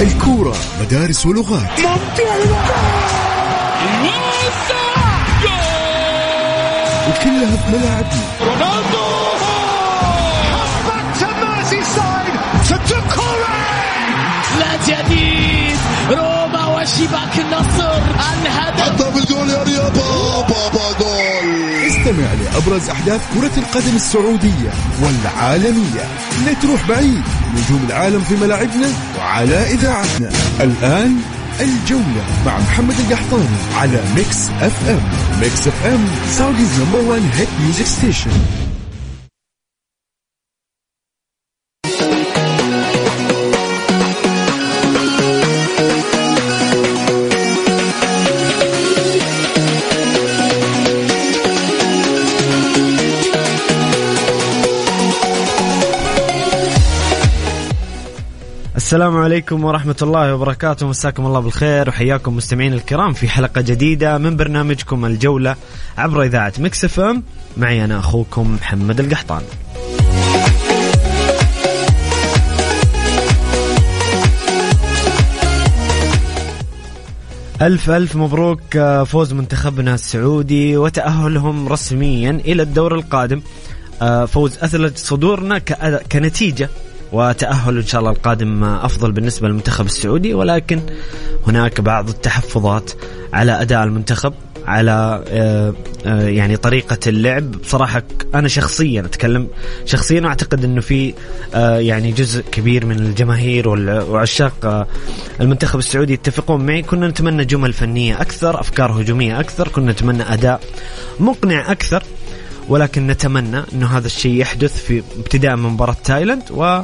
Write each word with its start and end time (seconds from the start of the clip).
الكورة 0.00 0.54
مدارس 0.80 1.26
ولغات. 1.26 1.80
وكلها 7.08 7.56
في 7.56 7.76
ملاعبنا. 7.76 8.22
رونالدو! 8.40 9.08
جديد 14.88 15.76
روما 16.10 16.66
وشباك 16.66 17.38
النصر 17.38 17.98
الهدف 18.42 18.82
حتى 18.82 19.10
بالجول 19.14 19.50
يا 19.50 19.62
رياض 19.62 19.98
بابا 20.48 20.98
جول. 21.00 21.07
استمع 22.08 22.32
لأبرز 22.32 22.88
أحداث 22.88 23.20
كرة 23.34 23.50
القدم 23.58 23.96
السعودية 23.96 24.70
والعالمية. 25.02 26.04
لا 26.46 26.52
تروح 26.62 26.88
بعيد 26.88 27.22
نجوم 27.54 27.84
العالم 27.88 28.20
في 28.20 28.36
ملاعبنا 28.36 28.88
وعلى 29.18 29.72
إذاعتنا. 29.72 30.30
الآن 30.60 31.16
الجولة 31.60 32.24
مع 32.46 32.58
محمد 32.58 32.94
القحطاني 33.00 33.58
على 33.76 34.00
Mix 34.16 34.48
FM 34.60 35.00
Mix 35.40 35.68
FM 35.68 36.04
Saudi's 36.38 36.80
number 36.80 37.00
1 37.00 37.22
hit 37.34 37.48
music 37.62 37.86
station 37.86 38.30
السلام 58.88 59.16
عليكم 59.16 59.64
ورحمة 59.64 59.96
الله 60.02 60.34
وبركاته. 60.34 60.86
مساكم 60.86 61.26
الله 61.26 61.40
بالخير 61.40 61.88
وحياكم 61.88 62.36
مستمعين 62.36 62.72
الكرام 62.72 63.12
في 63.12 63.28
حلقة 63.28 63.60
جديدة 63.60 64.18
من 64.18 64.36
برنامجكم 64.36 65.04
الجولة 65.04 65.56
عبر 65.98 66.22
إذاعة 66.22 66.52
Mix 66.58 66.84
FM. 66.84 67.22
معي 67.56 67.84
أنا 67.84 67.98
أخوكم 67.98 68.54
محمد 68.54 69.00
القحطاني. 69.00 69.42
ألف 77.62 77.90
ألف 77.90 78.16
مبروك 78.16 78.76
آه، 78.76 79.04
فوز 79.04 79.32
منتخبنا 79.32 79.94
السعودي 79.94 80.76
وتأهلهم 80.76 81.68
رسميا 81.68 82.30
إلى 82.30 82.62
الدور 82.62 82.94
القادم. 82.94 83.42
آه، 84.02 84.24
فوز 84.24 84.58
أثلج 84.58 84.96
صدورنا 84.96 85.58
كنتيجة 86.12 86.68
وتأهل 87.12 87.76
إن 87.76 87.86
شاء 87.86 88.00
الله 88.00 88.10
القادم 88.10 88.64
أفضل 88.64 89.12
بالنسبة 89.12 89.48
للمنتخب 89.48 89.86
السعودي 89.86 90.34
ولكن 90.34 90.80
هناك 91.46 91.80
بعض 91.80 92.08
التحفظات 92.08 92.90
على 93.32 93.62
أداء 93.62 93.84
المنتخب 93.84 94.34
على 94.68 95.24
آه، 95.28 95.74
آه، 96.06 96.28
يعني 96.28 96.56
طريقة 96.56 96.98
اللعب. 97.06 97.50
بصراحة 97.50 98.02
أنا 98.34 98.48
شخصيا 98.48 99.00
أتكلم 99.00 99.48
شخصيا 99.84 100.26
أعتقد 100.26 100.64
أنه 100.64 100.80
في 100.80 101.14
آه، 101.54 101.78
يعني 101.78 102.12
جزء 102.12 102.42
كبير 102.52 102.86
من 102.86 102.98
الجماهير 102.98 103.68
وعشاق 103.68 104.86
المنتخب 105.40 105.78
السعودي 105.78 106.12
يتفقون 106.12 106.66
معي. 106.66 106.82
كنا 106.82 107.08
نتمنى 107.08 107.44
جمل 107.44 107.72
فنية 107.72 108.20
أكثر 108.20 108.60
أفكار 108.60 109.02
هجومية 109.02 109.40
أكثر 109.40 109.68
كنا 109.68 109.92
نتمنى 109.92 110.22
أداء 110.22 110.60
مقنع 111.20 111.72
أكثر. 111.72 112.02
ولكن 112.68 113.06
نتمنى 113.06 113.62
إنه 113.72 113.86
هذا 113.98 114.06
الشيء 114.06 114.40
يحدث 114.40 114.84
في 114.84 115.02
ابتداء 115.18 115.56
من 115.56 115.68
مباراة 115.70 115.96
تايلاند 116.04 116.42
و 116.50 116.82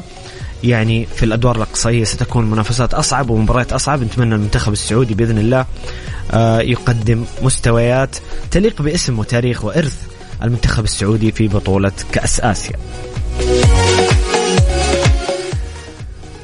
يعني 0.63 1.05
في 1.05 1.23
الأدوار 1.23 1.55
الأقصائية 1.55 2.03
ستكون 2.03 2.51
منافسات 2.51 2.93
أصعب 2.93 3.29
ومباريات 3.29 3.73
أصعب. 3.73 4.03
نتمنى 4.03 4.35
المنتخب 4.35 4.73
السعودي 4.73 5.13
بإذن 5.13 5.37
الله 5.37 5.65
آه، 6.31 6.59
يقدم 6.59 7.25
مستويات 7.41 8.15
تليق 8.51 8.81
باسم 8.81 9.19
وتاريخ 9.19 9.65
وإرث 9.65 9.97
المنتخب 10.43 10.83
السعودي 10.83 11.31
في 11.31 11.47
بطولة 11.47 11.91
كأس 12.11 12.39
آسيا. 12.39 12.75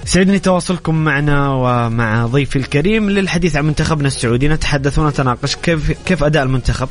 سعدني 0.05 0.39
تواصلكم 0.39 0.95
معنا 0.95 1.49
ومع 1.49 2.25
ضيفي 2.25 2.55
الكريم 2.55 3.09
للحديث 3.09 3.55
عن 3.55 3.65
منتخبنا 3.65 4.07
السعودي. 4.07 4.47
نتحدث 4.47 4.99
ونتناقش 4.99 5.55
كيف 5.55 5.91
كيف 6.05 6.23
أداء 6.23 6.43
المنتخب؟ 6.43 6.89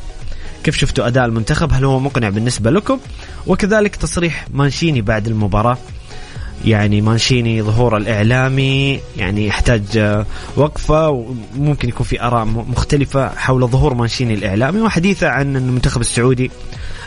كيف 0.63 0.77
شفتوا 0.77 1.07
أداء 1.07 1.25
المنتخب؟ 1.25 1.73
هل 1.73 1.85
هو 1.85 1.99
مقنع 1.99 2.29
بالنسبة 2.29 2.71
لكم؟ 2.71 2.99
وكذلك 3.47 3.95
تصريح 3.95 4.45
مانشيني 4.53 5.01
بعد 5.01 5.27
المباراة. 5.27 5.77
يعني 6.65 7.01
مانشيني 7.01 7.61
ظهور 7.61 7.97
الإعلامي 7.97 8.99
يعني 9.17 9.47
يحتاج 9.47 9.83
آه، 9.97 10.25
وقفة 10.55 11.09
وممكن 11.09 11.89
يكون 11.89 12.05
في 12.05 12.21
آراء 12.21 12.45
م- 12.45 12.71
مختلفة 12.71 13.29
حول 13.29 13.67
ظهور 13.67 13.93
مانشيني 13.93 14.33
الإعلامي 14.33 14.81
وحديثه 14.81 15.27
عن 15.29 15.55
المنتخب 15.55 16.01
السعودي 16.01 16.51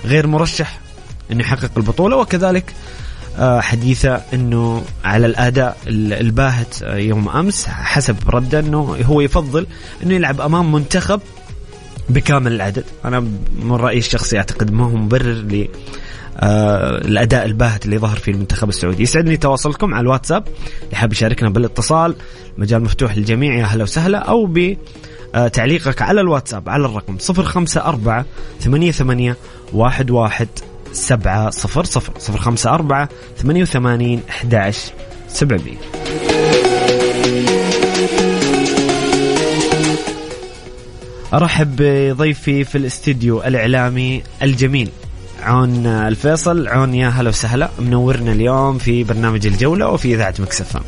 غير 0.05 0.27
مرشح 0.27 0.79
إنه 1.33 1.41
يحقق 1.41 1.71
البطولة 1.77 2.17
وكذلك 2.17 2.75
آه، 3.39 3.61
حديثه 3.61 4.23
إنه 4.35 4.83
على 5.05 5.27
الأداء 5.27 5.77
ال- 5.87 6.13
الباهت 6.13 6.83
آه، 6.83 6.97
يوم 6.97 7.29
أمس 7.29 7.67
حسب 7.67 8.17
رده 8.29 8.59
إنه 8.61 8.97
هو 9.05 9.21
يفضل 9.21 9.67
إنه 10.03 10.15
يلعب 10.15 10.41
أمام 10.41 10.73
منتخب 10.73 11.21
بكامل 12.09 12.53
العدد. 12.53 12.85
أنا 13.05 13.21
من 13.63 13.73
رأيي 13.73 13.99
الشخصي 13.99 14.39
أعتقد 14.39 14.73
ما 14.73 14.85
هو 14.85 14.97
مبرر 14.97 15.33
ل 15.33 15.69
آه 16.39 16.99
الأداء 16.99 17.45
الباهت 17.45 17.85
اللي 17.85 17.99
ظهر 17.99 18.17
فيه 18.17 18.33
المنتخب 18.33 18.69
السعودي. 18.69 19.03
يسعدني 19.03 19.37
تواصلكم 19.37 19.95
على 19.95 20.03
الواتساب 20.03 20.45
اللي 20.85 20.97
حاب 20.97 21.13
يشاركنا 21.13 21.51
بالاتصال 21.51 22.15
مجال 22.59 22.83
مفتوح 22.83 23.17
للجميع 23.17 23.55
يا 23.55 23.65
هلا 23.65 23.83
وسهلا 23.83 24.19
أو 24.19 24.47
ب 24.47 24.77
آه، 25.35 25.49
تعليقك 25.49 26.03
على 26.03 26.21
الواتساب 26.21 26.69
على 26.69 26.85
الرقم 26.85 27.17
054 27.31 28.25
88 28.61 29.35
11 29.87 30.49
700 30.93 31.51
054 31.51 33.09
88 33.39 34.21
11 34.29 34.93
700 35.29 35.75
أرحب 41.35 41.77
بضيفي 41.79 42.65
في 42.65 42.79
الاستديو 42.79 43.43
الإعلامي 43.43 44.23
الجميل 44.43 44.89
عون 45.43 45.87
الفيصل. 45.87 46.69
عون 46.69 46.95
يا 46.95 47.09
هلا 47.09 47.29
وسهلا. 47.29 47.69
منورنا 47.79 48.33
اليوم 48.33 48.79
في 48.79 49.05
برنامج 49.05 49.47
الجولة 49.47 49.89
وفي 49.89 50.15
إذاعة 50.15 50.35
مكسفه 50.39 50.81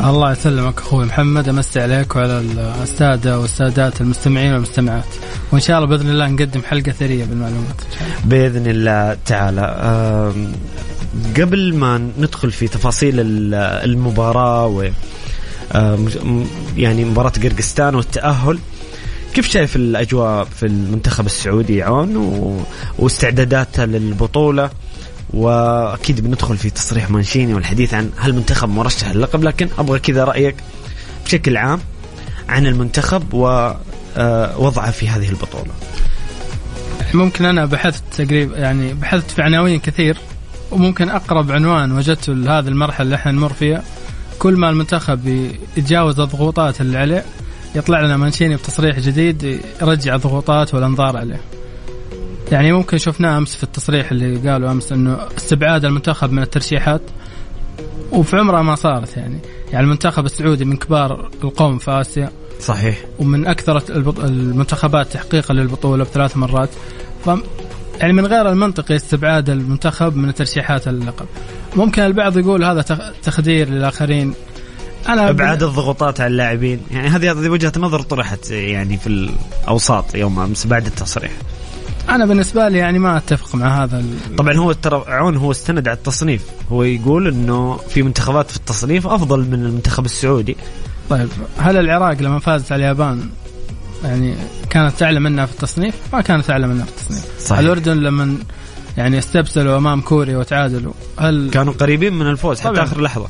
الله 0.00 0.32
يسلمك 0.32 0.78
أخوي 0.78 1.04
محمد 1.04 1.48
امسي 1.48 1.80
عليك 1.80 2.16
وعلى 2.16 2.42
الساده 2.82 3.40
والسادات 3.40 4.00
المستمعين 4.00 4.52
والمستمعات. 4.52 5.04
وإن 5.52 5.60
شاء 5.60 5.76
الله 5.78 5.88
بإذن 5.88 6.08
الله 6.10 6.26
نقدم 6.28 6.62
حلقة 6.62 6.92
ثرية 6.92 7.24
بالمعلومات. 7.24 7.80
إن 7.80 7.98
شاء 7.98 8.08
الله. 8.08 8.26
بإذن 8.26 8.66
الله 8.66 9.16
تعالى. 9.26 10.32
قبل 11.40 11.74
ما 11.74 12.08
ندخل 12.18 12.50
في 12.50 12.68
تفاصيل 12.68 13.20
ال- 13.20 13.54
المباراة 13.54 14.66
و 14.66 14.88
يعني 16.76 17.04
مباراة 17.04 17.32
قرقستان 17.42 17.94
والتأهل 17.94 18.58
كيف 19.34 19.50
شايف 19.50 19.76
الأجواء 19.76 20.44
في 20.44 20.66
المنتخب 20.66 21.26
السعودي 21.26 21.82
عون 21.82 22.16
و... 22.16 22.60
واستعداداته 22.98 23.84
للبطولة؟ 23.84 24.70
وأكيد 25.30 26.20
بندخل 26.20 26.56
في 26.56 26.70
تصريح 26.70 27.10
مانشيني 27.10 27.54
والحديث 27.54 27.94
عن 27.94 28.10
هل 28.16 28.30
المنتخب 28.30 28.68
مرشح 28.68 29.10
للقب 29.10 29.44
لكن 29.44 29.68
أبغى 29.78 29.98
كذا 29.98 30.24
رأيك 30.24 30.56
بشكل 31.24 31.56
عام 31.56 31.80
عن 32.48 32.66
المنتخب 32.66 33.34
ووضعه 33.34 34.90
في 34.90 35.08
هذه 35.08 35.28
البطولة. 35.28 35.72
ممكن 37.14 37.44
أنا 37.44 37.64
بحثت 37.64 38.02
تقريبا 38.16 38.58
يعني 38.58 38.94
بحثت 38.94 39.30
في 39.30 39.42
عناوين 39.42 39.80
كثير 39.80 40.16
وممكن 40.70 41.08
أقرب 41.08 41.52
عنوان 41.52 41.92
وجدته 41.92 42.32
لهذه 42.32 42.68
المرحلة 42.68 43.04
اللي 43.04 43.16
إحنا 43.16 43.32
نمر 43.32 43.52
فيها. 43.52 43.82
كل 44.38 44.56
ما 44.56 44.70
المنتخب 44.70 45.48
يتجاوز 45.76 46.20
الضغوطات 46.20 46.80
اللي 46.80 46.98
عليه 46.98 47.24
يطلع 47.74 48.00
لنا 48.00 48.16
مانشيني 48.16 48.56
بتصريح 48.56 48.98
جديد 48.98 49.60
يرجع 49.82 50.14
الضغوطات 50.14 50.74
والأنظار 50.74 51.16
عليه. 51.16 51.40
يعني 52.52 52.72
ممكن 52.72 52.98
شفناه 52.98 53.38
أمس 53.38 53.56
في 53.56 53.62
التصريح 53.62 54.10
اللي 54.10 54.50
قالوا 54.50 54.70
أمس 54.70 54.92
إنه 54.92 55.18
استبعاد 55.36 55.84
المنتخب 55.84 56.32
من 56.32 56.42
الترشيحات 56.42 57.00
وفي 58.12 58.36
عمرها 58.36 58.62
ما 58.62 58.74
صارت 58.74 59.16
يعني، 59.16 59.38
يعني 59.72 59.84
المنتخب 59.84 60.24
السعودي 60.24 60.64
من 60.64 60.76
كبار 60.76 61.30
القوم 61.44 61.78
في 61.78 61.90
آسيا 61.90 62.30
صحيح. 62.60 62.98
ومن 63.18 63.46
أكثر 63.46 63.82
المنتخبات 64.24 65.12
تحقيقا 65.12 65.54
للبطولة 65.54 66.04
بثلاث 66.04 66.36
مرات. 66.36 66.68
ف 67.24 67.30
يعني 68.00 68.12
من 68.12 68.26
غير 68.26 68.48
المنطقي 68.48 68.96
استبعاد 68.96 69.50
المنتخب 69.50 70.16
من 70.16 70.34
ترشيحات 70.34 70.88
اللقب. 70.88 71.26
ممكن 71.76 72.02
البعض 72.02 72.38
يقول 72.38 72.64
هذا 72.64 72.82
تخ- 72.82 73.12
تخدير 73.22 73.68
للآخرين. 73.68 74.34
أنا 75.08 75.30
ابعاد 75.30 75.62
الضغوطات 75.62 76.20
على 76.20 76.30
اللاعبين 76.30 76.80
يعني 76.90 77.08
هذه 77.08 77.32
هذه 77.32 77.48
وجهة 77.48 77.72
نظر 77.76 78.00
طرحت 78.02 78.50
يعني 78.50 78.96
في 78.98 79.06
الأوساط 79.06 80.14
يوم 80.14 80.38
أمس 80.38 80.66
بعد 80.66 80.86
التصريح 80.86 81.32
أنا 82.08 82.26
بالنسبة 82.26 82.68
لي 82.68 82.78
يعني 82.78 82.98
ما 82.98 83.16
أتفق 83.16 83.54
مع 83.54 83.84
هذا 83.84 83.98
ال- 83.98 84.36
طبعا 84.36 84.54
هو 84.56 84.72
ترى 84.72 85.04
عون 85.08 85.36
هو 85.36 85.50
استند 85.50 85.88
على 85.88 85.96
التصنيف 85.96 86.42
هو 86.72 86.82
يقول 86.82 87.28
إنه 87.28 87.76
في 87.76 88.02
منتخبات 88.02 88.50
في 88.50 88.56
التصنيف 88.56 89.06
أفضل 89.06 89.40
من 89.40 89.54
المنتخب 89.66 90.04
السعودي 90.04 90.56
طيب 91.10 91.28
هل 91.58 91.76
العراق 91.76 92.22
لما 92.22 92.38
فازت 92.38 92.72
على 92.72 92.82
اليابان 92.84 93.28
يعني 94.04 94.34
كانت 94.70 94.94
تعلى 94.98 95.20
منها 95.20 95.46
في 95.46 95.52
التصنيف؟ 95.52 95.94
ما 96.12 96.20
كانت 96.20 96.44
تعلى 96.44 96.66
منها 96.66 96.84
في 96.84 96.90
التصنيف. 96.90 97.24
صحيح. 97.40 97.58
الأردن 97.58 97.96
لما 97.96 98.36
يعني 98.96 99.18
استبسلوا 99.18 99.76
أمام 99.76 100.00
كوريا 100.00 100.38
وتعادلوا 100.38 100.92
هل 101.18 101.50
كانوا 101.52 101.72
قريبين 101.72 102.14
من 102.14 102.26
الفوز 102.30 102.60
حتى 102.60 102.68
طبعاً. 102.68 102.84
آخر 102.84 103.00
لحظة 103.00 103.26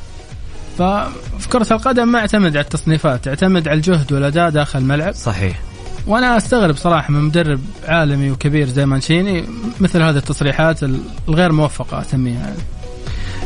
ففي 0.79 1.49
كرة 1.49 1.67
القدم 1.71 2.09
ما 2.09 2.19
اعتمد 2.19 2.57
على 2.57 2.65
التصنيفات 2.65 3.25
تعتمد 3.25 3.69
على 3.69 3.77
الجهد 3.77 4.13
والأداء 4.13 4.51
داخل 4.51 4.79
الملعب. 4.79 5.15
صحيح. 5.15 5.61
وأنا 6.07 6.37
أستغرب 6.37 6.77
صراحة 6.77 7.13
من 7.13 7.21
مدرب 7.21 7.61
عالمي 7.85 8.31
وكبير 8.31 8.67
زي 8.69 8.87
مانشيني 8.87 9.45
مثل 9.81 10.03
هذه 10.03 10.17
التصريحات 10.17 10.81
الغير 11.29 11.53
موفقة 11.53 12.01
أسميها. 12.01 12.41
يعني. 12.41 12.57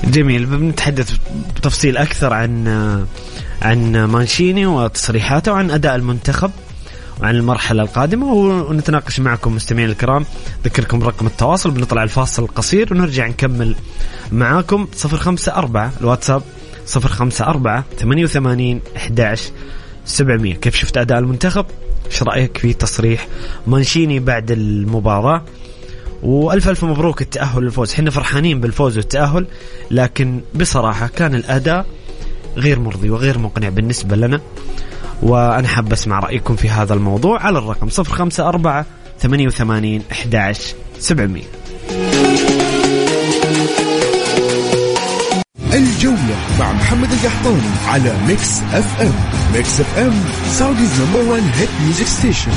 جميل. 0.05 0.47
بنتحدث 0.47 1.17
بتفصيل 1.57 1.97
أكثر 1.97 2.33
عن 2.33 2.69
عن 3.63 4.05
مانشيني 4.05 4.67
وتصريحاته 4.67 5.53
وعن 5.53 5.71
أداء 5.71 5.97
المنتخب 5.97 6.51
وعن 7.21 7.35
المرحلة 7.37 7.83
القادمة 7.83 8.33
ونتناقش 8.33 9.21
معكم 9.21 9.55
مستمعين 9.55 9.89
الكرام. 9.91 10.25
ذكركم 10.65 11.03
رقم 11.03 11.27
التواصل 11.27 11.71
بنطلع 11.71 12.03
الفاصل 12.03 12.43
القصير 12.43 12.93
ونرجع 12.93 13.27
نكمل 13.27 13.75
معاكم. 14.33 14.87
054 15.05 15.91
الواتساب 16.01 16.43
054 16.96 17.82
88 18.00 18.81
11 18.96 19.50
700 20.05 20.55
كيف 20.55 20.75
شفت 20.75 20.96
أداء 20.96 21.19
المنتخب؟ 21.19 21.67
إيش 22.06 22.23
رأيك 22.23 22.58
في 22.58 22.73
تصريح 22.73 23.29
مانشيني 23.67 24.20
بعد 24.20 24.50
المباراة؟ 24.50 25.44
وألف 26.23 26.69
ألف 26.69 26.85
مبروك 26.85 27.23
التأهل 27.23 27.62
للفوز، 27.62 27.93
إحنا 27.93 28.11
فرحانين 28.11 28.61
بالفوز 28.61 28.96
والتأهل 28.96 29.46
لكن 29.90 30.40
بصراحة 30.55 31.06
كان 31.06 31.35
الأداء 31.35 31.87
غير 32.56 32.79
مرضي 32.79 33.11
وغير 33.11 33.38
مقنع 33.38 33.69
بالنسبة 33.69 34.17
لنا 34.17 34.40
وأنا 35.23 35.69
حاب 35.69 35.93
أسمع 35.93 36.19
رأيكم 36.19 36.56
في 36.56 36.69
هذا 36.69 36.94
الموضوع 36.94 37.40
على 37.40 37.58
الرقم 37.58 37.88
054 37.99 38.85
88 39.20 40.02
11 40.12 40.75
700 40.99 41.43
الجولة 46.29 46.59
مع 46.59 46.73
محمد 46.73 47.13
القحطاني 47.13 47.71
على 47.87 48.17
Mix 48.27 48.61
FM 48.73 49.15
Mix 49.55 49.81
FM 49.81 50.25
Saudi's 50.50 51.00
number 51.00 51.31
1 51.31 51.43
hit 51.43 51.69
music 51.83 52.06
station 52.06 52.50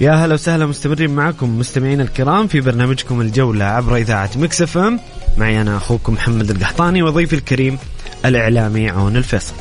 يا 0.00 0.12
هلا 0.12 0.34
وسهلا 0.34 0.66
مستمرين 0.66 1.10
معكم 1.10 1.58
مستمعين 1.58 2.00
الكرام 2.00 2.46
في 2.46 2.60
برنامجكم 2.60 3.20
الجولة 3.20 3.64
عبر 3.64 3.96
إذاعة 3.96 4.30
Mix 4.36 4.62
FM 4.62 5.00
معي 5.38 5.60
أنا 5.60 5.76
أخوكم 5.76 6.12
محمد 6.12 6.50
القحطاني 6.50 7.02
وضيفي 7.02 7.32
الكريم 7.32 7.78
الإعلامي 8.24 8.90
عون 8.90 9.16
الفيصل. 9.16 9.54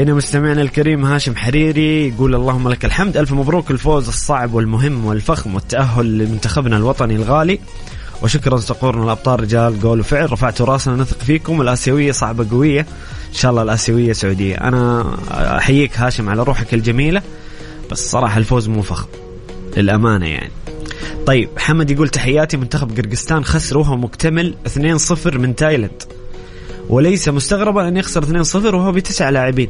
هنا 0.00 0.14
مستمعنا 0.14 0.62
الكريم 0.62 1.04
هاشم 1.04 1.36
حريري 1.36 2.08
يقول 2.08 2.34
اللهم 2.34 2.68
لك 2.68 2.84
الحمد. 2.84 3.16
ألف 3.16 3.32
مبروك. 3.32 3.70
الفوز 3.70 4.08
الصعب 4.08 4.54
والمهم 4.54 5.04
والفخم 5.04 5.54
والتأهل 5.54 6.18
لمنتخبنا 6.18 6.76
الوطني 6.76 7.16
الغالي. 7.16 7.60
وشكرا 8.22 8.56
صقورنا 8.56 9.04
الأبطال 9.04 9.40
رجال 9.40 9.82
قول 9.82 10.00
وفعل. 10.00 10.32
رفعتوا 10.32 10.66
راسنا 10.66 10.96
نثق 10.96 11.18
فيكم. 11.18 11.58
والاسيويه 11.58 12.12
صعبة 12.12 12.46
قوية. 12.50 12.80
إن 13.28 13.34
شاء 13.34 13.50
الله 13.50 13.62
الآسيوية 13.62 14.12
سعودية. 14.12 14.54
أنا 14.54 15.14
أحييك 15.30 15.98
هاشم 15.98 16.28
على 16.28 16.42
روحك 16.42 16.74
الجميلة. 16.74 17.22
بس 17.90 18.10
صراحة 18.10 18.38
الفوز 18.38 18.68
مو 18.68 18.82
فخم. 18.82 19.08
للأمانة 19.76 20.26
يعني. 20.26 20.52
طيب 21.26 21.48
حمد 21.56 21.90
يقول 21.90 22.08
تحياتي. 22.08 22.56
منتخب 22.56 22.96
قرقستان 22.96 23.44
خسر 23.44 23.78
وهو 23.78 23.96
مكتمل. 23.96 24.54
2-0 24.66 25.38
من 25.38 25.56
تايلاند. 25.56 26.02
وليس 26.90 27.28
مستغربا 27.28 27.88
أن 27.88 27.96
يخسر 27.96 28.44
2-0 28.44 28.54
وهو 28.74 28.92
بتسع 28.92 29.30
لاعبين. 29.30 29.68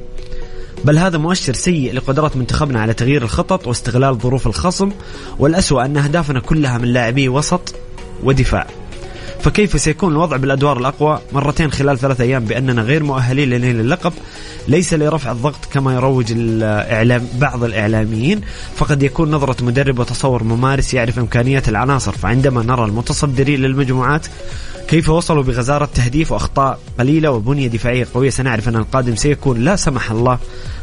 بل 0.84 0.99
هذا 0.99 1.19
مؤشر 1.19 1.52
سيء 1.52 1.93
لقدرات 1.93 2.37
منتخبنا 2.37 2.81
على 2.81 2.94
تغيير 2.94 3.22
الخطط 3.22 3.67
واستغلال 3.67 4.19
ظروف 4.19 4.46
الخصم 4.46 4.90
والأسوأ 5.38 5.84
أن 5.84 5.96
أهدافنا 5.96 6.40
كلها 6.40 6.78
من 6.78 6.93
لاعبي 6.93 7.28
وسط 7.28 7.75
ودفاع. 8.25 8.67
فكيف 9.42 9.81
سيكون 9.81 10.12
الوضع 10.12 10.37
بالأدوار 10.37 10.78
الأقوى 10.78 11.20
مرتين 11.32 11.72
خلال 11.72 11.98
ثلاث 11.98 12.20
أيام 12.20 12.44
بأننا 12.44 12.82
غير 12.82 13.02
مؤهلين 13.02 13.50
لنيل 13.50 13.81
اللقب؟ 13.81 14.12
ليس 14.69 14.94
لرفع 14.94 15.32
الضغط 15.32 15.64
كما 15.72 15.94
يروج 15.94 16.32
الإعلام 16.32 17.26
بعض 17.38 17.64
الإعلاميين 17.64 18.40
فقد 18.76 19.02
يكون 19.02 19.31
نظرة 19.31 19.64
مدرب 19.64 19.98
وتصور 19.98 20.44
ممارس 20.44 20.94
يعرف 20.94 21.19
إمكانيات 21.19 21.69
العناصر 21.69 22.12
فعندما 22.12 22.62
نرى 22.62 22.84
المتصدرين 22.84 23.60
للمجموعات 23.60 24.26
كيف 24.88 25.08
وصلوا 25.08 25.43
بغزارة 25.43 25.88
تهديف 25.94 26.32
وأخطاء 26.32 26.78
قليلة 26.98 27.31
وبنية 27.31 27.69
دفاعية 27.69 28.06
قوية 28.14 28.31
سنعرف 28.31 28.69
أن 28.69 28.76
القادم 28.76 29.16
سيكون 29.16 29.64
لا 29.64 29.76
سمح 29.76 30.10
الله 30.10 30.38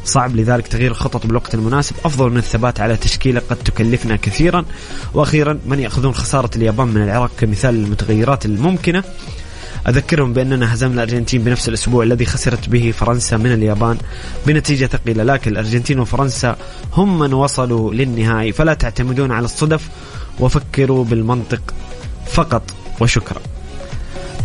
صعب 0.07 0.35
لذلك 0.35 0.67
تغيير 0.67 0.91
الخطط 0.91 1.25
بالوقت 1.25 1.55
المناسب. 1.55 1.95
أفضل 2.05 2.29
من 2.29 2.37
الثبات 2.37 2.79
على 2.79 2.97
تشكيلة 2.97 3.41
قد 3.49 3.55
تكلفنا 3.55 4.15
كثيرا. 4.15 4.65
وأخيرا 5.13 5.59
من 5.65 5.79
يأخذون 5.79 6.13
خسارة 6.13 6.49
اليابان 6.55 6.87
من 6.87 7.03
العراق 7.03 7.31
كمثال 7.39 7.73
للمتغيرات 7.73 8.45
الممكنة. 8.45 9.03
أذكرهم 9.87 10.33
بأننا 10.33 10.73
هزمنا 10.73 11.03
الأرجنتين 11.03 11.43
بنفس 11.43 11.69
الأسبوع 11.69 12.03
الذي 12.03 12.25
خسرت 12.25 12.69
به 12.69 12.93
فرنسا 12.97 13.37
من 13.37 13.53
اليابان. 13.53 13.97
بنتيجة 14.47 14.85
ثقيلة 14.85 15.23
لكن 15.23 15.51
الأرجنتين 15.51 15.99
وفرنسا 15.99 16.55
هم 16.93 17.19
من 17.19 17.33
وصلوا 17.33 17.93
للنهائي. 17.93 18.51
فلا 18.51 18.73
تعتمدون 18.73 19.31
على 19.31 19.45
الصدف. 19.45 19.89
وفكروا 20.39 21.03
بالمنطق 21.03 21.73
فقط 22.31 22.63
وشكرا. 22.99 23.41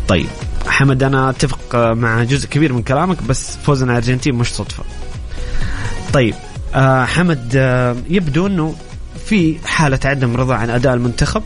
طيب 0.08 0.26
حمد 0.66 1.02
أنا 1.02 1.30
اتفق 1.30 1.76
مع 1.76 2.24
جزء 2.24 2.48
كبير 2.48 2.72
من 2.72 2.82
كلامك 2.82 3.22
بس 3.22 3.56
فوزنا 3.56 3.92
الأرجنتين 3.92 4.34
مش 4.34 4.54
صدفة. 4.54 4.84
طيب 6.12 6.34
آه 6.74 7.04
حمد 7.04 7.52
آه 7.56 7.96
يبدو 8.10 8.46
إنه 8.46 8.74
في 9.26 9.56
حالة 9.64 10.00
عدم 10.04 10.36
رضا 10.36 10.54
عن 10.54 10.70
أداء 10.70 10.94
المنتخب. 10.94 11.42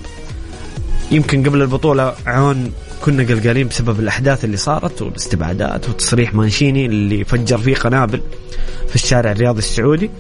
يمكن 1.10 1.46
قبل 1.48 1.62
البطولة 1.62 2.14
عون 2.26 2.72
كنا 3.04 3.22
قلقانين 3.22 3.68
بسبب 3.68 4.00
الأحداث 4.00 4.44
اللي 4.44 4.56
صارت 4.56 5.02
والاستبعادات 5.02 5.88
وتصريح 5.88 6.34
مانشيني 6.34 6.86
اللي 6.86 7.24
فجر 7.24 7.58
فيه 7.58 7.74
قنابل 7.74 8.20
في 8.88 8.94
الشارع 8.94 9.32
الرياضي 9.32 9.58
السعودي. 9.58 10.10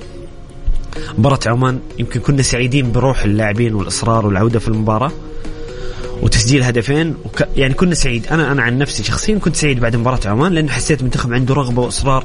مباراة 1.18 1.38
عمان 1.46 1.80
يمكن 1.98 2.20
كنا 2.20 2.42
سعيدين 2.42 2.92
بروح 2.92 3.22
اللاعبين 3.24 3.74
والإصرار 3.74 4.26
والعودة 4.26 4.58
في 4.58 4.68
المباراة 4.68 5.12
وتسجيل 6.22 6.62
هدفين 6.62 7.14
وك... 7.24 7.48
يعني 7.56 7.74
كنا 7.74 7.94
سعيد. 7.94 8.26
أنا 8.26 8.52
أنا 8.52 8.62
عن 8.62 8.78
نفسي 8.78 9.02
شخصيا 9.02 9.38
كنت 9.38 9.56
سعيد 9.56 9.80
بعد 9.80 9.96
مباراة 9.96 10.20
عمان 10.26 10.52
لأنه 10.52 10.72
حسيت 10.72 11.00
المنتخب 11.00 11.32
عنده 11.32 11.54
رغبة 11.54 11.82
وإصرار 11.82 12.24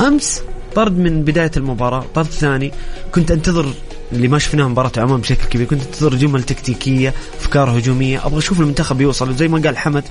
أمس 0.00 0.42
طرد 0.74 0.98
من 0.98 1.24
بداية 1.24 1.50
المباراة 1.56 2.04
طرد 2.14 2.26
ثاني. 2.26 2.72
كنت 3.14 3.30
أنتظر 3.30 3.66
اللي 4.12 4.28
ما 4.28 4.38
شفناه 4.38 4.68
مباراة 4.68 4.92
عمان 4.96 5.20
بشكل 5.20 5.44
كبير. 5.48 5.66
كنت 5.66 5.82
أنتظر 5.82 6.14
جمل 6.14 6.42
تكتيكية 6.42 7.14
أفكار 7.40 7.78
هجومية. 7.78 8.26
أبغى 8.26 8.38
أشوف 8.38 8.60
المنتخب 8.60 9.00
يوصل. 9.00 9.34
زي 9.34 9.48
ما 9.48 9.58
قال 9.58 9.76
حمد 9.76 10.04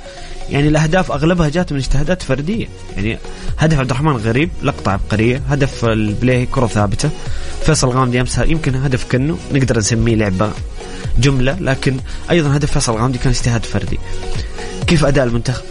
يعني 0.49 0.67
الأهداف 0.67 1.11
أغلبها 1.11 1.49
جات 1.49 1.71
من 1.73 1.79
اجتهادات 1.79 2.21
فردية. 2.21 2.67
يعني 2.95 3.17
هدف 3.57 3.79
عبد 3.79 3.89
الرحمن 3.89 4.15
غريب 4.15 4.49
لقطة 4.63 4.91
عبقرية. 4.91 5.41
هدف 5.49 5.85
البلاي 5.85 6.45
كرة 6.45 6.67
ثابتة. 6.67 7.09
فيصل 7.65 7.89
غامدي 7.89 8.21
أمس 8.21 8.37
يمكن 8.37 8.75
هدف 8.75 9.05
كنو 9.11 9.37
نقدر 9.53 9.77
نسميه 9.77 10.15
لعبة 10.15 10.51
جملة. 11.19 11.57
لكن 11.59 11.97
أيضا 12.31 12.55
هدف 12.55 12.71
فيصل 12.71 12.93
غامدي 12.93 13.17
كان 13.17 13.29
اجتهاد 13.29 13.65
فردي. 13.65 13.99
كيف 14.87 15.05
أداء 15.05 15.25
المنتخب؟ 15.25 15.63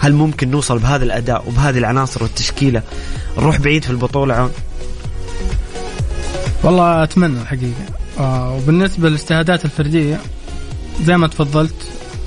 هل 0.00 0.14
ممكن 0.14 0.50
نوصل 0.50 0.78
بهذا 0.78 1.04
الأداء 1.04 1.48
وبهذه 1.48 1.78
العناصر 1.78 2.22
والتشكيلة 2.22 2.82
نروح 3.38 3.56
بعيد 3.58 3.84
في 3.84 3.90
البطولة 3.90 4.34
عون؟ 4.34 4.50
والله 6.62 7.02
أتمنى 7.02 7.40
الحقيقة. 7.42 7.84
آه 8.18 8.54
وبالنسبة 8.54 9.08
للاجتهادات 9.08 9.64
الفردية 9.64 10.20
زي 11.04 11.16
ما 11.16 11.26
تفضلت 11.26 11.74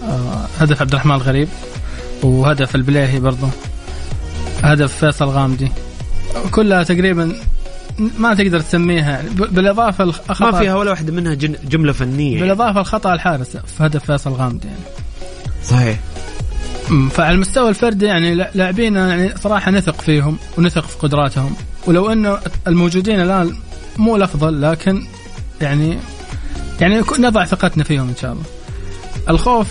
آه 0.03 0.45
هدف 0.59 0.81
عبد 0.81 0.91
الرحمن 0.91 1.15
الغريب 1.15 1.47
وهدف 2.23 2.75
البليهي 2.75 3.19
برضه 3.19 3.47
هدف 4.63 4.97
فيصل 4.97 5.25
غامدي. 5.25 5.71
كلها 6.51 6.83
تقريبا 6.83 7.35
ما 8.19 8.33
تقدر 8.33 8.59
تسميها 8.59 9.11
يعني 9.11 9.29
بالإضافة 9.29 10.03
الخطأ 10.03 10.51
ما 10.51 10.59
فيها 10.59 10.75
ولا 10.75 10.89
واحدة 10.91 11.13
منها 11.13 11.33
جملة 11.63 11.93
فنية 11.93 12.39
بالإضافة 12.39 12.79
الخطا 12.79 13.13
الحارس 13.13 13.57
في 13.57 13.85
هدف 13.85 14.05
فيصل 14.05 14.31
غامدي 14.31 14.67
يعني. 14.67 14.79
صحيح. 15.65 15.99
فعلى 17.11 17.35
المستوى 17.35 17.69
الفردي 17.69 18.05
يعني 18.05 18.35
لاعبينا 18.35 19.07
يعني 19.09 19.37
صراحة 19.37 19.71
نثق 19.71 20.01
فيهم 20.01 20.37
ونثق 20.57 20.85
في 20.85 20.97
قدراتهم. 20.97 21.55
ولو 21.87 22.11
انه 22.11 22.39
الموجودين 22.67 23.21
الآن 23.21 23.55
مو 23.97 24.15
الأفضل 24.15 24.61
لكن 24.61 25.03
يعني 25.61 25.97
يعني 26.81 27.01
نضع 27.19 27.45
ثقتنا 27.45 27.83
فيهم 27.83 28.07
إن 28.07 28.15
شاء 28.15 28.31
الله. 28.31 28.43
الخوف 29.29 29.67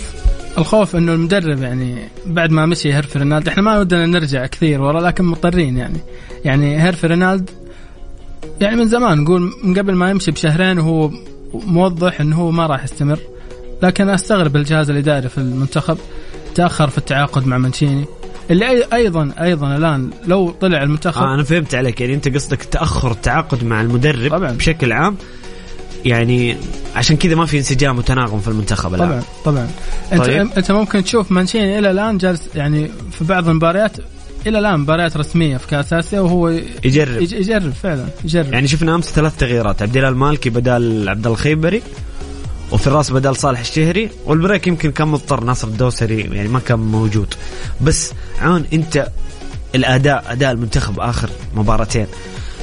الخوف 0.57 0.95
إنه 0.95 1.13
المدرب 1.13 1.61
يعني 1.61 1.97
بعد 2.25 2.51
ما 2.51 2.65
مشي 2.65 2.93
هيرفي 2.93 3.19
رينالد 3.19 3.47
إحنا 3.47 3.63
ما 3.63 3.79
ودنا 3.79 4.05
نرجع 4.05 4.45
كثير 4.45 4.81
ورا 4.81 5.01
لكن 5.01 5.23
مضطرين 5.23 5.77
يعني. 5.77 5.99
يعني 6.45 6.83
هيرفي 6.83 7.07
رينالد 7.07 7.49
يعني 8.61 8.75
من 8.75 8.87
زمان 8.87 9.17
نقول 9.19 9.53
من 9.63 9.79
قبل 9.79 9.95
ما 9.95 10.09
يمشي 10.09 10.31
بشهرين 10.31 10.79
وهو 10.79 11.11
موضح 11.53 12.21
إنه 12.21 12.35
هو 12.35 12.51
ما 12.51 12.67
راح 12.67 12.83
يستمر. 12.83 13.19
لكن 13.83 14.09
أستغرب 14.09 14.55
الجهاز 14.55 14.89
الإداري 14.89 15.29
في 15.29 15.37
المنتخب. 15.37 15.97
تأخر 16.55 16.89
في 16.89 16.97
التعاقد 16.97 17.47
مع 17.47 17.57
مانشيني 17.57 18.05
اللي 18.51 18.83
أيضا 18.93 19.31
أيضا 19.41 19.75
الآن 19.75 20.09
لو 20.25 20.51
طلع 20.61 20.83
المنتخب 20.83 21.21
آه 21.21 21.33
أنا 21.35 21.43
فهمت 21.43 21.75
عليك. 21.75 22.01
يعني 22.01 22.13
أنت 22.13 22.27
قصدك 22.35 22.63
تأخر 22.63 23.11
التعاقد 23.11 23.63
مع 23.63 23.81
المدرب 23.81 24.31
طبعا. 24.31 24.51
بشكل 24.51 24.91
عام؟ 24.91 25.15
يعني 26.05 26.57
عشان 26.95 27.17
كذا 27.17 27.35
ما 27.35 27.45
في 27.45 27.57
انسجام 27.57 27.97
وتناغم 27.97 28.39
في 28.39 28.47
المنتخب 28.47 28.93
الآن. 28.95 29.07
طبعا 29.09 29.23
طبعا. 29.45 29.67
انت 30.13 30.21
طيب. 30.23 30.47
أنت 30.57 30.71
ممكن 30.71 31.03
تشوف 31.03 31.31
مانشيني 31.31 31.79
إلى 31.79 31.91
الآن 31.91 32.17
جالس 32.17 32.49
يعني 32.55 32.91
في 33.11 33.23
بعض 33.23 33.49
المباريات 33.49 33.91
إلى 34.47 34.59
الآن 34.59 34.79
مباريات 34.79 35.17
رسمية 35.17 35.57
في 35.57 35.67
كاس 35.67 35.93
اسيا 35.93 36.19
وهو 36.19 36.49
يجرب. 36.83 37.21
يج- 37.21 37.33
يجرب 37.33 37.71
فعلا 37.83 38.05
يجرب. 38.23 38.53
يعني 38.53 38.67
شفنا 38.67 38.95
أمس 38.95 39.05
ثلاث 39.05 39.35
تغييرات. 39.37 39.81
عبد 39.81 39.97
الله 39.97 40.09
المالكي 40.09 40.49
بدال 40.49 41.09
عبد 41.09 41.25
الله 41.25 41.37
الخيبري 41.37 41.81
وفراس 42.71 43.11
بدال 43.11 43.35
صالح 43.35 43.59
الشهري 43.59 44.09
والبريك 44.25 44.67
يمكن 44.67 44.91
كان 44.91 45.07
مضطر 45.07 45.43
ناصر 45.43 45.67
الدوسري 45.67 46.21
يعني 46.21 46.47
ما 46.47 46.59
كان 46.59 46.79
موجود. 46.79 47.33
بس 47.81 48.13
عون 48.41 48.65
انت 48.73 49.07
الأداء 49.75 50.25
أداء 50.27 50.51
المنتخب 50.51 50.99
آخر 50.99 51.29
مباراتين 51.55 52.07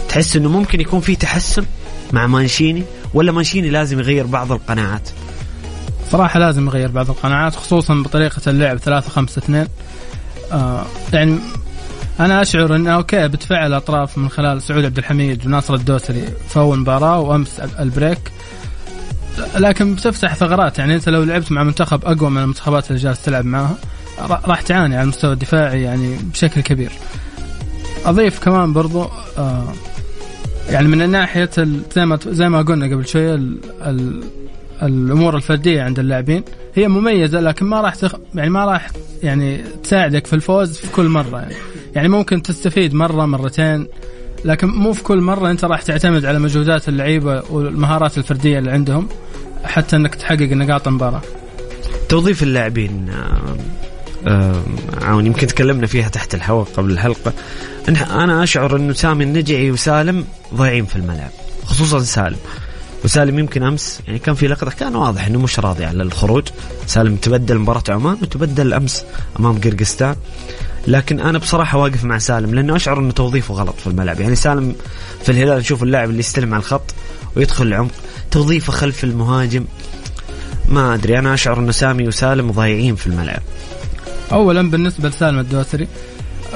تحس 0.08 0.36
إنه 0.36 0.48
ممكن 0.48 0.80
يكون 0.80 1.00
في 1.00 1.16
تحسن 1.16 1.64
مع 2.12 2.26
مانشيني 2.26 2.82
ولا 3.14 3.32
مانشيني 3.32 3.70
لازم 3.70 3.98
يغير 3.98 4.26
بعض 4.26 4.52
القناعات؟ 4.52 5.08
صراحة 6.12 6.40
لازم 6.40 6.66
يغير 6.66 6.90
بعض 6.90 7.10
القناعات 7.10 7.54
خصوصا 7.56 7.94
بطريقة 7.94 8.42
اللعب 8.46 8.76
3 8.78 9.10
5 9.10 9.38
2 9.38 9.68
آه 10.52 10.84
يعني 11.12 11.38
أنا 12.20 12.42
أشعر 12.42 12.76
أنه 12.76 12.90
okay 12.94 13.28
بتفعل 13.28 13.74
أطراف 13.74 14.18
من 14.18 14.28
خلال 14.28 14.62
سعود 14.62 14.84
عبد 14.84 14.98
الحميد 14.98 15.46
وناصر 15.46 15.74
الدوسري 15.74 16.24
في 16.48 16.58
أول 16.58 16.78
مباراة 16.78 17.20
وأمس 17.20 17.60
البريك. 17.60 18.32
لكن 19.56 19.94
بتفتح 19.94 20.34
ثغرات. 20.34 20.78
يعني 20.78 20.94
أنت 20.94 21.08
لو 21.08 21.22
لعبت 21.24 21.52
مع 21.52 21.62
منتخب 21.62 22.04
أقوى 22.04 22.30
من 22.30 22.38
المنتخبات 22.42 22.90
اللي 22.90 23.02
جالس 23.02 23.22
تلعب 23.22 23.44
معاها 23.44 23.76
را- 24.20 24.40
راح 24.46 24.60
تعاني 24.60 24.94
على 24.96 25.02
المستوى 25.02 25.32
الدفاعي 25.32 25.82
يعني 25.82 26.16
بشكل 26.32 26.60
كبير. 26.60 26.92
أضيف 28.06 28.38
كمان 28.44 28.72
برضو 28.72 29.06
آه 29.38 29.64
يعني 30.70 30.88
من 30.88 31.10
ناحية 31.10 31.50
ال- 31.58 31.80
زي 31.94 32.06
ما 32.06 32.18
زي 32.26 32.48
ما 32.48 32.62
قلنا 32.62 32.86
قبل 32.86 33.04
ال- 33.86 34.24
الأمور 34.82 35.36
الفردية 35.36 35.82
عند 35.82 35.98
اللاعبين 35.98 36.42
هي 36.74 36.88
مميزة 36.88 37.40
لكن 37.40 37.66
ما 37.66 37.80
راح 37.80 37.94
تخ... 37.94 38.14
يعني 38.34 38.50
ما 38.50 38.64
راح 38.64 38.90
يعني 39.22 39.58
تساعدك 39.82 40.26
في 40.26 40.32
الفوز 40.32 40.76
في 40.76 40.92
كل 40.92 41.08
مرة. 41.08 41.38
يعني 41.38 41.54
يعني 41.94 42.08
ممكن 42.08 42.42
تستفيد 42.42 42.94
مرة 42.94 43.26
مرتين 43.26 43.86
لكن 44.44 44.66
مو 44.68 44.92
في 44.92 45.02
كل 45.02 45.20
مرة 45.20 45.50
أنت 45.50 45.64
راح 45.64 45.82
تعتمد 45.82 46.24
على 46.24 46.38
مجهودات 46.38 46.88
اللعيبة 46.88 47.42
والمهارات 47.50 48.18
الفردية 48.18 48.58
اللي 48.58 48.70
عندهم 48.70 49.08
حتى 49.64 49.96
إنك 49.96 50.14
تحقق 50.14 50.42
نقاط 50.52 50.88
المباراه 50.88 51.22
توظيف 52.08 52.42
اللاعبين 52.42 53.08
آه، 53.10 53.56
آه، 54.26 54.62
عون 55.02 55.26
يمكن 55.26 55.46
تكلمنا 55.46 55.86
فيها 55.86 56.08
تحت 56.08 56.34
الهواء 56.34 56.64
قبل 56.76 56.90
الحلقة. 56.90 57.32
إن- 57.86 58.10
أنا 58.10 58.42
أشعر 58.42 58.76
أنه 58.76 58.92
سامي 58.92 59.24
النجعي 59.24 59.70
وسالم 59.70 60.24
ضايعين 60.54 60.84
في 60.84 60.96
الملعب 60.96 61.30
خصوصا 61.64 62.00
سالم. 62.00 62.36
وسالم 63.04 63.38
يمكن 63.38 63.62
أمس 63.62 64.00
يعني 64.06 64.18
كان 64.18 64.34
في 64.34 64.48
لقطة 64.48 64.70
كان 64.70 64.96
واضح 64.96 65.26
أنه 65.26 65.38
مش 65.38 65.58
راضي 65.60 65.84
على 65.84 66.02
الخروج. 66.02 66.48
سالم 66.86 67.16
تبدل 67.16 67.58
مباراة 67.58 67.82
عمان 67.88 68.16
وتبدل 68.22 68.72
أمس 68.74 69.04
أمام 69.40 69.60
قرقستان. 69.60 70.16
لكن 70.88 71.20
أنا 71.20 71.38
بصراحة 71.38 71.78
واقف 71.78 72.04
مع 72.04 72.18
سالم 72.18 72.54
لأنه 72.54 72.76
أشعر 72.76 72.98
أنه 72.98 73.12
توظيفه 73.12 73.54
غلط 73.54 73.74
في 73.80 73.86
الملعب. 73.86 74.20
يعني 74.20 74.36
سالم 74.36 74.74
في 75.22 75.32
الهلال 75.32 75.58
نشوف 75.58 75.82
اللاعب 75.82 76.10
اللي 76.10 76.20
يستلم 76.20 76.54
على 76.54 76.60
الخط 76.60 76.94
ويدخل 77.36 77.66
العمق 77.66 77.90
توظيفه 78.30 78.72
خلف 78.72 79.04
المهاجم. 79.04 79.64
ما 80.68 80.94
أدري 80.94 81.18
أنا 81.18 81.34
أشعر 81.34 81.58
إنه 81.58 81.70
سامي 81.72 82.08
وسالم 82.08 82.50
ضايعين 82.50 82.94
في 82.94 83.06
الملعب. 83.06 83.42
اولا 84.32 84.70
بالنسبة 84.70 85.08
لسالم 85.08 85.38
الدوسري 85.38 85.88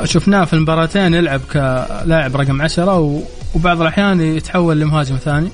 شفناه 0.05 0.45
في 0.45 0.53
المباراتين 0.53 1.15
يلعب 1.15 1.41
كلاعب 1.53 2.37
رقم 2.37 2.62
عشرة 2.62 3.23
وبعض 3.55 3.81
الأحيان 3.81 4.21
يتحول 4.21 4.81
لمهاجم 4.81 5.17
ثاني. 5.17 5.49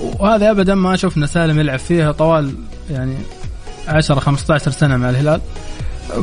وهذا 0.00 0.50
ابدا 0.50 0.74
ما 0.74 0.96
شفنا 0.96 1.26
سالم 1.26 1.60
يلعب 1.60 1.78
فيها 1.78 2.12
طوال 2.12 2.54
يعني 2.90 3.16
10 3.88 4.20
15 4.20 4.70
سنة 4.70 4.96
مع 4.96 5.10
الهلال. 5.10 5.40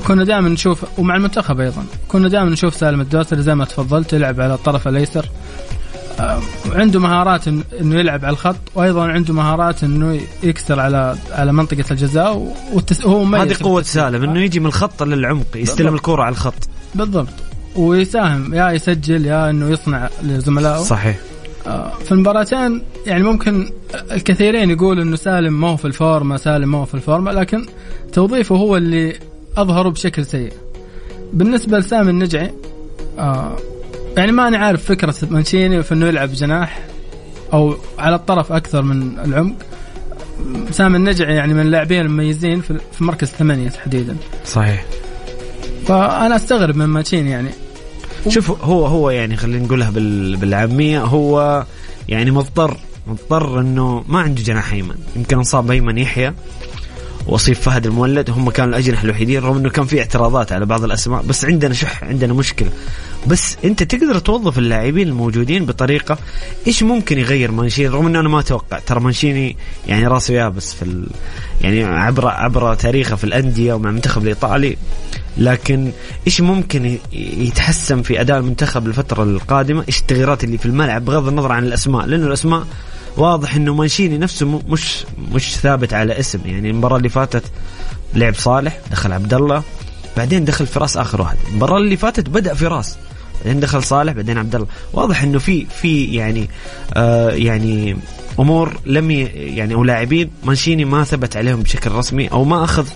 كنا 0.08 0.24
دائما 0.24 0.50
نشوف 0.50 0.86
ومع 0.98 1.15
المنتخب 1.15 1.60
أيضا 1.60 1.86
كنا 2.08 2.27
دائما 2.27 2.50
نشوف 2.50 2.75
سالم 2.75 3.01
الدوسري 3.01 3.41
زي 3.41 3.56
ما 3.56 3.65
تفضلت 3.65 4.13
يلعب 4.13 4.41
على 4.41 4.53
الطرف 4.53 4.88
الأيسر. 4.88 5.29
آه، 6.20 6.39
عنده 6.72 7.00
مهارات 7.00 7.48
إنه 7.48 7.96
يلعب 8.00 8.25
على 8.25 8.34
الخط 8.34 8.56
وأيضا 8.75 9.08
عنده 9.08 9.34
مهارات 9.34 9.84
إنه 9.84 10.20
يكسر 10.44 10.79
على 10.79 11.15
على 11.32 11.53
منطقة 11.53 11.86
الجزاء 11.91 12.53
والتس... 12.74 13.06
هو 13.06 13.24
مميز 13.24 13.41
هذه 13.41 13.63
قوة. 13.63 13.82
سالم 13.82 14.24
إنه 14.24 14.39
يجي 14.39 14.60
من 14.60 14.65
الخط 14.65 15.03
للعمق 15.03 15.46
يستلم. 15.56 15.94
الكرة 15.94 16.24
على 16.24 16.32
الخط. 16.34 16.70
بالضبط. 16.96 17.34
ويساهم 17.75 18.53
يا 18.53 18.72
يسجل 18.72 19.25
يا 19.25 19.50
إنه 19.50 19.70
يصنع 19.70 20.10
لزملائه. 20.24 20.82
صحيح. 20.82 21.17
آه، 21.67 21.91
في 22.06 22.12
المباراتين 22.12 22.82
يعني 23.06 23.24
ممكن 23.24 23.70
الكثيرين 24.12 24.70
يقول 24.70 25.00
إنه 25.00 25.15
سالم 25.15 25.62
ما 25.62 25.67
هو 25.67 25.77
في 25.77 25.86
الفورمة 25.86 26.38
سالم 26.38 26.72
ما 26.72 26.77
هو 26.77 26.86
في 26.86 26.94
الفورمة 26.94 27.32
لكن 27.32 27.65
توظيفه 28.13 28.56
هو 28.56 28.77
اللي 28.77 29.20
اظهره 29.58 29.90
بشكل 29.90 30.26
سيء. 30.26 30.54
بالنسبة 31.34 31.80
لسامي 31.80 32.10
النجعي 32.10 32.54
آه 33.20 33.56
يعني 34.18 34.32
ماني 34.32 34.58
عارف 34.58 34.86
فكرة 34.86 35.16
مانشيني 35.30 35.84
في 35.84 35.94
إنه 35.94 36.06
يلعب 36.06 36.32
جناح 36.32 36.80
أو 37.54 37.76
على 38.00 38.16
الطرف 38.16 38.52
أكثر 38.52 38.82
من 38.82 39.20
العمق. 39.20 39.56
سامي 40.72 40.98
النجعي 40.98 41.36
يعني 41.36 41.54
من 41.54 41.62
اللاعبين 41.62 42.02
المميزين 42.02 42.62
في 42.62 43.04
مركز 43.04 43.28
ثمانية 43.28 43.70
تحديدا. 43.70 44.18
صحيح. 44.46 44.86
فأنا 45.88 46.36
أستغرب 46.36 46.76
من 46.76 46.86
مانشيني 46.86 47.30
يعني. 47.30 47.50
شوف 48.28 48.64
هو 48.64 48.86
هو 48.86 49.10
يعني 49.10 49.38
خلينا 49.38 49.66
نقولها 49.66 49.90
بال 49.90 50.36
بالعامية 50.36 51.04
هو 51.04 51.66
يعني 52.10 52.32
مضطر 52.32 52.78
مضطر 53.08 53.60
إنه 53.60 54.04
ما 54.08 54.20
عنده 54.20 54.42
جناح 54.42 54.74
أيمن. 54.74 54.96
يمكن 55.16 55.38
انصاب 55.38 55.72
أيمن 55.72 55.98
يحيى. 55.98 56.34
وصيف 57.27 57.60
فهد 57.60 57.86
المولد 57.86 58.29
هم 58.29 58.50
كانوا 58.50 58.69
الأجنحة 58.69 59.03
الوحيدين 59.03 59.41
رغم 59.43 59.57
إنه 59.57 59.69
كان 59.69 59.86
في 59.86 60.00
اعتراضات 60.00 60.51
على 60.51 60.65
بعض 60.65 60.84
الأسماء 60.84 61.22
بس 61.22 61.46
عندنا 61.46 61.74
شح 61.74 62.03
عندنا 62.03 62.34
مشكلة. 62.34 62.69
بس 63.27 63.57
أنت 63.65 63.84
تقدر 63.84 64.19
توظف 64.19 64.57
اللاعبين 64.57 65.07
الموجودين 65.07 65.65
بطريقة 65.65 66.17
إيش 66.67 66.84
ممكن 66.84 67.19
يغير 67.19 67.51
مانشيني؟ 67.51 67.88
رغم 67.88 68.07
إنه 68.07 68.19
أنا 68.19 68.29
ما 68.29 68.39
أتوقع. 68.39 68.79
ترى 68.79 69.00
مانشيني 69.00 69.55
يعني 69.88 70.07
راسه 70.07 70.34
يابس 70.34 70.74
في 70.74 70.81
ال... 70.81 71.07
يعني 71.62 71.84
عبر 71.84 72.27
عبر 72.27 72.74
تاريخه 72.74 73.15
في 73.15 73.24
الأندية 73.24 73.74
ومع 73.74 73.89
المنتخب 73.89 74.22
الإيطالي. 74.22 74.77
لكن 75.38 75.91
إيش 76.27 76.41
ممكن 76.41 76.98
يتحسن 77.13 78.01
في 78.01 78.22
أداء 78.22 78.38
المنتخب 78.38 78.88
الفترة 78.88 79.24
القادمة؟ 79.24 79.84
إيش 79.88 80.00
التغييرات 80.00 80.43
اللي 80.43 80.57
في 80.57 80.65
الملعب 80.65 81.05
بغض 81.05 81.27
النظر 81.27 81.51
عن 81.51 81.63
الأسماء؟ 81.63 82.05
لأنه 82.05 82.27
الأسماء 82.27 82.67
واضح 83.17 83.55
إنه 83.55 83.74
مانشيني 83.74 84.17
نفسه 84.17 84.62
مش 84.69 85.05
مش 85.31 85.55
ثابت 85.55 85.93
على 85.93 86.19
اسم. 86.19 86.39
يعني 86.45 86.69
المباراة 86.69 86.97
اللي 86.97 87.09
فاتت 87.09 87.43
لعب 88.15 88.36
صالح 88.36 88.79
دخل 88.91 89.12
عبد 89.12 89.33
الله 89.33 89.63
بعدين 90.17 90.45
دخل 90.45 90.65
فراس 90.65 90.97
آخر 90.97 91.21
واحد. 91.21 91.38
المباراة 91.50 91.77
اللي 91.77 91.97
فاتت 91.97 92.29
بدأ 92.29 92.53
فراس 92.53 92.97
بعدين 93.45 93.59
دخل 93.59 93.83
صالح 93.83 94.13
بعدين 94.13 94.38
عبد 94.38 94.55
الله 94.55 94.67
واضح 94.93 95.24
إنه 95.24 95.39
في 95.39 95.65
في 95.65 96.05
يعني 96.05 96.50
آه 96.93 97.29
يعني 97.29 97.97
أمور 98.39 98.79
لم 98.86 99.12
يعني 99.12 99.74
أو 99.74 99.83
لاعبين 99.83 100.31
مانشيني 100.43 100.86
ما 100.86 101.03
ثبت 101.03 101.38
عليهم 101.38 101.62
بشكل 101.62 101.91
رسمي 101.91 102.27
أو 102.27 102.43
ما 102.43 102.63
أخذ 102.63 102.88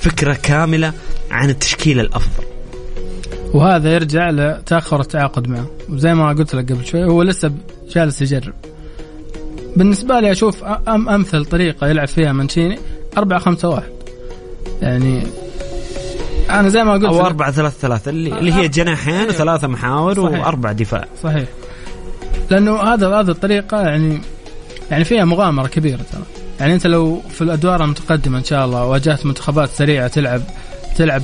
فكرة 0.00 0.34
كاملة 0.34 0.92
عن 1.30 1.50
التشكيله 1.50 2.02
الأفضل. 2.02 2.44
وهذا 3.54 3.94
يرجع 3.94 4.30
لتأخر 4.30 5.00
التعاقد 5.00 5.48
معه. 5.48 5.66
وزي 5.88 6.14
ما 6.14 6.28
قلت 6.28 6.54
لك 6.54 6.72
قبل 6.72 6.86
شوي 6.86 7.04
هو 7.04 7.22
لسه 7.22 7.52
جالس 7.94 8.22
يجرب. 8.22 8.54
بالنسبة 9.80 10.20
لي 10.20 10.32
أشوف 10.32 10.64
أم 10.64 11.08
أمثل 11.08 11.44
طريقة 11.44 11.86
يلعب 11.88 12.08
فيها 12.08 12.32
مانشيني 12.32 12.78
4 13.18 13.38
5 13.38 13.68
1 13.68 13.82
يعني 14.82 15.22
أنا 16.50 16.68
زي 16.68 16.84
ما 16.84 16.92
قلت 16.92 17.04
أو 17.04 17.18
لك- 17.18 17.24
4 17.24 17.50
3 17.50 17.74
3 17.80 18.08
اللي, 18.08 18.38
اللي 18.38 18.52
هي 18.52 18.68
جناحين 18.68 19.28
وثلاثه 19.28 19.68
محاور 19.68 20.14
صحيح. 20.28 20.46
واربع 20.46 20.72
دفاع. 20.72 21.04
صحيح. 21.22 21.48
لأنه 22.50 22.80
هذا 22.82 23.08
هذه 23.08 23.28
الطريقة 23.30 23.80
يعني 23.80 24.20
يعني 24.90 25.04
فيها 25.04 25.24
مغامرة 25.24 25.66
كبيرة 25.66 26.00
ترى. 26.12 26.22
يعني 26.60 26.74
أنت 26.74 26.86
لو 26.86 27.22
في 27.30 27.42
الأدوار 27.42 27.84
المتقدمة 27.84 28.38
إن 28.38 28.44
شاء 28.44 28.64
الله 28.64 28.84
واجهت 28.84 29.26
منتخبات 29.26 29.68
سريعة 29.70 30.08
تلعب 30.08 30.42
تلعب 30.96 31.22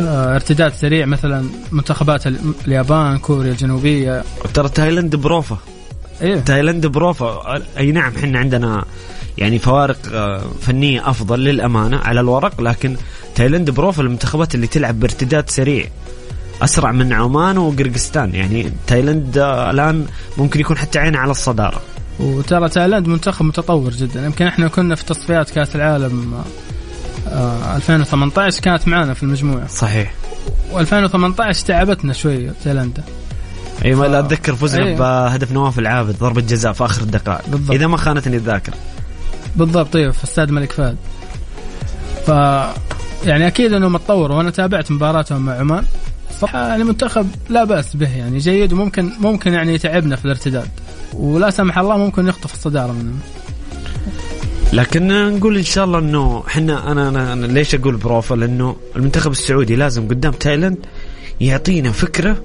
آه، 0.00 0.34
ارتداد 0.34 0.72
سريع 0.72 1.06
مثلا 1.06 1.44
منتخبات 1.72 2.26
ال- 2.26 2.36
اليابان 2.66 3.18
كوريا 3.18 3.50
الجنوبية. 3.52 4.24
ترى 4.54 4.68
تايلاند 4.68 5.16
بروفا 5.16 5.58
إيه. 6.22 6.40
تايلاند 6.40 6.86
بروفا 6.86 7.62
أي 7.78 7.92
نعم 7.92 8.12
إحنا 8.16 8.38
عندنا 8.38 8.84
يعني 9.38 9.58
فوارق 9.58 9.98
آه، 10.12 10.42
فنية 10.60 11.10
أفضل 11.10 11.40
للأمانة 11.44 11.98
على 11.98 12.20
الورق 12.20 12.60
لكن 12.60 12.96
تايلاند 13.34 13.70
بروفا 13.70 14.00
المنتخبات 14.00 14.54
اللي 14.54 14.66
تلعب 14.66 15.00
بارتداد 15.00 15.50
سريع 15.50 15.84
أسرع 16.62 16.92
من 16.92 17.12
عمان 17.12 17.58
وقرغيزستان. 17.58 18.34
يعني 18.34 18.72
تايلاند 18.86 19.38
آه، 19.38 19.70
الآن 19.70 20.06
ممكن 20.38 20.60
يكون 20.60 20.76
حتى 20.78 20.98
عينه 20.98 21.18
على 21.18 21.30
الصدارة. 21.30 21.80
وترى 22.20 22.68
تايلاند 22.68 23.08
منتخب 23.08 23.44
متطور 23.44 23.90
جدا. 23.90 24.26
يمكن 24.26 24.46
إحنا 24.46 24.68
كنا 24.68 24.94
في 24.94 25.04
تصفيات 25.04 25.50
كأس 25.50 25.76
العالم 25.76 26.42
آه 27.28 27.76
2018 27.76 28.60
كانت 28.60 28.88
معانا 28.88 29.14
في 29.14 29.22
المجموعة. 29.22 29.66
صحيح. 29.66 30.14
و2018 30.72 31.64
تعبتنا 31.66 32.12
شوي 32.12 32.50
تايلاند 32.64 33.02
اي 33.84 33.94
ما 33.94 34.06
لا 34.06 34.18
أتذكر 34.18 34.54
فزنا 34.54 34.86
أيوة. 34.86 34.98
بهدف 34.98 35.52
نواف 35.52 35.78
العابد 35.78 36.18
ضربة 36.18 36.40
جزاء 36.40 36.72
في 36.72 36.84
آخر 36.84 37.02
الدقائق. 37.02 37.48
بالضبط. 37.48 37.70
إذا 37.74 37.86
ما 37.86 37.96
خانتني 37.96 38.36
الذاكرة. 38.36 38.74
بالضبط 39.56 39.92
طيب 39.92 40.10
في 40.10 40.24
استاد 40.24 40.48
الملك 40.48 40.72
فهد. 40.72 40.96
ف 42.26 42.28
يعني 43.26 43.46
أكيد 43.46 43.72
انه 43.72 43.88
متطور 43.88 44.32
وأنا 44.32 44.50
تابعت 44.50 44.90
مباراتهم 44.90 45.42
مع 45.42 45.52
عمان. 45.52 45.84
صراحة 46.40 46.68
يعني 46.68 46.84
منتخب 46.84 47.26
لا 47.48 47.64
بأس 47.64 47.96
به 47.96 48.16
يعني 48.16 48.38
جيد 48.38 48.72
وممكن 48.72 49.12
ممكن 49.20 49.52
يعني 49.52 49.74
يتعبنا 49.74 50.16
في 50.16 50.24
الارتداد. 50.24 50.68
ولا 51.12 51.50
سمح 51.50 51.78
الله 51.78 51.96
ممكن 51.96 52.28
يخطف 52.28 52.54
الصدارة 52.54 52.92
مننا 52.92 53.18
لكن 54.72 55.34
نقول 55.36 55.56
إن 55.56 55.62
شاء 55.62 55.84
الله 55.84 55.98
إنه 55.98 56.44
إحنا 56.48 56.92
أنا 56.92 57.08
أنا, 57.08 57.32
أنا 57.32 57.46
ليش 57.46 57.74
أقول 57.74 57.96
بروفا 57.96 58.34
لأنه 58.34 58.76
المنتخب 58.96 59.30
السعودي 59.30 59.76
لازم 59.76 60.08
قدام 60.08 60.32
تايلاند 60.32 60.78
يعطينا 61.40 61.92
فكرة 61.92 62.42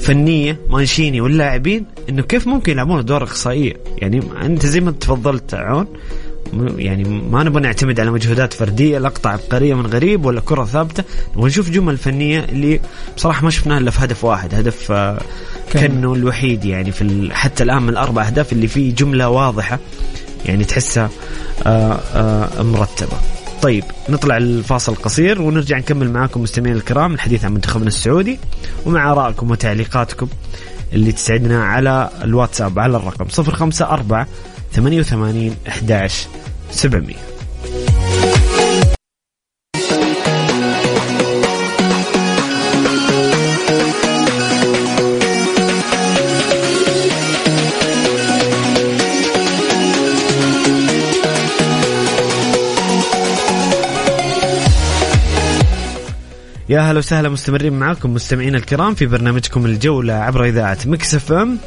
فنية 0.00 0.60
مانشيني 0.70 1.20
واللاعبين 1.20 1.86
إنه 2.08 2.22
كيف 2.22 2.46
ممكن 2.46 2.72
يلعبون 2.72 2.98
ادوار 2.98 3.22
إقصائية؟ 3.22 3.74
يعني 3.98 4.22
أنت 4.42 4.66
زي 4.66 4.80
ما 4.80 4.90
تفضلت 4.90 5.54
عون 5.54 5.86
يعني 6.76 7.04
ما 7.04 7.42
نبغى 7.44 7.62
نعتمد 7.62 8.00
على 8.00 8.10
مجهودات 8.10 8.52
فردية 8.52 8.98
لقطة 8.98 9.30
عبقرية 9.30 9.74
من 9.74 9.86
غريب 9.86 10.24
ولا 10.24 10.40
كرة 10.40 10.64
ثابتة. 10.64 11.04
نبغى 11.36 11.46
نشوف 11.46 11.70
جمل 11.70 11.96
فنية 11.96 12.44
اللي 12.44 12.80
بصراحة 13.16 13.44
ما 13.44 13.50
شفناها 13.50 13.78
إلا 13.78 13.90
في 13.90 14.04
هدف 14.04 14.24
واحد 14.24 14.54
هدف 14.54 14.92
آه، 14.92 15.20
كأنه 15.72 16.14
الوحيد 16.14 16.64
يعني 16.64 16.92
في 16.92 17.28
حتى 17.32 17.62
الآن 17.64 17.82
من 17.82 17.88
الأربع 17.88 18.26
أهداف 18.26 18.52
اللي 18.52 18.68
فيه 18.68 18.94
جملة 18.94 19.28
واضحة 19.28 19.78
يعني 20.46 20.64
تحسها 20.64 21.10
آه، 21.66 22.00
آه، 22.14 22.62
مرتبة. 22.62 23.35
طيب 23.62 23.84
نطلع 24.08 24.36
الفاصل 24.36 24.92
القصير 24.92 25.42
ونرجع 25.42 25.78
نكمل 25.78 26.10
معاكم 26.12 26.42
مستمعينا 26.42 26.78
الكرام 26.78 27.14
الحديث 27.14 27.44
عن 27.44 27.52
منتخبنا 27.54 27.88
السعودي 27.88 28.38
ومع 28.86 29.12
آرائكم 29.12 29.50
وتعليقاتكم 29.50 30.28
اللي 30.92 31.12
تسعدنا 31.12 31.64
على 31.64 32.10
الواتساب 32.22 32.78
على 32.78 32.96
الرقم 32.96 33.26
054 33.38 34.26
88 34.72 35.56
11 35.68 36.28
700 36.70 37.16
يا 56.68 56.80
هلا 56.80 56.98
وسهلا 56.98 57.28
مستمرين 57.28 57.72
معاكم 57.72 58.14
مستمعينا 58.14 58.58
الكرام 58.58 58.94
في 58.94 59.06
برنامجكم 59.06 59.66
الجولة 59.66 60.14
عبر 60.14 60.44
إذاعة 60.44 60.78
مكس 60.86 61.14
إف 61.14 61.32
إم. 61.32 61.58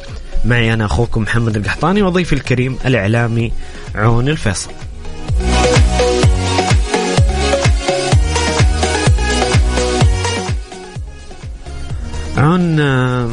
معي 0.44 0.72
أنا 0.72 0.84
أخوكم 0.84 1.22
محمد 1.22 1.56
القحطاني 1.56 2.02
وضيفي 2.02 2.32
الكريم 2.32 2.78
الإعلامي 2.86 3.52
عون 3.94 4.28
الفيصل. 4.28 4.70
عون 12.36 12.80
آه، 12.80 13.30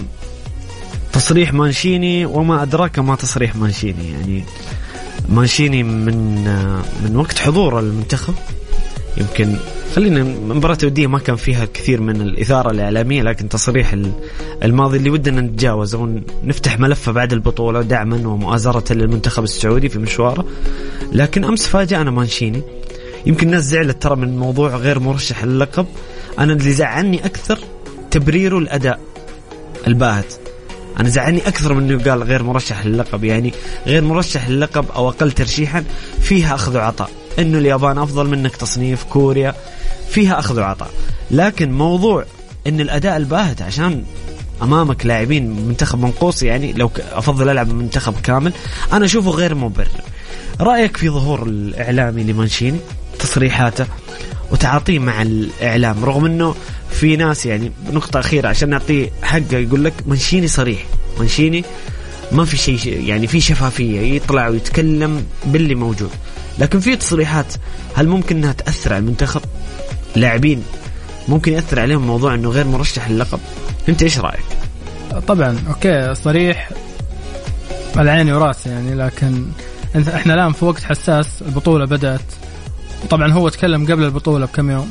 تصريح 1.14 1.54
مانشيني 1.54 2.26
وما 2.26 2.64
أدراك 2.64 3.00
ما 3.00 3.16
تصريح 3.16 3.56
مانشيني 3.56 4.12
يعني 4.12 4.44
مانشيني 5.30 5.84
من 5.84 6.48
آه، 6.48 6.82
من 7.04 7.16
وقت 7.16 7.40
حضوره 7.40 7.80
المنتخب؟ 7.80 8.34
يمكن 9.18 9.56
خلينا 9.96 10.24
مباراة 10.24 10.78
ودية 10.84 11.08
ما 11.08 11.20
كان 11.20 11.36
فيها 11.36 11.66
كثير 11.74 12.02
من 12.02 12.22
الإثارة 12.22 12.72
الإعلامية 12.72 13.22
لكن 13.22 13.50
تصريح 13.50 13.94
ال- 13.94 14.12
الماضي 14.64 14.98
اللي 14.98 15.10
ودنا 15.10 15.42
نتجاوزه 15.42 15.98
ونفتح 16.44 16.80
ملفه 16.80 17.12
بعد 17.12 17.34
البطولة 17.34 17.82
دعما 17.82 18.28
ومؤازرة 18.28 18.94
للمنتخب 18.94 19.44
السعودي 19.44 19.90
في 19.90 20.00
مشواره. 20.00 20.46
لكن 21.12 21.44
أمس 21.44 21.68
فاجأنا 21.68 22.12
مانشيني. 22.12 22.62
يمكن 23.26 23.48
الناس 23.48 23.64
زعلت 23.64 24.02
ترى 24.02 24.16
من 24.16 24.38
موضوع 24.38 24.76
غير 24.76 25.00
مرشح 25.00 25.44
للقب. 25.44 25.86
أنا 26.40 26.54
اللي 26.54 26.72
زعلني 26.72 27.26
أكثر 27.26 27.60
تبريره 28.12 28.58
الأداء 28.58 29.00
الباهت. 29.88 30.34
أنا 31.00 31.10
زعلني 31.10 31.48
أكثر 31.48 31.74
من 31.74 31.92
إنه 31.92 32.04
قال 32.04 32.24
غير 32.24 32.44
مرشح 32.44 32.86
للقب. 32.86 33.24
يعني 33.24 33.54
غير 33.88 34.04
مرشح 34.04 34.50
للقب 34.50 34.86
أو 34.96 35.10
أقل 35.10 35.32
ترشيحا 35.32 35.84
فيها 36.22 36.56
أخذ 36.56 36.78
وعطاء. 36.78 37.10
إنه 37.40 37.58
اليابان 37.58 37.98
أفضل 37.98 38.28
منك 38.30 38.56
تصنيف 38.56 39.04
كوريا 39.04 39.56
فيها 40.10 40.40
أخذ 40.40 40.60
وعطاء. 40.60 40.90
لكن 41.32 41.72
موضوع 41.72 42.26
ان 42.68 42.82
الأداء 42.82 43.18
الباهت 43.18 43.62
عشان 43.62 44.04
أمامك 44.62 45.06
لاعبين 45.06 45.50
منتخب 45.68 46.00
منقوص 46.00 46.44
يعني 46.44 46.74
لو 46.74 46.92
أفضل 47.12 47.50
ألعب 47.50 47.74
منتخب 47.74 48.14
كامل 48.24 48.54
أنا 48.94 49.06
أشوفه 49.06 49.32
غير 49.32 49.56
مبرر. 49.56 49.88
رأيك 50.62 50.98
في 50.98 51.10
ظهور 51.10 51.44
الإعلامي 51.44 52.24
لمانشيني 52.24 52.80
تصريحاته 53.20 53.86
وتعاطيه 54.52 55.00
مع 55.00 55.22
الإعلام 55.22 56.06
رغم 56.06 56.26
إنه 56.26 56.56
في 56.92 57.16
ناس 57.16 57.46
يعني 57.46 57.72
نقطة 57.92 58.20
أخيرة 58.20 58.48
عشان 58.48 58.70
نعطيه 58.70 59.10
حقه 59.24 59.58
يقول 59.58 59.84
لك 59.84 59.94
منشيني 60.06 60.48
صريح. 60.48 60.86
منشيني 61.20 61.64
ما 62.32 62.46
في 62.46 62.58
شيء 62.58 63.02
يعني 63.04 63.28
في 63.28 63.42
شفافية 63.42 64.16
يطلع 64.16 64.48
ويتكلم 64.48 65.26
باللي 65.46 65.76
موجود. 65.76 66.10
لكن 66.60 66.80
في 66.80 66.96
تصريحات. 66.96 67.54
هل 67.96 68.08
ممكن 68.08 68.38
إنها 68.38 68.52
تأثر 68.52 68.94
على 68.94 69.00
المنتخب؟ 69.00 69.42
لاعبين. 70.16 70.64
ممكن 71.28 71.54
يأثر 71.54 71.80
عليهم 71.80 72.08
موضوع 72.08 72.34
إنه 72.34 72.50
غير 72.50 72.68
مرشح 72.68 73.10
للقب. 73.10 73.40
أنت 73.90 74.04
إيش 74.04 74.20
رأيك؟ 74.20 74.46
طبعا 75.28 75.58
أوكي 75.70 76.16
صريح 76.16 76.70
على 77.96 78.12
عيني 78.12 78.34
وراسي 78.34 78.70
يعني 78.70 78.96
لكن 78.96 79.46
إحنا 80.16 80.34
الآن 80.34 80.52
في 80.52 80.66
وقت 80.66 80.84
حساس 80.84 81.42
البطولة 81.42 81.86
بدأت. 81.86 82.22
طبعا 83.10 83.32
هو 83.34 83.50
تكلم 83.50 83.86
قبل 83.86 84.04
البطولة 84.04 84.46
بكم 84.46 84.72
يوم 84.72 84.90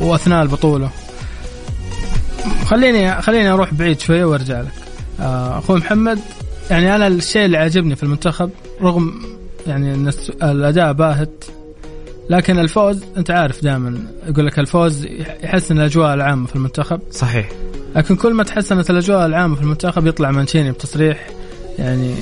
وأثناء 0.00 0.42
البطولة. 0.42 0.90
خليني 2.64 3.22
خليني 3.22 3.48
أروح 3.48 3.74
بعيد 3.74 4.00
شوية 4.00 4.24
وأرجع 4.24 4.60
لك. 4.60 4.72
آه، 5.20 5.58
أخوي 5.58 5.78
محمد 5.78 6.18
يعني 6.70 6.96
أنا 6.96 7.06
الشيء 7.06 7.44
اللي 7.44 7.56
عجبني 7.56 7.96
في 7.96 8.02
المنتخب 8.02 8.50
رغم 8.82 9.22
يعني 9.66 9.94
إن 9.94 10.12
الأداء 10.42 10.92
باهت 10.92 11.44
لكن 12.30 12.58
الفوز 12.58 13.04
أنت 13.16 13.30
عارف 13.30 13.62
دائما 13.62 13.98
يقول 14.28 14.46
لك 14.46 14.58
الفوز 14.58 15.06
يحسن 15.42 15.78
الأجواء 15.78 16.14
العامة 16.14 16.46
في 16.46 16.56
المنتخب. 16.56 17.00
صحيح. 17.10 17.48
لكن 17.96 18.16
كل 18.16 18.34
ما 18.34 18.44
تحسنت 18.44 18.90
الأجواء 18.90 19.26
العامة 19.26 19.54
في 19.54 19.62
المنتخب 19.62 20.06
يطلع 20.06 20.30
مانشيني 20.30 20.72
بتصريح 20.72 21.26
يعني 21.78 22.14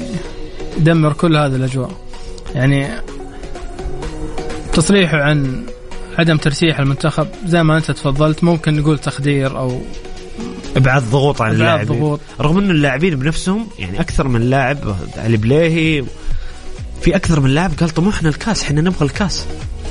يدمر 0.77 1.13
كل 1.13 1.37
هذه 1.37 1.57
الأجواء. 1.57 1.91
يعني 2.55 2.89
تصريحه 4.73 5.19
عن 5.19 5.63
عدم 6.19 6.37
ترشيح 6.37 6.81
المنتخب 6.81 7.27
زي 7.47 7.63
ما 7.63 7.77
أنت 7.77 7.91
تفضلت 7.91 8.45
ممكن 8.45 8.77
نقول 8.77 8.99
تخدير 8.99 9.59
أو 9.59 9.81
إبعاد 10.77 11.03
ضغوط 11.03 11.43
عن 11.43 11.55
إبعاد 11.55 11.61
اللاعبين. 11.61 11.99
ضغوط. 11.99 12.21
رغم 12.41 12.59
انه 12.59 12.71
اللاعبين 12.71 13.17
بنفسهم 13.17 13.67
يعني 13.79 14.01
أكثر 14.01 14.29
من 14.29 14.51
لاعب 14.51 14.79
علي 15.17 15.37
بليهي 15.37 16.05
في 17.05 17.17
أكثر 17.17 17.41
من 17.41 17.51
لاعب 17.51 17.71
قال 17.81 17.91
طموحنا 17.91 18.29
الكاس 18.29 18.63
إحنا 18.63 18.81
نبغى 18.81 19.07
الكاس. 19.07 19.47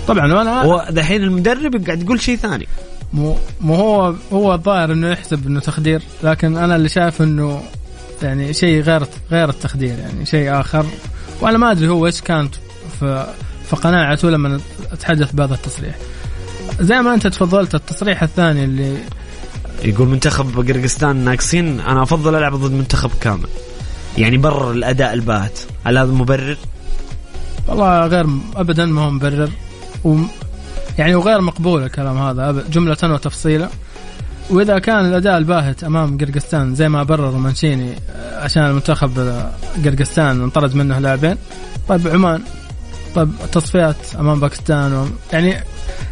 طبعا 0.07 0.33
وأنا 0.33 0.63
ودحين 0.63 1.23
المدرب 1.23 1.85
قاعد 1.85 2.01
يقول 2.01 2.21
شيء 2.21 2.35
ثاني. 2.35 2.67
مو 3.13 3.37
مو 3.61 3.75
هو 3.75 4.13
هو 4.33 4.53
الظاهر 4.53 4.91
إنه 4.91 5.09
يحسب 5.09 5.47
إنه 5.47 5.59
تخدير 5.59 6.01
لكن 6.23 6.57
أنا 6.57 6.75
اللي 6.75 6.89
شايف 6.89 7.21
إنه 7.21 7.63
يعني 8.21 8.53
شيء 8.53 8.81
غير 8.81 9.03
غير 9.31 9.49
التخدير 9.49 9.99
يعني 9.99 10.25
شيء 10.25 10.59
آخر. 10.59 10.85
وأنا 11.41 11.57
ما 11.57 11.71
أدري 11.71 11.87
هو 11.87 12.05
إيش 12.05 12.21
كانت 12.21 12.55
في 12.99 13.27
في 13.69 13.75
قناعته 13.75 14.29
لما 14.29 14.59
تحدث 14.99 15.31
بهذا 15.31 15.53
التصريح. 15.53 15.95
زي 16.79 16.95
ما 16.95 17.13
أنت 17.13 17.27
تفضلت 17.27 17.75
التصريح 17.75 18.23
الثاني 18.23 18.63
اللي 18.63 18.97
يقول 19.83 20.07
منتخب 20.07 20.67
قرقستان 20.69 21.15
ناقصين 21.15 21.79
أنا 21.79 22.03
أفضل 22.03 22.35
ألعب 22.35 22.55
ضد 22.55 22.71
منتخب 22.71 23.11
كامل. 23.21 23.47
يعني 24.17 24.37
برر 24.37 24.71
الأداء 24.71 25.13
الباهت. 25.13 25.59
هل 25.83 25.97
هذا 25.97 26.11
مبرر؟ 26.11 26.57
والله 27.67 28.07
غير 28.07 28.25
ابدا 28.55 28.85
ما 28.85 29.01
هو 29.01 29.11
مبرر. 29.11 29.49
و 30.05 30.17
يعني 30.97 31.15
وغير 31.15 31.41
مقبول 31.41 31.83
الكلام 31.83 32.17
هذا 32.17 32.63
جملة 32.71 32.97
وتفصيلا 33.03 33.69
وإذا 34.49 34.79
كان 34.79 35.05
الأداء 35.05 35.37
الباهت 35.37 35.83
أمام 35.83 36.17
قرقستان 36.17 36.75
زي 36.75 36.89
ما 36.89 37.03
برر 37.03 37.31
مانشيني 37.31 37.95
عشان 38.33 38.63
المنتخب 38.63 39.41
قرقستان 39.85 40.41
انطرد 40.41 40.75
منه 40.75 40.99
لاعبين. 40.99 41.35
طيب 41.87 42.07
عمان 42.07 42.41
طيب 43.15 43.31
تصفيات 43.51 43.95
أمام 44.19 44.39
باكستان 44.39 44.93
و... 44.93 45.05
يعني 45.33 45.55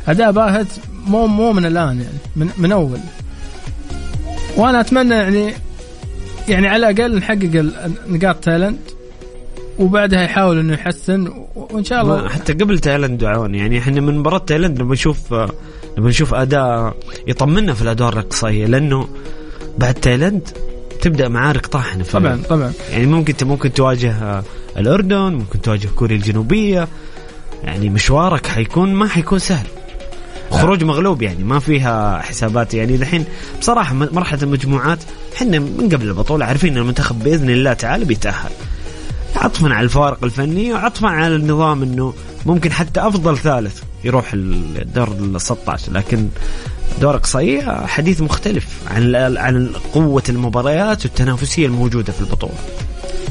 أداء 0.07 0.31
باهت 0.31 0.67
مو 1.07 1.27
مو 1.27 1.53
من 1.53 1.65
الآن 1.65 2.01
يعني 2.01 2.17
من, 2.35 2.49
من 2.57 2.71
أول. 2.71 2.99
وأنا 4.57 4.79
أتمنى 4.79 5.15
يعني 5.15 5.53
يعني 6.47 6.67
على 6.67 6.89
الأقل 6.89 7.17
نحقق 7.17 7.65
نقاط 8.07 8.35
تايلاند 8.35 8.79
وبعدها 9.79 10.21
يحاول 10.21 10.59
إنه 10.59 10.73
يحسن 10.73 11.33
وإن 11.55 11.83
شاء 11.83 12.01
الله. 12.01 12.29
حتى 12.29 12.53
قبل 12.53 12.79
تايلاند 12.79 13.19
دعوني 13.19 13.57
يعني 13.57 13.79
إحنا 13.79 14.01
من 14.01 14.17
مباراة 14.17 14.37
تايلاند 14.37 14.79
لما 14.79 14.93
نشوف 14.93 15.33
لما 15.97 16.09
نشوف 16.09 16.33
أداء 16.33 16.95
يطمنا 17.27 17.73
في 17.73 17.81
الادوار 17.81 18.13
الاقصائيه 18.13 18.65
لأنه 18.65 19.07
بعد 19.77 19.93
تايلاند 19.93 20.49
تبدأ 21.01 21.27
معارك 21.27 21.65
طاحنة 21.65 22.03
طبعا 22.03 22.41
طبعا. 22.49 22.73
يعني 22.91 23.05
ممكن 23.05 23.33
انت 23.33 23.43
ممكن 23.43 23.73
تواجه 23.73 24.43
الأردن 24.77 25.33
ممكن 25.33 25.61
تواجه 25.61 25.87
كوريا 25.95 26.15
الجنوبية 26.15 26.87
يعني 27.63 27.89
مشوارك 27.89 28.47
حيكون 28.47 28.93
ما 28.93 29.07
حيكون 29.07 29.39
سهل. 29.39 29.67
خروج 30.51 30.83
مغلوب 30.83 31.21
يعني 31.21 31.43
ما 31.43 31.59
فيها 31.59 32.21
حسابات. 32.21 32.73
يعني 32.73 32.97
دحين 32.97 33.25
بصراحة 33.59 33.93
مرحلة 33.93 34.43
المجموعات 34.43 34.99
إحنا 35.35 35.59
من 35.59 35.89
قبل 35.93 36.07
البطولة 36.07 36.45
عارفين 36.45 36.71
إن 36.71 36.77
المنتخب 36.77 37.23
بإذن 37.23 37.49
الله 37.49 37.73
تعالى 37.73 38.05
بيتأهل. 38.05 38.51
عطفا 39.35 39.73
على 39.73 39.83
الفارق 39.83 40.23
الفني 40.23 40.73
وعطفا 40.73 41.07
على 41.07 41.35
النظام 41.35 41.83
إنه 41.83 42.13
ممكن 42.45 42.71
حتى 42.71 42.99
أفضل 42.99 43.37
ثالث 43.37 43.81
يروح 44.03 44.31
الدور 44.33 45.07
ال 45.07 45.41
16 45.41 45.91
لكن 45.91 46.27
دور 47.01 47.15
اقصائيه 47.15 47.85
حديث 47.85 48.21
مختلف 48.21 48.67
عن 48.87 49.15
عن 49.37 49.69
قوة 49.93 50.23
المباريات 50.29 51.05
والتنافسية 51.05 51.65
الموجودة 51.65 52.13
في 52.13 52.21
البطولة. 52.21 52.53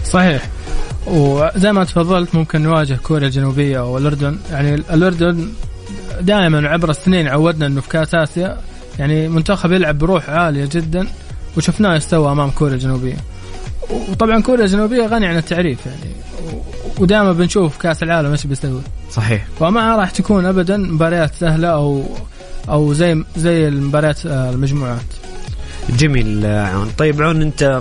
صحيح 0.04 0.48
وزي 1.06 1.72
ما 1.72 1.84
تفضلت 1.84 2.34
ممكن 2.34 2.62
نواجه 2.62 2.94
كوريا 2.94 3.26
الجنوبية 3.26 3.78
أو 3.78 3.98
الاردن 3.98 4.38
يعني 4.50 4.74
الأردن 4.74 5.48
دائما 6.20 6.68
عبر 6.68 6.90
السنين 6.90 7.28
عودنا 7.28 7.66
إنه 7.66 7.80
في 7.80 7.88
كأس 7.88 8.14
آسيا 8.14 8.58
يعني 8.98 9.28
منتخب 9.28 9.72
يلعب 9.72 9.98
بروح 9.98 10.30
عالية 10.30 10.68
جدا 10.72 11.06
وشفناه 11.56 11.96
يستوى 11.96 12.32
أمام 12.32 12.50
كوريا 12.50 12.74
الجنوبية. 12.74 13.16
وطبعا 13.90 14.42
كوريا 14.42 14.64
الجنوبية 14.64 15.06
غني 15.06 15.26
عن 15.26 15.36
التعريف 15.36 15.86
يعني. 15.86 16.14
ودائما 16.98 17.32
بنشوف 17.32 17.78
كأس 17.78 18.02
العالم 18.02 18.30
إيش 18.30 18.46
بيسوي 18.46 18.80
صحيح. 19.10 19.46
وما 19.60 19.96
راح 19.96 20.10
تكون 20.10 20.46
ابدا 20.46 20.76
مباريات 20.76 21.34
سهلة 21.34 21.68
أو 21.68 22.04
أو 22.68 22.92
زي 22.92 23.24
زي 23.36 23.68
المباريات 23.68 24.26
آه، 24.26 24.50
المجموعات. 24.50 25.00
جميل 25.98 26.46
عون. 26.46 26.90
طيب 26.98 27.22
عون 27.22 27.42
أنت 27.42 27.80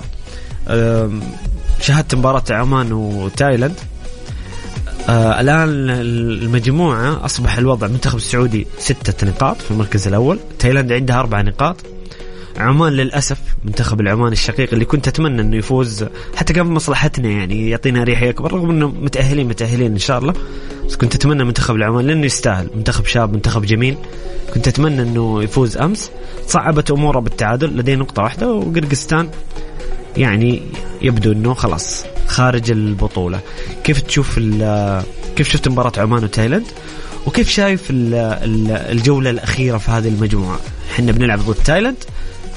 شاهدت 1.80 2.14
مباراة 2.14 2.44
عمان 2.50 2.92
وتايلاند. 2.92 3.74
آه 5.08 5.40
الآن 5.40 5.90
المجموعة 5.90 7.24
أصبح 7.24 7.58
الوضع 7.58 7.86
المنتخب 7.86 8.16
السعودي 8.16 8.66
ستة 8.78 9.26
نقاط 9.26 9.56
في 9.62 9.70
المركز 9.70 10.08
الأول. 10.08 10.38
تايلاند 10.58 10.92
عندها 10.92 11.20
أربع 11.20 11.40
نقاط. 11.40 11.76
عمان 12.58 12.92
للأسف 12.92 13.40
منتخب 13.64 14.00
العمان 14.00 14.32
الشقيق 14.32 14.68
اللي 14.72 14.84
كنت 14.84 15.08
أتمنى 15.08 15.42
إنه 15.42 15.56
يفوز 15.56 16.04
حتى 16.36 16.52
كان 16.52 16.66
مصلحتنا 16.66 17.28
يعني 17.28 17.70
يعطينا 17.70 18.02
اريحيه 18.02 18.30
أكبر 18.30 18.52
رغم 18.52 18.70
إنه 18.70 18.88
متأهلين 18.88 19.48
متأهلين 19.48 19.92
إن 19.92 19.98
شاء 19.98 20.18
الله. 20.18 20.34
بس 20.86 20.96
كنت 20.96 21.14
أتمنى 21.14 21.44
منتخب 21.44 21.74
العمان 21.74 22.06
لأنه 22.06 22.26
يستاهل. 22.26 22.70
منتخب 22.74 23.06
شاب 23.06 23.32
منتخب 23.32 23.62
جميل. 23.62 23.96
كنت 24.54 24.68
أتمنى 24.68 25.02
إنه 25.02 25.42
يفوز 25.42 25.76
أمس. 25.76 26.10
صعبت 26.46 26.90
أموره 26.90 27.20
بالتعادل 27.20 27.76
لديه 27.76 27.94
نقطة 27.94 28.22
واحدة 28.22 28.52
وقرغيزستان 28.52 29.28
يعني 30.16 30.62
يبدو 31.02 31.32
إنه 31.32 31.54
خلاص 31.54 32.04
خارج 32.26 32.70
البطولة. 32.70 33.40
كيف 33.84 34.00
تشوف 34.00 34.38
كيف 35.36 35.48
شفت 35.48 35.68
مباراة 35.68 35.92
عمان 35.96 36.24
وتايلاند؟ 36.24 36.66
وكيف 37.26 37.48
شايف 37.48 37.86
الجولة 37.90 39.30
الأخيرة 39.30 39.78
في 39.78 39.90
هذه 39.90 40.08
المجموعة؟ 40.08 40.58
إحنا 40.90 41.12
بنلعب 41.12 41.38
ضد 41.38 41.54
تايلاند. 41.54 41.96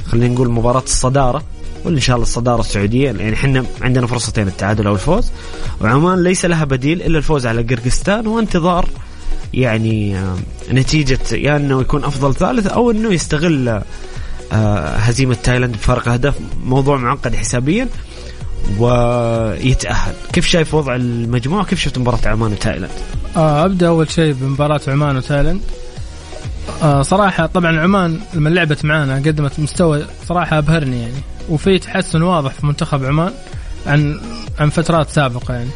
خلينا 0.07 0.33
نقول 0.33 0.49
مباراة 0.49 0.83
الصدارة 0.83 1.43
واللي 1.85 1.97
إن 1.97 2.01
شاء 2.01 2.15
الله 2.15 2.27
الصدارة 2.27 2.59
السعودية 2.59 3.05
يعني 3.05 3.33
إحنا 3.33 3.65
عندنا 3.81 4.07
فرصتين 4.07 4.47
التعادل 4.47 4.87
أو 4.87 4.93
الفوز. 4.93 5.31
وعمان 5.81 6.23
ليس 6.23 6.45
لها 6.45 6.65
بديل 6.65 7.01
إلا 7.01 7.17
الفوز 7.17 7.47
على 7.47 7.61
قرغيزستان 7.61 8.27
وانتظار 8.27 8.89
يعني 9.53 10.17
آه، 10.17 10.35
نتيجة 10.71 11.19
يا 11.31 11.37
يعني 11.37 11.65
إنه 11.65 11.81
يكون 11.81 12.03
أفضل 12.03 12.35
ثالث 12.35 12.67
أو 12.67 12.91
إنه 12.91 13.13
يستغل 13.13 13.81
آه، 14.51 14.95
هزيمة 14.95 15.37
تايلاند 15.43 15.73
بفرق 15.73 16.07
أهداف. 16.09 16.35
موضوع 16.65 16.97
معقد 16.97 17.35
حسابيا 17.35 17.87
ويتأهل. 18.79 20.13
كيف 20.33 20.45
شايف 20.47 20.73
وضع 20.73 20.95
المجموعة؟ 20.95 21.65
كيف 21.65 21.79
شفت 21.79 21.97
مباراة 21.97 22.19
عمان 22.27 22.51
وتايلاند؟ 22.51 22.91
آه 23.37 23.65
أبدأ 23.65 23.87
أول 23.87 24.11
شيء 24.11 24.33
بمباراة 24.33 24.81
عمان 24.87 25.17
وتايلاند. 25.17 25.61
صراحة 27.01 27.45
طبعا 27.45 27.79
عمان 27.79 28.19
لما 28.33 28.49
لعبت 28.49 28.85
معانا 28.85 29.15
قدمت 29.15 29.59
مستوى 29.59 30.05
صراحة 30.27 30.57
أبهرني 30.57 31.01
يعني. 31.01 31.13
وفي 31.49 31.79
تحسن 31.79 32.21
واضح 32.21 32.51
في 32.51 32.65
منتخب 32.65 33.05
عمان 33.05 33.31
عن 33.87 34.19
عن 34.59 34.69
فترات 34.69 35.09
سابقة 35.09 35.53
يعني. 35.53 35.69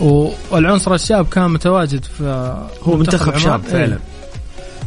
والعنصر 0.00 0.94
الشاب 0.94 1.28
كان 1.28 1.50
متواجد 1.50 2.04
في 2.04 2.24
هو 2.82 2.96
منتخب, 2.96 3.26
منتخب 3.28 3.38
شاب 3.38 3.62
فعلا. 3.62 3.98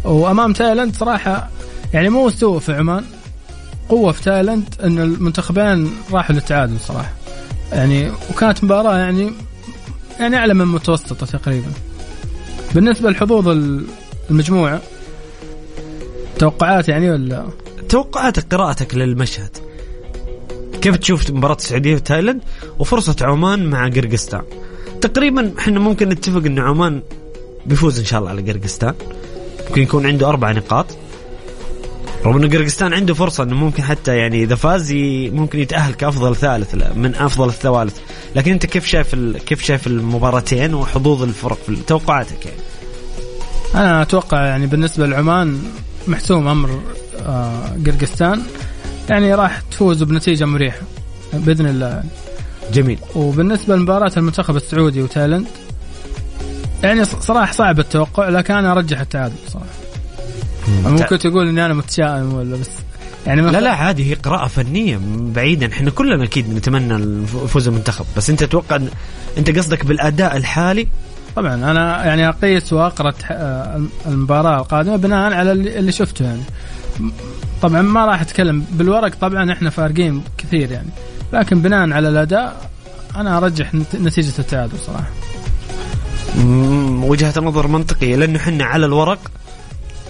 إيه. 0.06 0.12
وأمام 0.12 0.54
تايلاند 0.54 0.96
صراحة 0.96 1.50
يعني 1.94 2.10
مو 2.10 2.28
سوء 2.28 2.60
في 2.60 2.74
عمان. 2.74 3.04
قوة 3.90 4.12
في 4.12 4.24
تايلاند 4.24 4.76
إن 4.84 5.00
المنتخبين 5.00 5.92
راحوا 6.12 6.36
للتعادل 6.36 6.80
صراحة. 6.80 7.12
يعني 7.72 8.12
وكانت 8.30 8.64
مباراة 8.64 8.98
يعني 8.98 9.32
يعني 10.20 10.38
أعلى 10.38 10.54
من 10.54 10.66
متوسطة 10.66 11.26
تقريبا. 11.26 11.72
بالنسبة 12.76 13.10
لحظوظ 13.10 13.48
المجموعة 14.30 14.82
توقعات 16.40 16.90
يعني 16.90 17.12
ولا؟ 17.12 17.46
توقعاتك 17.90 18.56
قراءتك 18.56 18.96
للمشهد. 18.96 19.58
كيف 20.82 20.96
تشوف 20.96 21.30
مباراة 21.32 21.56
السعودية 21.56 21.96
وتايلاند 21.96 22.42
وفرصة 22.80 23.16
عمان 23.22 23.66
مع 23.66 23.90
قرقستان؟ 23.90 24.42
تقريبا 25.02 25.52
إحنا 25.60 25.80
ممكن 25.80 26.10
نتفق 26.10 26.46
إن 26.46 26.60
عمان 26.60 27.02
بيفوز 27.66 28.00
إن 28.00 28.06
شاء 28.06 28.20
الله 28.20 28.32
على 28.32 28.52
قرقستان. 28.52 28.94
ممكن 29.70 29.82
يكون 29.82 30.06
عنده 30.06 30.30
أربع 30.30 30.52
نقاط. 30.52 30.86
رغم 32.26 32.38
انه 32.38 32.58
قرقستان 32.58 32.94
عنده 32.94 33.14
فرصة 33.14 33.44
إنه 33.44 33.56
ممكن 33.56 33.84
حتى 33.84 34.18
يعني 34.18 34.44
إذا 34.44 34.56
فاز 34.56 34.94
ممكن 35.32 35.60
يتأهل 35.60 35.94
كأفضل 35.94 36.36
ثالث 36.36 36.76
من 36.96 37.16
أفضل 37.16 37.48
الثوالث. 37.48 37.98
لكن 38.36 38.52
أنت 38.52 38.66
كيف 38.66 38.86
شايف 38.86 39.16
كيف 39.46 39.62
شايف 39.62 39.88
المباراتين 39.88 40.74
وحظوظ 40.74 41.24
الفرق 41.24 41.58
في 41.66 41.76
توقعاتك 41.88 42.46
يعني؟ 42.46 42.62
أنا 43.76 44.02
أتوقع 44.02 44.46
يعني 44.46 44.68
بالنسبة 44.68 45.06
لعمان 45.06 45.60
محسوم 46.10 46.48
أمر 46.48 46.82
آه، 47.26 47.78
قرقستان. 47.86 48.42
يعني 49.10 49.36
راح 49.36 49.62
تفوز 49.72 50.04
بنتيجة 50.04 50.46
مريحة 50.46 50.82
بإذن 51.34 51.66
الله. 51.66 52.04
جميل. 52.74 53.00
وبالنسبة 53.16 53.76
لمباراة 53.76 54.12
المنتخب 54.18 54.56
السعودي 54.56 55.02
وتايلند 55.02 55.48
يعني 56.84 57.06
صراحة 57.06 57.52
صعب 57.52 57.80
التوقع 57.80 58.30
لكن 58.30 58.54
أنا 58.54 58.72
أرجح 58.72 59.00
التعادل 59.00 59.36
صراحة. 59.48 59.66
ممكن 60.86 61.20
تقول 61.20 61.48
إني 61.48 61.66
أنا 61.66 61.74
متشائم 61.74 62.34
ولا 62.34 62.58
بس 62.58 62.70
يعني 63.28 63.42
لا 63.42 63.62
لا 63.62 63.72
عادي 63.72 64.10
هي 64.12 64.14
قراءة 64.14 64.48
فنية 64.48 65.00
بعيدا 65.18 65.72
إحنا 65.72 65.92
كلنا 65.92 66.24
أكيد 66.24 66.54
نتمنى 66.54 67.26
فوز 67.28 67.68
المنتخب. 67.68 68.06
بس 68.18 68.30
أنت 68.30 68.44
تتوقع 68.44 68.80
أنت 69.38 69.58
قصدك 69.58 69.86
بالأداء 69.86 70.38
الحالي؟ 70.38 70.88
طبعا 71.36 71.54
أنا 71.54 72.06
يعني 72.06 72.30
أقيس 72.30 72.74
وأقرأ 72.74 73.14
المباراة 74.06 74.60
القادمة 74.60 74.96
بناء 74.96 75.34
على 75.34 75.52
اللي 75.52 75.92
شفته 75.92 76.26
يعني. 76.26 76.42
طبعا 77.62 77.82
ما 77.82 78.06
راح 78.06 78.22
أتكلم 78.22 78.66
بالورق 78.72 79.16
طبعا 79.22 79.52
إحنا 79.54 79.70
فارقين 79.70 80.24
كثير 80.38 80.72
يعني. 80.72 80.90
لكن 81.34 81.62
بناء 81.62 81.92
على 81.92 82.10
الأداء 82.10 82.70
أنا 83.16 83.38
أرجح 83.38 83.74
نتيجة 83.96 84.34
التعادل 84.40 84.78
صراحة. 84.80 85.10
وجهة 87.06 87.34
نظر 87.38 87.68
منطقية. 87.68 88.16
لأنه 88.16 88.40
إحنا 88.40 88.66
على 88.66 88.86
الورق 88.86 89.20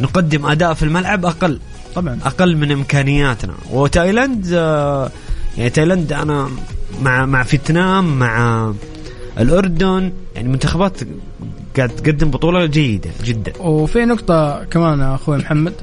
نقدم 0.01 0.45
أداء 0.45 0.73
في 0.73 0.83
الملعب 0.83 1.25
أقل. 1.25 1.59
طبعا. 1.95 2.19
أقل 2.25 2.57
من 2.57 2.71
إمكانياتنا. 2.71 3.53
وتايلاند 3.71 4.47
آه، 4.53 5.11
يعني 5.57 5.69
تايلاند 5.69 6.13
أنا 6.13 6.49
مع 7.01 7.25
مع 7.25 7.43
فيتنام 7.43 8.19
مع 8.19 8.73
الأردن 9.39 10.11
يعني 10.35 10.47
منتخبات 10.47 10.97
قاعد 11.77 11.89
تقدم 11.89 12.31
بطولة 12.31 12.65
جيدة 12.65 13.09
جدا. 13.23 13.53
وفي 13.59 14.05
نقطة 14.05 14.63
كمان 14.63 15.01
أخوي 15.01 15.37
محمد 15.37 15.73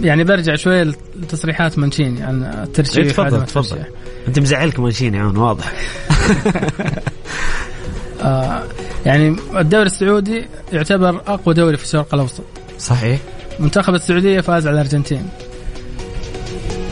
يعني 0.00 0.24
برجع 0.24 0.54
شوية 0.54 0.82
لتصريحات 1.16 1.78
مانشيني 1.78 2.22
عن 2.22 2.42
الترشيح. 2.42 2.96
إيه، 2.96 3.12
تفضل 3.12 3.46
تفضل. 3.46 3.78
أنت 4.28 4.38
مزعلك 4.38 4.80
مانشيني 4.80 5.18
عون 5.18 5.36
واضح. 5.36 5.72
آه 8.22 8.62
يعني 9.06 9.36
الدوري 9.56 9.86
السعودي 9.86 10.44
يعتبر 10.72 11.16
أقوى 11.26 11.54
دوري 11.54 11.76
في 11.76 11.84
الشرق 11.84 12.14
الأوسط. 12.14 12.44
صحيح. 12.78 13.20
منتخب 13.60 13.94
السعودية 13.94 14.40
فاز 14.40 14.66
على 14.66 14.74
الأرجنتين. 14.74 15.28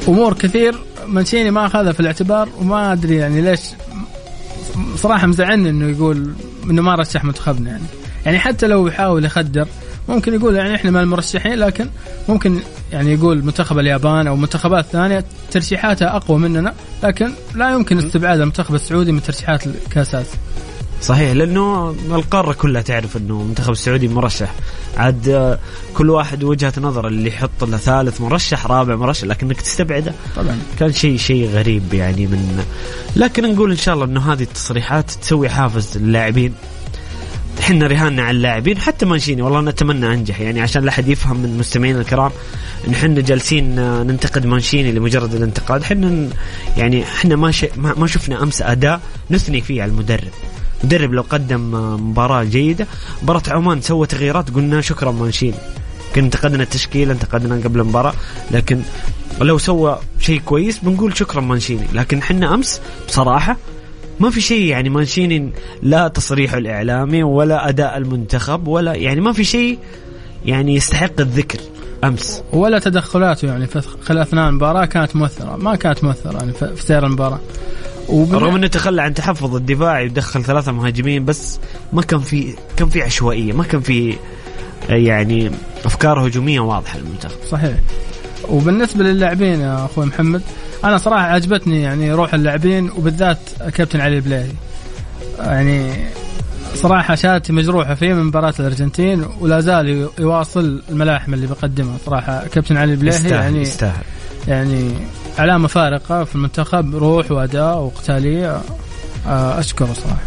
أمور 0.08 0.34
كثير 0.34 0.74
مانشيني 1.06 1.50
ما 1.50 1.66
أخذها 1.66 1.92
في 1.92 2.00
الاعتبار 2.00 2.48
وما 2.60 2.92
أدري 2.92 3.16
يعني 3.16 3.40
ليش 3.40 3.60
صراحة 4.96 5.26
مزعلني 5.26 5.70
إنه 5.70 5.88
يقول 5.88 6.33
إنه 6.70 6.83
ما 6.83 6.94
رشح 6.94 7.24
منتخبنا 7.24 7.70
يعني. 7.70 7.85
يعني 8.26 8.38
حتى 8.38 8.66
لو 8.66 8.87
يحاول 8.88 9.24
يخدر 9.24 9.68
ممكن 10.09 10.35
يقول 10.35 10.57
يعني 10.57 10.74
إحنا 10.74 10.90
ما 10.90 11.02
المرشحين 11.02 11.54
لكن 11.54 11.88
ممكن 12.28 12.61
يعني 12.92 13.12
يقول 13.12 13.44
منتخب 13.44 13.78
اليابان 13.78 14.26
أو 14.26 14.37
منتخبات 14.37 14.85
ثانية 14.85 15.24
ترشيحاتها 15.50 16.16
أقوى 16.16 16.38
مننا 16.38 16.74
لكن 17.02 17.33
لا 17.54 17.70
يمكن 17.70 17.98
استبعاد 17.98 18.40
المنتخب 18.40 18.74
السعودي 18.74 19.12
من 19.12 19.22
ترشيحات 19.22 19.66
الكاس 19.66 20.14
آسيا. 20.14 20.38
صحيح 21.02 21.30
لأنه 21.32 21.94
القارة 22.11 22.52
كلها 22.52 22.82
تعرف 22.82 23.16
إنه 23.16 23.40
المنتخب 23.40 23.72
السعودي 23.72 24.08
مرشح. 24.08 24.54
عاد 24.96 25.28
آه، 25.28 25.58
كل 25.94 26.11
واحد 26.11 26.44
وجهة 26.44 26.72
نظر 26.78 27.06
اللي 27.06 27.28
يحط 27.28 27.64
له 27.64 27.76
ثالث 27.76 28.20
مرشح 28.20 28.66
رابع 28.66 28.96
مرشح 28.96 29.24
لكنك 29.24 29.61
تستبعده 29.61 30.12
طبعا. 30.37 30.58
كان 30.78 30.92
شيء 30.92 31.16
شيء 31.16 31.48
غريب 31.48 31.94
يعني 31.94 32.26
من 32.26 32.64
لكن 33.16 33.54
نقول 33.54 33.70
إن 33.70 33.76
شاء 33.76 33.94
الله 33.94 34.04
إنه 34.04 34.32
هذه 34.32 34.42
التصريحات 34.42 35.11
تسوي 35.11 35.48
حافز 35.48 35.98
للاعبين. 35.98 36.54
إحنا 37.61 37.87
رهاننا 37.87 38.22
على 38.22 38.37
اللاعبين 38.37 38.78
حتى 38.78 39.06
مانشيني 39.06 39.42
والله 39.42 39.61
نتمنى 39.61 40.06
أنجح. 40.06 40.40
يعني 40.40 40.61
عشان 40.61 40.82
لا 40.82 40.88
أحد 40.88 41.08
يفهم 41.08 41.37
من 41.37 41.58
مستمعينا 41.58 42.00
الكرام 42.00 42.30
إن 42.88 42.94
إحنا 42.94 43.20
جالسين 43.20 43.78
آه، 43.78 44.02
ننتقد 44.02 44.46
مانشيني 44.46 44.92
لمجرد 44.92 45.34
الانتقاد. 45.34 45.82
إحنا 45.82 46.28
يعني 46.76 47.02
إحنا. 47.02 47.37
ما 47.37 47.52
ما 47.76 48.06
شفنا 48.06 48.42
أمس 48.42 48.62
أداء 48.62 49.00
نثني 49.30 49.61
فيه 49.61 49.82
على 49.82 49.90
المدرب. 49.90 50.30
مدرب 50.84 51.12
لو 51.12 51.22
قدم 51.30 51.70
مباراة 52.10 52.44
جيدة 52.44 52.86
مباراة 53.22 53.42
عمان 53.48 53.80
سوى 53.80 54.06
تغييرات 54.06 54.50
قلنا 54.50 54.80
شكرا 54.80 55.10
مانشيني 55.10 55.56
كنا 56.14 56.24
انتقدنا 56.24 56.62
التشكيلة 56.62 57.12
انتقدنا 57.12 57.54
قبل 57.64 57.80
المباراة 57.80 58.12
لكن 58.50 58.80
لو 59.40 59.58
سوى 59.58 59.98
شيء 60.20 60.40
كويس 60.44 60.78
بنقول 60.78 61.16
شكرا 61.16 61.40
مانشيني. 61.40 61.86
لكن 61.94 62.18
إحنا 62.18 62.54
أمس 62.54 62.80
بصراحة 63.08 63.56
ما 64.20 64.30
في 64.30 64.40
شيء 64.40 64.64
يعني 64.64 64.88
مانشيني 64.88 65.52
لا 65.82 66.08
تصريحه 66.08 66.58
الإعلامي 66.58 67.22
ولا 67.22 67.68
أداء 67.68 67.96
المنتخب 67.96 68.68
ولا 68.68 68.94
يعني 68.94 69.20
ما 69.20 69.32
في 69.32 69.44
شيء 69.44 69.78
يعني 70.46 70.74
يستحق 70.74 71.20
الذكر 71.20 71.58
أمس. 72.04 72.42
ولا 72.52 72.78
تدخلاته 72.78 73.46
يعني 73.46 73.66
في 73.66 73.80
خلال 73.80 74.18
أثناء 74.18 74.48
المباراة 74.48 74.84
كانت 74.84 75.16
مؤثرة 75.16 75.56
ما 75.56 75.76
كانت 75.76 76.04
مؤثرة 76.04 76.38
يعني 76.38 76.52
في 76.52 76.82
سير 76.82 77.06
المباراة. 77.06 77.40
رغم 78.11 78.55
إنه 78.55 78.66
تخلى 78.66 79.03
عن 79.03 79.14
تحفظ 79.14 79.55
الدفاعي 79.55 80.07
ودخل 80.07 80.44
ثلاثة 80.44 80.73
مهاجمين 80.73 81.25
بس 81.25 81.59
ما 81.92 82.03
كان 82.03 82.21
في 82.21 82.55
كان 82.77 82.88
في 82.88 83.03
عشوائية 83.03 83.53
ما 83.53 83.64
كان 83.64 83.81
في 83.81 84.16
يعني 84.88 85.51
أفكار 85.85 86.27
هجومية 86.27 86.61
واضحة 86.61 86.99
للمنتخب. 86.99 87.37
صحيح. 87.51 87.75
وبالنسبة 88.49 89.05
للاعبين 89.05 89.61
يا 89.61 89.85
أخوي 89.85 90.07
محمد 90.07 90.42
أنا 90.85 90.99
صراحة 90.99 91.23
عجبتني 91.23 91.83
يعني 91.83 92.12
روح 92.12 92.35
اللاعبين 92.35 92.90
وبالذات 92.90 93.38
كابتن 93.75 94.01
علي 94.01 94.16
البلاهي 94.16 94.51
يعني 95.38 95.92
صراحة 96.75 97.14
شهادتي 97.14 97.53
مجروحة 97.53 97.94
فيه 97.94 98.12
من 98.12 98.25
مباراة 98.25 98.55
الأرجنتين 98.61 99.25
ولا 99.40 99.61
زال 99.61 100.09
يواصل 100.18 100.83
الملاحم 100.88 101.35
اللي 101.35 101.47
بيقدمها 101.47 101.97
صراحة 102.07 102.47
كابتن 102.53 102.77
علي 102.77 102.92
البلاهي 102.92 103.16
يستاهل 103.16 103.33
يعني 103.42 103.61
يستاهل. 103.61 104.05
يعني 104.49 104.90
علامة 105.38 105.68
فارقة 105.68 106.24
في 106.24 106.35
المنتخب 106.35 106.96
روح 106.96 107.31
وأداء 107.31 107.79
وقتالية. 107.79 108.61
آه، 109.27 109.61
أشكره 109.61 109.92
صراحة. 109.92 110.20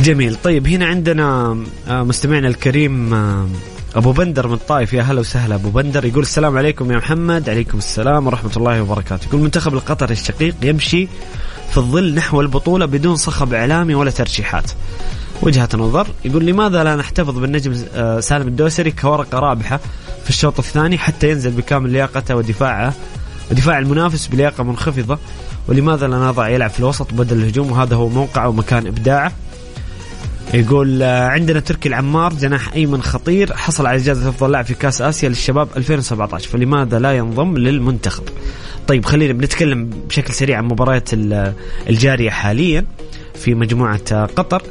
جميل. 0.00 0.36
طيب 0.36 0.66
هنا 0.66 0.86
عندنا 0.86 1.56
آه، 1.88 2.02
مستمعنا 2.02 2.48
الكريم 2.48 3.14
آه، 3.14 3.48
أبو 3.94 4.12
بندر 4.12 4.48
من 4.48 4.54
الطائف. 4.54 4.92
يا 4.92 5.02
هلا 5.02 5.20
وسهلا 5.20 5.54
أبو 5.54 5.68
بندر. 5.68 6.04
يقول 6.04 6.22
السلام 6.22 6.58
عليكم 6.58 6.92
يا 6.92 6.96
محمد. 6.96 7.50
عليكم 7.50 7.78
السلام 7.78 8.26
ورحمة 8.26 8.50
الله 8.56 8.82
وبركاته. 8.82 9.26
يقول 9.26 9.38
المنتخب 9.40 9.74
القطري 9.74 10.12
الشقيق 10.12 10.54
يمشي 10.62 11.08
في 11.70 11.76
الظل 11.76 12.14
نحو 12.14 12.40
البطولة 12.40 12.86
بدون 12.86 13.16
صخب 13.16 13.54
إعلامي 13.54 13.94
ولا 13.94 14.10
ترشيحات. 14.10 14.70
وجهة 15.42 15.68
نظر. 15.74 16.06
يقول 16.24 16.46
لماذا 16.46 16.84
لا 16.84 16.96
نحتفظ 16.96 17.38
بالنجم 17.38 17.74
سالم 18.20 18.48
الدوسري 18.48 18.90
كورقة 18.90 19.38
رابحة 19.38 19.80
في 20.24 20.30
الشوط 20.30 20.58
الثاني 20.58 20.98
حتى 20.98 21.30
ينزل 21.30 21.50
بكامل 21.50 21.90
لياقته 21.90 22.36
ودفاعه 22.36 22.94
ودفاع 23.50 23.78
المنافس 23.78 24.26
بلياقة 24.26 24.64
منخفضة 24.64 25.18
ولماذا 25.68 26.06
لا 26.08 26.16
نضع 26.18 26.48
يلعب 26.48 26.70
في 26.70 26.80
الوسط 26.80 27.14
بدل 27.14 27.36
الهجوم؟ 27.36 27.72
وهذا 27.72 27.96
هو 27.96 28.08
موقعه 28.08 28.48
ومكان 28.48 28.86
إبداعه. 28.86 29.32
يقول 30.54 31.02
آه، 31.02 31.28
عندنا 31.28 31.60
تركي 31.60 31.88
العمار 31.88 32.32
جناح 32.32 32.72
أيمن 32.72 33.02
خطير 33.02 33.56
حصل 33.56 33.86
على 33.86 33.98
جائزه 33.98 34.28
أفضل 34.28 34.50
لاعب 34.52 34.64
في 34.64 34.74
كأس 34.74 35.02
آسيا 35.02 35.28
للشباب 35.28 35.68
2017 35.76 36.48
فلماذا 36.48 36.98
لا 36.98 37.12
ينضم 37.12 37.56
للمنتخب؟ 37.58 38.22
طيب 38.88 39.04
خلينا 39.04 39.32
بنتكلم 39.32 39.90
بشكل 40.08 40.34
سريع 40.34 40.58
عن 40.58 40.64
مباريات 40.64 41.12
ال- 41.12 41.52
الجارية 41.88 42.30
حاليا 42.30 42.84
في 43.34 43.54
مجموعة 43.54 44.00
آه، 44.12 44.24
قطر. 44.36 44.62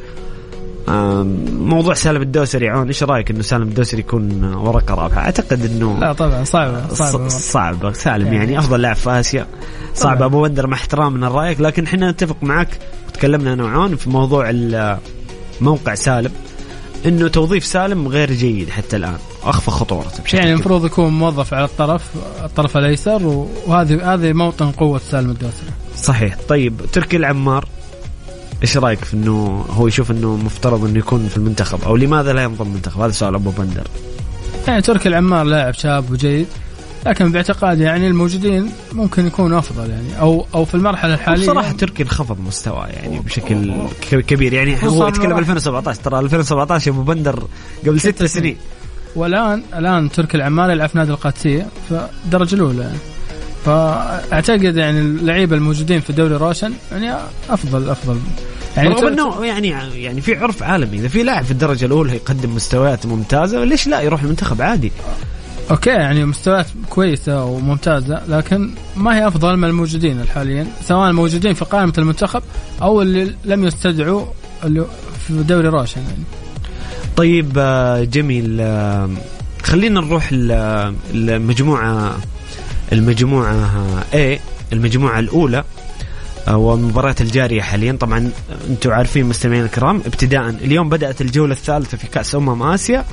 موضوع 0.87 1.93
سالم 1.93 2.21
الدوسري 2.21 2.69
عون 2.69 2.87
إيش 2.87 3.03
رأيك 3.03 3.31
إنه 3.31 3.41
سالم 3.41 3.63
الدوسري 3.63 3.99
يكون 3.99 4.43
ورقة 4.53 4.93
رابحة؟ 4.95 5.21
أعتقد 5.21 5.65
إنه 5.65 5.97
لا 5.99 6.13
طبعا 6.13 6.43
صعبة 6.43 6.87
صعبة 6.93 7.27
ص- 7.27 7.51
صعب 7.51 7.93
سالم 7.93 8.25
يعني- 8.25 8.37
يعني 8.37 8.59
أفضل 8.59 8.81
لاعب 8.81 8.95
في 8.95 9.09
آسيا 9.09 9.47
صعب 9.95 10.15
طبعاً. 10.17 10.27
أبو 10.27 10.41
بندر 10.41 10.67
مع 10.67 10.77
احترامنا 10.77 11.25
لرايك 11.25 11.61
لكن 11.61 11.83
إحنا 11.83 12.11
نتفق 12.11 12.37
معك 12.41 12.67
وتكلمنا 13.07 13.53
أنا 13.53 13.63
وعون 13.63 13.95
في 13.95 14.09
موضوع 14.09 14.51
موقع 15.61 15.95
سالم 15.95 16.31
إنه 17.05 17.27
توظيف 17.27 17.65
سالم 17.65 18.07
غير 18.07 18.31
جيد 18.31 18.69
حتى 18.69 18.95
الآن 18.95 19.17
أخفى 19.43 19.71
خطورته 19.71 20.23
بشكل 20.23 20.37
يعني. 20.37 20.53
المفروض 20.53 20.85
يكون 20.85 21.13
موظف 21.13 21.53
على 21.53 21.65
الطرف 21.65 22.09
الطرف 22.43 22.77
الأيسر 22.77 23.45
وهذه 23.67 24.13
هذه 24.13 24.33
موطن 24.33 24.71
قوة 24.71 25.01
سالم 25.11 25.29
الدوسري 25.29 25.69
صحيح 25.95 26.37
طيب 26.49 26.81
تركي 26.93 27.17
العمار 27.17 27.65
إيش 28.63 28.77
رأيك 28.77 28.99
في 28.99 29.13
إنه 29.13 29.65
هو 29.69 29.87
يشوف 29.87 30.11
إنه 30.11 30.35
مفترض 30.35 30.85
إنه 30.85 30.99
يكون 30.99 31.27
في 31.27 31.37
المنتخب؟ 31.37 31.83
أو 31.83 31.95
لماذا 31.95 32.33
لا 32.33 32.43
ينضم 32.43 32.65
المنتخب 32.65 33.01
هذا 33.01 33.11
سؤال 33.11 33.35
أبو 33.35 33.49
بندر. 33.49 33.87
يعني 34.67 34.81
تركي 34.81 35.09
العمار 35.09 35.43
لاعب 35.45 35.73
شاب 35.73 36.11
وجيد 36.11 36.47
لكن 37.05 37.31
باعتقادي 37.31 37.83
يعني 37.83 38.07
الموجودين 38.07 38.71
ممكن 38.93 39.27
يكونوا 39.27 39.59
أفضل 39.59 39.89
يعني 39.89 40.19
أو 40.19 40.45
أو 40.55 40.65
في 40.65 40.75
المرحلة 40.75 41.13
الحالية 41.13 41.43
بصراحة 41.43 41.71
تركي 41.71 42.03
انخفض 42.03 42.39
مستواه 42.39 42.87
يعني 42.87 43.19
بشكل 43.19 43.73
كبير. 44.11 44.53
يعني 44.53 44.77
هو 44.83 45.07
يتكلم 45.07 45.37
2017 45.37 46.01
ترى 46.01 46.19
2017 46.19 46.91
أبو 46.91 47.01
بندر 47.01 47.43
قبل 47.85 47.99
ست 47.99 48.23
سنين. 48.23 48.57
والان 49.15 49.63
الآن 49.75 50.11
تركي 50.11 50.37
العمار 50.37 50.71
يلعب 50.71 50.89
في 50.89 50.97
نادي 50.97 51.11
القادسية 51.11 51.67
في 51.89 52.07
الدرجه 52.25 52.55
الأولى 52.55 52.81
يعني. 52.81 53.12
فأعتقد 53.65 54.77
يعني 54.77 54.99
اللعيبة 54.99 55.55
الموجودين 55.55 55.99
في 55.99 56.09
الدوري 56.09 56.35
روشن 56.35 56.73
يعني 56.91 57.17
افضل 57.49 57.89
أفضل. 57.89 58.19
يعني 58.77 58.89
رغم 58.89 59.07
إنه 59.07 59.45
يعني 59.45 59.69
يعني 60.03 60.21
في 60.21 60.35
عرف 60.35 60.63
عالمي. 60.63 60.97
إذا 60.97 61.07
في 61.07 61.23
لاعب 61.23 61.45
في 61.45 61.51
الدرجة 61.51 61.85
الأولى 61.85 62.13
يقدم 62.15 62.55
مستويات 62.55 63.05
ممتازة 63.05 63.63
ليش 63.63 63.87
لا 63.87 64.01
يروح 64.01 64.23
المنتخب 64.23 64.61
عادي؟ 64.61 64.91
أوكي 65.71 65.89
يعني 65.89 66.25
مستويات 66.25 66.65
كويسة 66.89 67.43
وممتازة 67.45 68.21
لكن 68.27 68.71
ما 68.97 69.17
هي 69.17 69.27
أفضل 69.27 69.57
من 69.57 69.63
الموجودين 69.63 70.25
حاليا 70.35 70.67
سواء 70.85 71.09
الموجودين 71.09 71.53
في 71.53 71.65
قائمة 71.65 71.93
المنتخب 71.97 72.41
أو 72.81 73.01
اللي 73.01 73.35
لم 73.45 73.63
يستدعوا 73.63 74.25
اللي 74.63 74.85
في 75.27 75.33
دوري 75.43 75.67
روشن 75.67 76.01
يعني. 76.01 76.23
طيب 77.17 77.51
آه، 77.57 78.03
جميل. 78.03 78.57
آه، 78.61 79.09
خلينا 79.63 80.01
نروح 80.01 80.33
ل- 80.33 80.71
المجموعة 82.93 84.03
A 84.13 84.39
المجموعة 84.73 85.19
الأولى 85.19 85.63
آه، 86.47 86.57
والمباريات 86.57 87.21
الجارية 87.21 87.61
حاليا. 87.61 87.97
طبعا 87.99 88.31
أنتم 88.69 88.91
عارفين 88.91 89.25
مستمعينا 89.25 89.65
الكرام 89.65 90.01
ابتداء 90.05 90.49
اليوم 90.49 90.89
بدأت 90.89 91.21
الجولة 91.21 91.53
الثالثة 91.53 91.97
في 91.97 92.07
كأس 92.07 92.35
أمم 92.35 92.63
آسيا 92.63 93.05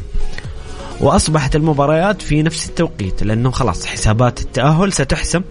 وأصبحت 1.01 1.57
المباريات 1.57 2.23
في 2.23 2.43
نفس 2.43 2.69
التوقيت 2.69 3.23
لأنه 3.23 3.51
خلاص 3.51 3.87
حسابات 3.87 4.41
التأهل 4.41 4.93
ستحسم. 4.93 5.43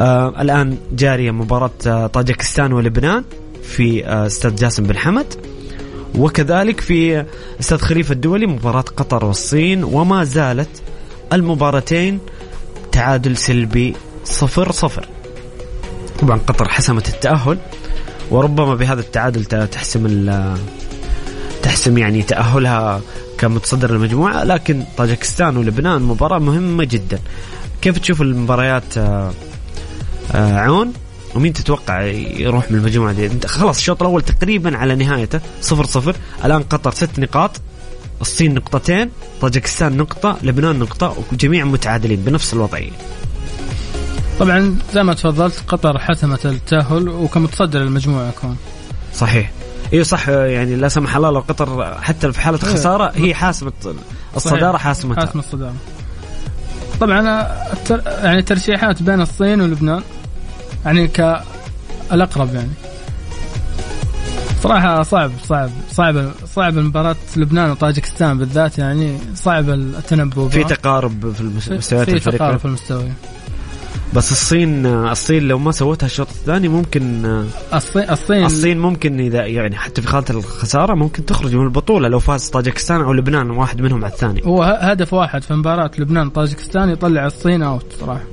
آه 0.00 0.42
الآن 0.42 0.78
جارية 0.92 1.30
مباراة 1.30 1.70
آه 1.86 2.06
طاجكستان 2.06 2.72
ولبنان 2.72 3.24
في 3.62 4.06
آه 4.06 4.26
استاد 4.26 4.56
جاسم 4.56 4.82
بن 4.82 4.96
حمد 4.96 5.34
وكذلك 6.18 6.80
في 6.80 7.24
استاد 7.60 7.80
خليفة 7.80 8.12
الدولي 8.12 8.46
مباراة 8.46 8.80
قطر 8.80 9.24
والصين 9.24 9.84
وما 9.84 10.24
زالت 10.24 10.82
المباراتين 11.32 12.18
تعادل 12.96 13.36
سلبي 13.36 13.94
صفر 14.24 14.72
صفر. 14.72 15.08
طبعا 16.18 16.38
قطر 16.38 16.68
حسمت 16.68 17.08
التأهل 17.08 17.58
وربما 18.30 18.74
بهذا 18.74 19.00
التعادل 19.00 19.44
تحسم 19.44 20.30
تحسم 21.62 21.98
يعني 21.98 22.22
تأهلها 22.22 23.00
كمتصدر 23.38 23.90
المجموعه 23.90 24.44
لكن 24.44 24.84
طاجكستان 24.96 25.56
ولبنان 25.56 26.02
مباراة 26.02 26.38
مهمة 26.38 26.84
جدا. 26.84 27.18
كيف 27.82 27.98
تشوف 27.98 28.22
المباريات 28.22 28.98
آه، 28.98 29.32
آه، 30.34 30.58
عون؟ 30.58 30.92
ومين 31.34 31.52
تتوقع 31.52 32.02
يروح 32.02 32.70
من 32.70 32.78
المجموعة 32.78 33.12
دي؟ 33.12 33.30
خلاص 33.46 33.76
الشوط 33.76 34.02
الأول 34.02 34.22
تقريبا 34.22 34.76
على 34.76 34.94
نهايته 34.94 35.40
صفر 35.60 35.84
صفر. 35.84 36.16
الآن 36.44 36.62
قطر 36.62 36.90
ست 36.90 37.18
نقاط. 37.18 37.50
الصين 38.20 38.54
نقطتين 38.54 39.10
طاجكستان 39.40 39.96
نقطة 39.96 40.36
لبنان 40.42 40.78
نقطة 40.78 41.16
وجميع 41.32 41.64
متعادلين 41.64 42.20
بنفس 42.20 42.54
الوضعية 42.54 42.90
طبعا 44.38 44.76
زي 44.92 45.02
ما 45.02 45.14
تفضلت 45.14 45.62
قطر 45.68 45.98
حسمت 45.98 46.46
التأهل 46.46 47.08
وكمتصدر 47.08 47.82
المجموعه 47.82 48.30
كون 48.40 48.56
صحيح. 49.14 49.50
اي 49.92 50.04
صح 50.04 50.28
يعني 50.28 50.76
لا 50.76 50.88
سمح 50.88 51.16
الله 51.16 51.30
لو 51.30 51.40
قطر 51.40 51.98
حتى 52.02 52.32
في 52.32 52.40
حالة 52.40 52.58
إيه. 52.64 52.72
خسارة 52.74 53.12
هي 53.14 53.34
حاسمه 53.34 53.72
الصدارة 54.36 54.76
حاسمتها. 54.78 55.26
حاسم 55.26 55.38
الصدارة. 55.38 55.74
طبعا. 57.00 57.48
يعني 58.22 58.42
ترشيحات 58.42 59.02
بين 59.02 59.20
الصين 59.20 59.60
ولبنان 59.60 60.02
يعني 60.84 61.08
كالأقرب 61.08 62.54
يعني. 62.54 62.70
صراحة 64.62 65.02
صعب 65.02 65.30
صعب 65.44 65.70
صعب 65.90 66.30
صعب 66.54 66.74
مباراة 66.74 67.16
لبنان 67.36 67.70
وطاجكستان 67.70 68.38
بالذات 68.38 68.78
يعني 68.78 69.18
صعب 69.34 69.70
التنبؤ. 69.70 70.48
في. 70.48 70.64
تقارب 70.64 71.32
في 71.32 71.40
المستويات 71.40 71.84
في 71.84 71.90
تقارب 71.90 72.16
الفريقين 72.16 72.58
في 72.58 72.64
المستوى. 72.64 73.12
بس 74.14 74.32
الصين 74.32 74.86
الصين 74.86 75.48
لو 75.48 75.58
ما 75.58 75.72
سوتها 75.72 76.06
الشوط 76.06 76.28
الثاني 76.28 76.68
ممكن 76.68 77.24
الصين 77.74 78.10
الصين 78.10 78.44
الصين 78.44 78.78
ممكن 78.78 79.20
إذا 79.20 79.46
يعني 79.46 79.76
حتى 79.76 80.02
في 80.02 80.08
حاله 80.08 80.24
الخسارة 80.30 80.94
ممكن 80.94 81.26
تخرج 81.26 81.54
من 81.54 81.64
البطولة 81.64 82.08
لو 82.08 82.18
فاز 82.18 82.48
طاجكستان 82.48 83.00
أو 83.00 83.12
لبنان 83.12 83.50
واحد 83.50 83.80
منهم 83.80 84.04
على 84.04 84.12
الثاني. 84.12 84.42
هو 84.44 84.62
هدف 84.62 85.12
واحد 85.12 85.42
في 85.42 85.54
مباراة 85.54 85.90
لبنان 85.98 86.30
طاجكستان 86.30 86.88
يطلع 86.90 87.26
الصين 87.26 87.62
اوت 87.62 87.86
صراحة. 88.00 88.24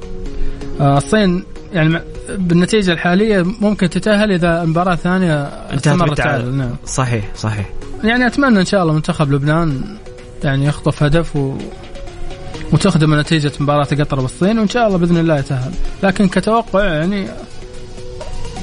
آه، 0.79 0.97
الصين 0.97 1.43
يعني 1.73 2.01
بالنتيجة 2.38 2.91
الحالية 2.91 3.43
ممكن 3.62 3.89
تتأهل 3.89 4.32
إذا 4.32 4.63
المباراة 4.63 4.93
الثانية 4.93 5.43
انتهت 5.43 6.00
بالتعادل. 6.00 6.12
التعادل 6.12 6.54
نعم. 6.54 6.76
صحيح 6.86 7.32
صحيح. 7.36 7.69
يعني 8.04 8.28
أتمنى 8.28 8.60
إن 8.60 8.65
شاء 8.65 8.82
الله 8.84 8.93
منتخب 8.93 9.32
لبنان 9.32 9.82
يعني 10.43 10.65
يخطف 10.65 11.04
هدف 11.04 11.36
و... 11.36 11.58
وتخدم 12.72 13.19
نتيجة 13.19 13.52
مباراة 13.60 13.86
قطر 13.86 14.19
والصين 14.19 14.60
وإن 14.60 14.67
شاء 14.67 14.88
الله 14.88 14.98
بإذن 14.98 15.17
الله 15.17 15.38
يتأهل. 15.38 15.72
لكن 16.04 16.28
كتوقع 16.28 16.86
يعني 16.86 17.28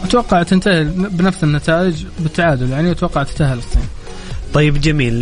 أتوقع 0.05 0.43
تنتهي 0.43 0.85
بنفس 0.85 1.45
النتائج 1.45 2.05
بالتعادل 2.19 2.71
يعني 2.71 2.91
أتوقع 2.91 3.23
تتأهل 3.23 3.59
الصين. 3.59 3.89
طيب 4.55 4.81
جميل. 4.81 5.15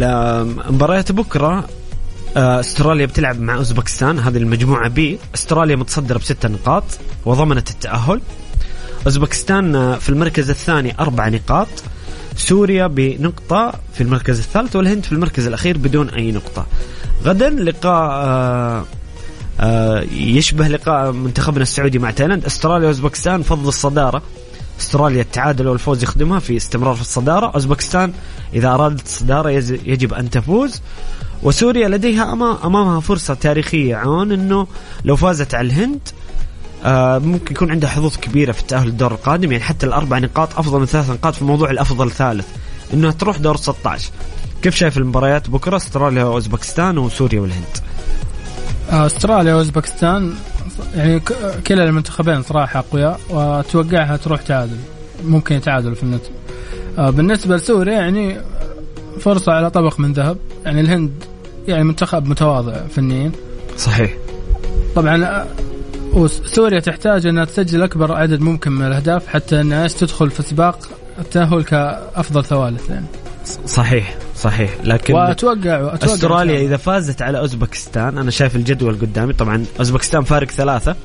مباريات 0.70 1.12
بكرة 1.12 1.58
آه، 1.58 1.64
استراليا 2.38 3.06
بتلعب 3.06 3.40
مع 3.40 3.54
أوزبكستان. 3.54 4.18
هذه 4.18 4.36
المجموعة 4.36 4.88
B. 4.88 5.18
استراليا 5.34 5.76
متصدرة 5.76 6.18
بست 6.18 6.46
نقاط 6.46 6.84
وضمنت 7.24 7.70
التأهل. 7.70 8.20
أوزبكستان 9.06 9.76
آه، 9.76 9.96
في 9.96 10.08
المركز 10.08 10.50
الثاني 10.50 10.94
أربع 11.00 11.28
نقاط. 11.28 11.68
سوريا 12.36 12.86
بنقطة 12.86 13.72
في 13.94 14.00
المركز 14.00 14.38
الثالث 14.38 14.76
والهند 14.76 15.04
في 15.04 15.12
المركز 15.12 15.46
الأخير 15.46 15.78
بدون 15.78 16.08
أي 16.08 16.32
نقطة. 16.32 16.66
غدا 17.24 17.50
لقاء 17.50 18.10
آه، 18.10 18.84
آه، 19.60 20.00
يشبه 20.12 20.68
لقاء 20.68 21.12
منتخبنا 21.12 21.62
السعودي 21.62 21.98
مع 21.98 22.10
تايلاند. 22.10 22.44
استراليا 22.44 22.86
واوزبكستان 22.86 23.42
فض 23.42 23.66
الصدارة. 23.66 24.22
استراليا 24.80 25.22
التعادل 25.22 25.68
والفوز 25.68 26.02
يخدمها 26.02 26.38
في 26.38 26.56
استمرار 26.56 26.94
في 26.94 27.00
الصدارة. 27.00 27.46
أوزبكستان 27.54 28.12
إذا 28.54 28.68
أرادت 28.68 29.06
الصدارة 29.06 29.50
يجب 29.84 30.14
أن 30.14 30.30
تفوز. 30.30 30.80
وسوريا 31.42 31.88
لديها 31.88 32.32
أمامها 32.64 33.00
فرصة 33.00 33.34
تاريخية. 33.34 33.96
عون 33.96 34.32
أنه 34.32 34.66
لو 35.04 35.16
فازت 35.16 35.54
على 35.54 35.66
الهند 35.66 36.00
آه، 36.84 37.18
ممكن 37.18 37.54
يكون 37.54 37.70
عندها 37.70 37.90
حظوظ 37.90 38.16
كبيرة 38.16 38.52
في 38.52 38.60
التأهل 38.60 38.88
الدور 38.88 39.12
القادم. 39.12 39.52
يعني 39.52 39.64
حتى 39.64 39.86
الأربع 39.86 40.18
نقاط 40.18 40.58
أفضل 40.58 40.80
من 40.80 40.86
ثلاث 40.86 41.10
نقاط 41.10 41.34
في 41.34 41.44
موضوع 41.44 41.70
الأفضل 41.70 42.10
ثالث. 42.10 42.46
أنها 42.94 43.10
تروح 43.10 43.38
دور 43.38 43.56
16 43.56 44.10
كيف 44.62 44.74
شايف 44.74 44.98
المباريات؟ 44.98 45.50
بكرة 45.50 45.76
أستراليا 45.76 46.24
وأوزبكستان 46.24 46.98
وسوريا 46.98 47.40
والهند. 47.40 47.76
آه، 48.90 49.06
أستراليا 49.06 49.54
وأوزبكستان 49.54 50.34
يعني 50.94 51.20
كلا 51.66 51.84
المنتخبين 51.84 52.42
صراحة 52.42 52.78
أقوياء 52.80 53.20
وأتوقعها 53.30 54.16
تروح 54.16 54.42
تعادل. 54.42 54.76
ممكن 55.24 55.54
يتعادلوا 55.54 55.94
في 55.94 56.02
النت. 56.02 56.22
آه، 56.98 57.10
بالنسبة 57.10 57.56
لسوريا 57.56 57.92
يعني 57.92 58.40
فرصة 59.18 59.52
على 59.52 59.70
طبق 59.70 60.00
من 60.00 60.12
ذهب. 60.12 60.38
يعني 60.64 60.80
الهند 60.80 61.12
يعني 61.68 61.84
منتخب 61.84 62.26
متواضع 62.26 62.72
فنيا. 62.72 63.32
صحيح. 63.76 64.16
طبعا 64.94 65.46
وسوريا 66.12 66.80
تحتاج 66.80 67.26
أنها 67.26 67.44
تسجل 67.44 67.82
أكبر 67.82 68.12
عدد 68.12 68.40
ممكن 68.40 68.72
من 68.72 68.86
الأهداف 68.86 69.26
حتى 69.26 69.60
انها 69.60 69.88
تدخل 69.88 70.30
في 70.30 70.42
سباق 70.42 70.78
التأهل 71.18 71.62
كأفضل 71.62 72.44
ثوالث 72.44 72.90
يعني. 72.90 73.06
صحيح 73.66 74.16
صحيح. 74.36 74.70
لكن 74.84 75.14
واتوقع 75.14 75.94
أتوقع 75.94 76.14
أستراليا 76.14 76.60
إذا 76.60 76.76
فازت 76.76 77.22
على 77.22 77.38
أوزبكستان 77.38 78.18
أنا 78.18 78.30
شايف 78.30 78.56
الجدول 78.56 78.94
قدامي. 78.94 79.32
طبعا 79.32 79.64
أوزبكستان 79.78 80.22
فارق 80.22 80.50
ثلاثة. 80.50 80.96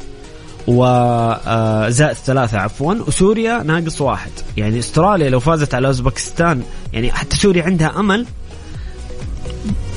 وزائد 0.67 2.15
ثلاثة 2.15 2.60
عفوا. 2.60 2.93
وسوريا 2.93 3.63
ناقص 3.63 4.02
واحد. 4.02 4.32
يعني 4.58 4.80
استراليا 4.80 5.30
لو 5.30 5.39
فازت 5.39 5.76
على 5.76 5.88
أوزبكستان 5.88 6.63
يعني 6.93 7.12
حتى 7.12 7.38
سوريا 7.38 7.63
عندها 7.63 7.99
أمل 7.99 8.26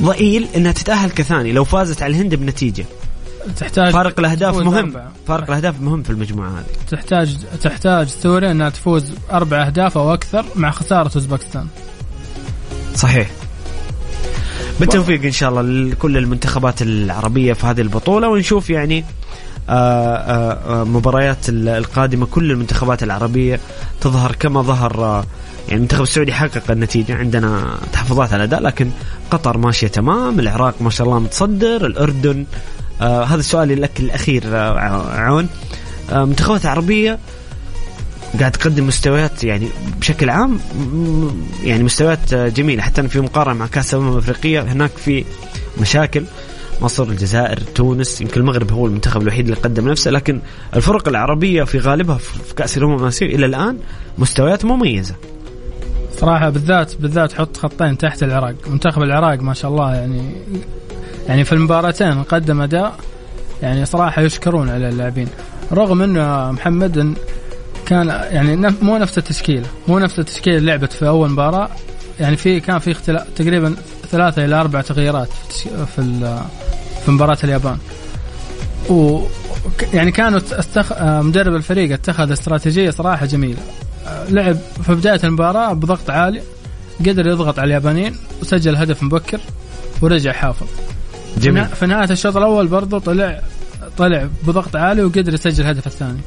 ضئيل 0.02 0.48
إنها 0.56 0.72
تتأهل 0.72 1.10
كثاني 1.10 1.52
لو 1.52 1.64
فازت 1.64 2.02
على 2.02 2.10
الهند 2.10 2.34
بنتيجة. 2.34 2.84
تحتاج 3.56 3.92
فارق 3.92 4.18
الأهداف 4.18 4.56
مهم. 4.56 4.76
أربعة. 4.76 5.12
فارق 5.28 5.44
الأهداف 5.44 5.80
مهم 5.80 6.02
في 6.02 6.10
المجموعة 6.10 6.48
هذه. 6.48 6.64
تحتاج 6.90 7.36
تحتاج 7.62 8.08
سوريا 8.08 8.50
إنها 8.50 8.68
تفوز 8.68 9.10
أربع 9.32 9.66
أهداف 9.66 9.98
أو 9.98 10.14
أكثر 10.14 10.44
مع 10.56 10.70
خسارة 10.70 11.10
أوزبكستان. 11.14 11.66
صحيح. 12.94 13.30
بالتوفيق 14.80 15.24
إن 15.24 15.32
شاء 15.32 15.50
الله 15.50 15.62
لكل 15.62 16.16
المنتخبات 16.16 16.82
العربية 16.82 17.52
في 17.52 17.66
هذه 17.66 17.80
البطولة 17.80 18.28
ونشوف 18.28 18.70
يعني 18.70 18.98
آه، 18.98 19.02
آه، 19.02 19.04
آه، 19.04 19.25
مباريات 20.84 21.48
ال- 21.48 21.68
القادمة 21.68 22.26
كل 22.26 22.50
المنتخبات 22.50 23.02
العربية 23.02 23.60
تظهر 24.00 24.32
كما 24.40 24.62
ظهر 24.62 25.04
آه، 25.04 25.24
يعني 25.68 25.76
المنتخب 25.76 26.02
السعودي 26.02 26.32
حقق 26.32 26.70
النتيجة. 26.70 27.14
عندنا 27.16 27.78
تحفظات 27.92 28.32
على 28.32 28.44
الأداء 28.44 28.60
لكن 28.62 28.90
قطر 29.30 29.58
ماشية 29.58 29.86
تمام 29.88 30.40
العراق 30.40 30.74
ما 30.80 30.90
شاء 30.90 31.06
الله 31.06 31.18
متصدر 31.18 31.86
الأردن 31.86 32.44
آه 33.00 33.24
هذا 33.24 33.40
السؤال 33.40 33.80
لك 33.82 34.00
الأخير 34.00 34.42
آه 34.46 34.78
ع- 34.78 35.20
عون. 35.20 35.48
آه 36.12 36.24
منتخبات 36.24 36.64
العربيه 36.64 37.18
قاعد 38.40 38.52
تقدم 38.52 38.86
مستويات 38.86 39.44
يعني 39.44 39.68
بشكل 40.00 40.30
عام 40.30 40.58
يعني 41.62 41.82
مستويات 41.82 42.32
آه، 42.32 42.48
جميلة 42.48 42.82
حتى 42.82 43.08
في 43.08 43.20
مقارنة 43.20 43.54
مع 43.58 43.66
كأس 43.66 43.94
الأمم 43.94 44.12
الأفريقية 44.12 44.60
هناك 44.60 44.90
في 44.90 45.24
مشاكل. 45.80 46.24
مصر 46.80 47.02
الجزائر 47.02 47.58
تونس 47.58 48.20
يمكن 48.20 48.40
المغرب 48.40 48.72
هو 48.72 48.86
المنتخب 48.86 49.22
الوحيد 49.22 49.48
اللي 49.48 49.60
قدم 49.60 49.88
نفسه 49.88 50.10
لكن 50.10 50.40
الفرق 50.76 51.08
العربية 51.08 51.64
في 51.64 51.78
غالبها 51.78 52.18
في 52.18 52.76
الأمم 52.76 53.02
الاسيويه 53.02 53.34
إلى 53.34 53.46
الآن 53.46 53.78
مستويات 54.18 54.64
مميزة. 54.64 55.14
صراحة 56.18 56.50
بالذات 56.50 56.96
بالذات 56.96 57.32
حط 57.32 57.56
خطين 57.56 57.98
تحت 57.98 58.22
العراق. 58.22 58.54
منتخب 58.66 59.02
العراق 59.02 59.40
ما 59.40 59.54
شاء 59.54 59.70
الله 59.70 59.94
يعني 59.94 60.32
يعني 61.28 61.44
في 61.44 61.52
المباراتين 61.52 62.22
قدم 62.22 62.60
أداء 62.60 62.96
يعني 63.62 63.86
صراحة 63.86 64.22
يشكرون 64.22 64.68
على 64.68 64.88
اللاعبين. 64.88 65.28
رغم 65.72 66.16
يا 66.16 66.50
محمد 66.50 66.98
إن 66.98 67.14
كان 67.86 68.06
يعني 68.06 68.74
مو 68.82 68.98
نفس 68.98 69.18
التشكيله 69.18 69.66
مو 69.88 69.98
نفس 69.98 70.18
التشكيله 70.18 70.56
اللي 70.56 70.70
لعبت 70.70 70.92
في 70.92 71.08
أول 71.08 71.30
مباراة. 71.30 71.68
يعني 72.20 72.36
في 72.36 72.60
كان 72.60 72.78
في 72.78 72.90
اختلاف 72.90 73.26
تقريبا 73.36 73.76
ثلاثة 74.10 74.44
إلى 74.44 74.60
أربع 74.60 74.80
تغييرات 74.80 75.28
في 75.96 75.98
في 77.06 77.12
مباراة 77.12 77.38
اليابان. 77.44 77.78
و 78.90 79.20
يعني 79.92 80.12
كانوا 80.12 80.40
استخ... 80.52 81.02
مدرب 81.02 81.54
الفريق 81.54 81.92
اتخذ 81.92 82.32
استراتيجية 82.32 82.90
صراحة 82.90 83.26
جميلة. 83.26 83.58
آه، 84.06 84.30
لعب 84.30 84.56
في 84.86 84.94
بداية 84.94 85.20
المباراة 85.24 85.72
بضغط 85.72 86.10
عالي 86.10 86.42
قدر 87.00 87.26
يضغط 87.26 87.58
على 87.58 87.66
اليابانيين 87.66 88.16
وسجل 88.42 88.76
هدف 88.76 89.02
مبكر 89.02 89.40
ورجع 90.02 90.32
حافظ. 90.32 90.66
جميل. 91.38 91.66
في 91.66 91.86
نهاية 91.86 92.10
الشوط 92.10 92.36
الأول 92.36 92.66
برضه 92.66 92.98
طلع 92.98 93.42
طلع 93.98 94.28
بضغط 94.46 94.76
عالي 94.76 95.02
وقدر 95.02 95.34
يسجل 95.34 95.64
الهدف 95.64 95.86
الثاني. 95.86 96.20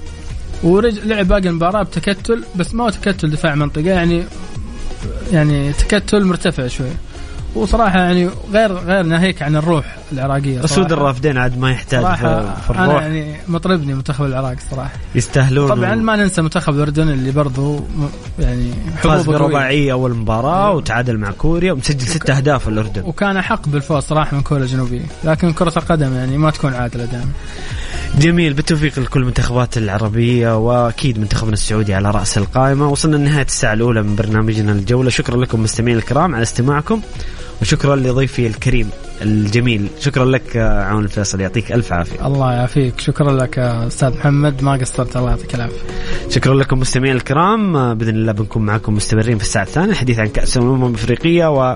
ورجع 0.63 1.03
لعب 1.03 1.27
باقي 1.27 1.49
المباراة 1.49 1.83
بتكتل 1.83 2.43
بس 2.55 2.73
ما 2.73 2.83
هو 2.83 2.89
تكتل 2.89 3.29
دفاع 3.29 3.55
منطقة 3.55 3.89
يعني 3.89 4.23
يعني 5.31 5.73
تكتل 5.73 6.25
مرتفع 6.25 6.67
شوي. 6.67 6.91
وصراحة 7.56 8.00
يعني 8.00 8.29
غير 8.54 8.73
غير 8.73 9.04
ناهيك 9.04 9.41
عن 9.41 9.56
الروح 9.56 9.97
العراقية 10.12 10.65
أسود 10.65 10.69
صراحة. 10.69 10.93
الرافدين 10.93 11.37
عاد 11.37 11.60
ما 11.60 11.71
يحتاج 11.71 12.15
في 12.15 12.54
في 12.67 12.73
أنا 12.73 12.85
الروح. 12.85 13.02
يعني 13.04 13.35
مطربني 13.47 13.93
منتخب 13.93 14.25
العراق 14.25 14.56
صراحة. 14.71 14.91
يستاهلون 15.15 15.69
طبعا 15.69 15.95
ما 15.95 16.15
ننسى 16.15 16.41
منتخب 16.41 16.73
الأردن 16.73 17.10
اللي 17.10 17.31
برضه 17.31 17.83
يعني 18.39 18.71
فاز. 19.02 19.25
برباعيه 19.25 19.91
أول 19.91 20.15
مباراة 20.15 20.71
وتعادل 20.71 21.17
مع 21.17 21.31
كوريا 21.31 21.73
ومسجل 21.73 22.08
ست 22.08 22.29
أهداف 22.29 22.67
الأردن. 22.67 23.04
وكان 23.06 23.37
احق 23.37 23.67
بالفوز 23.67 24.04
صراحة 24.04 24.35
من 24.35 24.41
كوريا 24.41 24.63
الجنوبية. 24.63 25.06
لكن 25.23 25.54
كرة 25.54 25.73
القدم 25.77 26.13
يعني 26.13 26.37
ما 26.37 26.52
تكون 26.52 26.73
عادلة 26.73 27.06
دائما. 27.06 27.31
جميل 28.17 28.53
بالتوفيق 28.53 28.99
لكل 28.99 29.21
المنتخبات 29.21 29.77
العربية 29.77 30.57
وأكيد 30.57 31.19
منتخبنا 31.19 31.53
السعودي 31.53 31.93
على 31.93 32.12
رأس 32.12 32.37
القائمة. 32.37 32.89
وصلنا 32.89 33.15
لنهاية 33.15 33.45
الساعة 33.45 33.73
الأولى 33.73 34.03
من 34.03 34.15
برنامجنا 34.15 34.71
الجولة. 34.71 35.10
شكرا 35.10 35.37
لكم 35.37 35.63
مستمعين 35.63 35.97
الكرام 35.97 36.35
على 36.35 36.43
استماعكم 36.43 37.01
وشكرا 37.62 37.95
لضيفي 37.95 38.47
الكريم 38.47 38.89
الجميل. 39.21 39.87
شكرا 39.99 40.25
لك 40.25 40.57
عون 40.57 41.03
الفيصل 41.03 41.41
يعطيك 41.41 41.71
ألف 41.71 41.93
عافية. 41.93 42.27
الله 42.27 42.53
يعافيك. 42.53 42.99
شكرا 42.99 43.31
لك 43.31 43.60
أستاذ 43.60 44.17
محمد 44.17 44.63
ما 44.63 44.73
قصرت 44.73 45.17
الله 45.17 45.29
يعطيك 45.29 45.55
العافية. 45.55 45.81
شكرا 46.29 46.53
لكم 46.53 46.79
مستمعين 46.79 47.15
الكرام. 47.15 47.93
بإذن 47.93 48.15
الله 48.15 48.31
بنكون 48.31 48.65
معكم 48.65 48.95
مستمرين 48.95 49.37
في 49.37 49.43
الساعة 49.43 49.63
الثانية. 49.63 49.91
الحديث 49.91 50.19
عن 50.19 50.27
كأس 50.27 50.57
الأمم 50.57 50.85
الأفريقية 50.89 51.75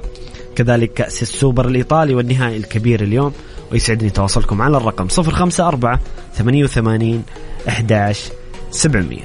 وكذلك 0.51 0.93
كأس 0.93 1.21
السوبر 1.21 1.67
الإيطالي 1.67 2.15
والنهائي 2.15 2.57
الكبير 2.57 3.03
اليوم. 3.03 3.33
ويسعدني 3.73 4.09
تواصلكم 4.09 4.61
على 4.61 4.77
الرقم 4.77 5.07
054 5.19 5.99
88 6.37 7.23
11 7.67 8.31
700 8.71 9.19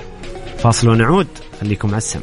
فاصل 0.59 0.89
ونعود 0.89 1.27
خليكم 1.61 1.89
على 1.89 1.97
السمع. 1.97 2.23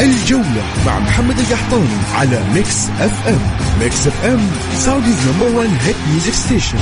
الجولة 0.00 0.62
مع 0.86 0.98
محمد 0.98 1.38
القحطاني 1.38 1.88
على 2.14 2.42
ميكس 2.54 2.88
أف 3.00 3.28
أم. 3.28 3.38
ميكس 3.80 4.06
أف 4.06 4.24
أم 4.24 4.50
سعوديز 4.74 5.28
نمبر 5.28 5.58
1 5.58 5.68
هيت 5.80 5.96
ميوزك 6.10 6.32
ستيشن 6.32 6.78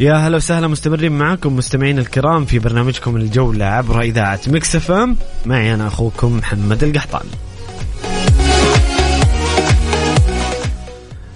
يا 0.00 0.14
هلا 0.14 0.36
وسهلا 0.36 0.68
مستمرين 0.68 1.12
معكم 1.12 1.56
مستمعين 1.56 1.98
الكرام 1.98 2.44
في 2.44 2.58
برنامجكم 2.58 3.16
الجولة 3.16 3.64
عبر 3.64 4.00
إذاعة 4.00 4.40
مكس 4.46 4.76
إف 4.76 4.90
إم. 4.90 5.16
معي 5.46 5.74
أنا 5.74 5.86
أخوكم 5.86 6.36
محمد 6.36 6.84
القحطاني. 6.84 7.30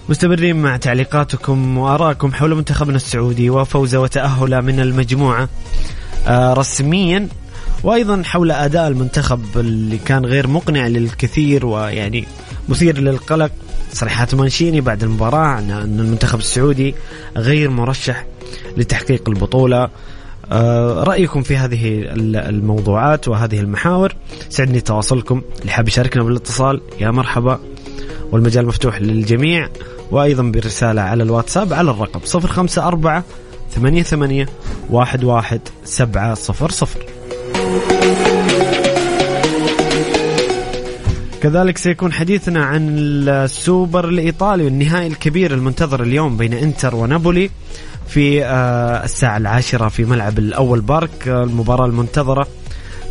مستمرين 0.08 0.56
مع 0.56 0.76
تعليقاتكم 0.76 1.78
وآراءكم 1.78 2.32
حول 2.32 2.54
منتخبنا 2.54 2.96
السعودي 2.96 3.50
وفوزه 3.50 4.00
وتأهله 4.00 4.60
من 4.60 4.80
المجموعة. 4.80 5.48
آه 6.26 6.52
رسميا 6.52 7.28
وأيضا 7.82 8.22
حول 8.22 8.50
أداء 8.50 8.88
المنتخب 8.88 9.44
اللي 9.56 9.98
كان 9.98 10.24
غير 10.26 10.46
مقنع 10.46 10.86
للكثير 10.86 11.66
ويعني 11.66 12.26
مثير 12.68 12.98
للقلق. 12.98 13.50
تصريحات 13.92 14.34
مانشيني 14.34 14.80
بعد 14.80 15.02
المباراة 15.02 15.58
أن 15.58 16.00
المنتخب 16.00 16.38
السعودي 16.38 16.94
غير 17.36 17.70
مرشح. 17.70 18.24
لتحقيق 18.76 19.28
البطولة. 19.28 19.88
آه، 20.52 21.02
رأيكم 21.02 21.42
في 21.42 21.56
هذه 21.56 22.04
الموضوعات 22.48 23.28
وهذه 23.28 23.60
المحاور. 23.60 24.14
سعدني 24.48 24.80
تواصلكم. 24.80 25.42
اللي 25.60 25.72
حاب 25.72 25.88
يشاركنا 25.88 26.22
بالاتصال. 26.22 26.80
يا 27.00 27.10
مرحبا. 27.10 27.60
والمجال 28.32 28.66
مفتوح 28.66 29.00
للجميع. 29.00 29.68
وأيضا 30.10 30.42
برسالة 30.42 31.02
على 31.02 31.22
الواتساب 31.22 31.72
على 31.72 31.90
الرقم 31.90 32.20
054 32.20 33.22
ثمانية 33.70 34.02
ثمانية 34.02 34.46
واحد 34.90 35.24
واحد 35.24 35.60
سبعة 35.84 36.34
صفر 36.34 36.70
صفر. 36.70 37.00
كذلك 41.42 41.78
سيكون 41.78 42.12
حديثنا 42.12 42.64
عن 42.64 42.88
السوبر 43.28 44.08
الإيطالي 44.08 44.64
والنهائي 44.64 45.06
الكبير 45.06 45.54
المنتظر 45.54 46.02
اليوم 46.02 46.36
بين 46.36 46.52
إنتر 46.52 46.94
ونابولي. 46.94 47.50
في 48.08 48.44
آه، 48.44 49.04
الساعة 49.04 49.36
العاشرة 49.36 49.88
في 49.88 50.04
ملعب 50.04 50.38
الأول 50.38 50.80
بارك. 50.80 51.28
المباراة 51.28 51.86
المنتظرة 51.86 52.46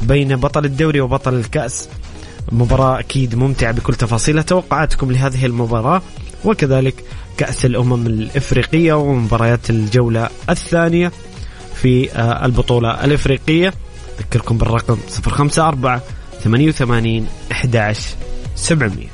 بين 0.02 0.36
بطل 0.36 0.66
الدوري 0.66 1.02
وبطل 1.02 1.34
الكأس. 1.34 1.90
مباراة 2.52 3.00
أكيد 3.00 3.36
ممتعة 3.36 3.72
بكل 3.72 3.96
تفاصيلها. 3.96 4.44
توقعاتكم 4.44 5.12
لهذه 5.12 5.46
المباراة 5.46 6.02
وكذلك 6.46 6.96
كأس 7.38 7.66
الأمم 7.66 8.08
الإفريقية 8.08 8.94
ومباريات 8.94 9.70
الجولة 9.70 10.30
الثانية 10.50 11.12
في 11.76 12.12
آه، 12.12 12.46
البطولة 12.46 13.06
الإفريقية. 13.06 13.74
أذكركم 14.20 14.58
بالرقم 14.58 14.98
054 15.28 16.00
88 16.44 17.28
11 17.52 18.16
700 18.56 19.11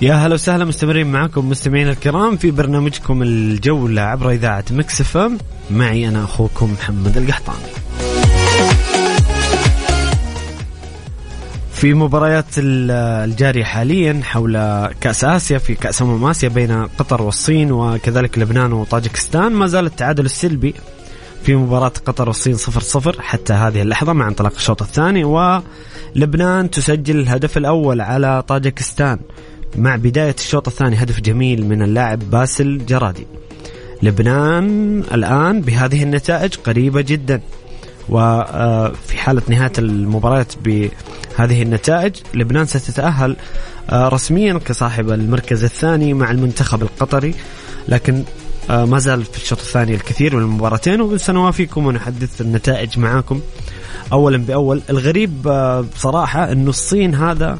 يا 0.00 0.14
هلا 0.14 0.34
وسهلا 0.34 0.64
مستمرين 0.64 1.06
معكم 1.06 1.48
مستمعين 1.48 1.88
الكرام 1.88 2.36
في 2.36 2.50
برنامجكم 2.50 3.22
الجولة 3.22 4.02
عبر 4.02 4.30
إذاعة 4.30 4.64
مكس 4.70 5.00
اف 5.00 5.16
ام. 5.16 5.38
معي 5.70 6.08
أنا 6.08 6.24
أخوكم 6.24 6.72
محمد 6.72 7.16
القحطاني. 7.16 7.58
في 11.72 11.94
مباريات 11.94 12.44
الجارية 12.58 13.64
حاليا 13.64 14.20
حول 14.24 14.52
كأس 15.00 15.24
آسيا 15.24 15.58
في 15.58 15.74
كأس 15.74 16.02
أمم 16.02 16.24
آسيا 16.24 16.48
بين 16.48 16.86
قطر 16.86 17.22
والصين 17.22 17.72
وكذلك 17.72 18.38
لبنان 18.38 18.72
وطاجيكستان. 18.72 19.52
ما 19.52 19.66
زال 19.66 19.86
التعادل 19.86 20.24
السلبي 20.24 20.74
في 21.42 21.56
مباراة 21.56 21.92
قطر 22.06 22.28
والصين 22.28 22.56
صفر 22.56 22.80
صفر 22.80 23.22
حتى 23.22 23.52
هذه 23.52 23.82
اللحظة 23.82 24.12
مع 24.12 24.28
انطلاق 24.28 24.52
الشوط 24.56 24.82
الثاني. 24.82 25.24
ولبنان 25.24 26.70
تسجل 26.70 27.20
الهدف 27.20 27.56
الأول 27.56 28.00
على 28.00 28.42
طاجيكستان. 28.48 29.18
مع 29.76 29.96
بداية 29.96 30.34
الشوط 30.38 30.68
الثاني 30.68 31.02
هدف 31.02 31.20
جميل 31.20 31.66
من 31.66 31.82
اللاعب 31.82 32.30
باسل 32.30 32.86
جرادي. 32.86 33.26
لبنان 34.02 34.98
الآن 35.00 35.60
بهذه 35.60 36.02
النتائج 36.02 36.54
قريبة 36.54 37.00
جدا. 37.00 37.40
وفي 38.08 38.46
آه، 38.54 38.92
حالة 39.16 39.42
نهاية 39.48 39.72
المباريات 39.78 40.52
بهذه 40.64 41.62
النتائج 41.62 42.16
لبنان 42.34 42.66
ستتأهل 42.66 43.36
آه، 43.90 44.08
رسميا 44.08 44.58
كصاحب 44.58 45.10
المركز 45.10 45.64
الثاني 45.64 46.14
مع 46.14 46.30
المنتخب 46.30 46.82
القطري. 46.82 47.34
لكن 47.88 48.24
آه، 48.70 48.84
ما 48.84 48.98
زال 48.98 49.24
في 49.24 49.36
الشوط 49.36 49.58
الثاني 49.58 49.94
الكثير 49.94 50.36
من 50.36 50.42
المباراتين 50.42 51.00
وسنوافيكم 51.00 51.86
ونحدث 51.86 52.40
النتائج 52.40 52.98
معاكم. 52.98 53.40
اولا 54.12 54.38
بأول 54.38 54.82
الغريب 54.90 55.42
بصراحة 55.94 56.52
إنه 56.52 56.70
الصين 56.70 57.14
هذا 57.14 57.58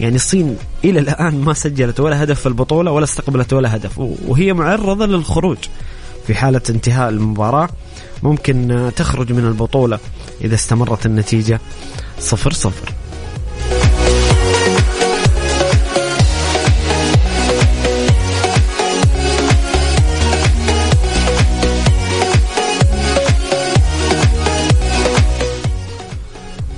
يعني 0.00 0.16
الصين 0.16 0.56
إلى 0.84 0.98
الآن 0.98 1.40
ما 1.40 1.54
سجلت 1.54 2.00
ولا 2.00 2.22
هدف 2.22 2.40
في 2.40 2.46
البطولة 2.46 2.90
ولا 2.90 3.04
استقبلت 3.04 3.52
ولا 3.52 3.76
هدف. 3.76 3.98
وهي 3.98 4.52
معرضة 4.52 5.06
للخروج 5.06 5.58
في 6.26 6.34
حالة 6.34 6.60
انتهاء 6.70 7.08
المباراة. 7.08 7.68
ممكن 8.22 8.90
تخرج 8.96 9.32
من 9.32 9.46
البطولة 9.46 9.98
إذا 10.44 10.54
استمرت 10.54 11.06
النتيجة 11.06 11.60
صفر 12.18 12.52
صفر. 12.52 12.92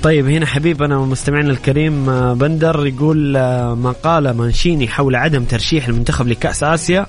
طيب 0.02 0.28
هنا 0.28 0.46
حبيبنا 0.46 0.96
ومستمعنا 0.96 1.50
الكريم 1.50 2.08
آه، 2.10 2.34
بندر 2.34 2.86
يقول 2.86 3.36
آه، 3.36 3.74
ما 3.74 3.92
قال 3.92 4.30
مانشيني 4.30 4.88
حول 4.88 5.16
عدم 5.16 5.44
ترشيح 5.44 5.88
المنتخب 5.88 6.28
لكأس 6.28 6.62
آسيا 6.62 7.06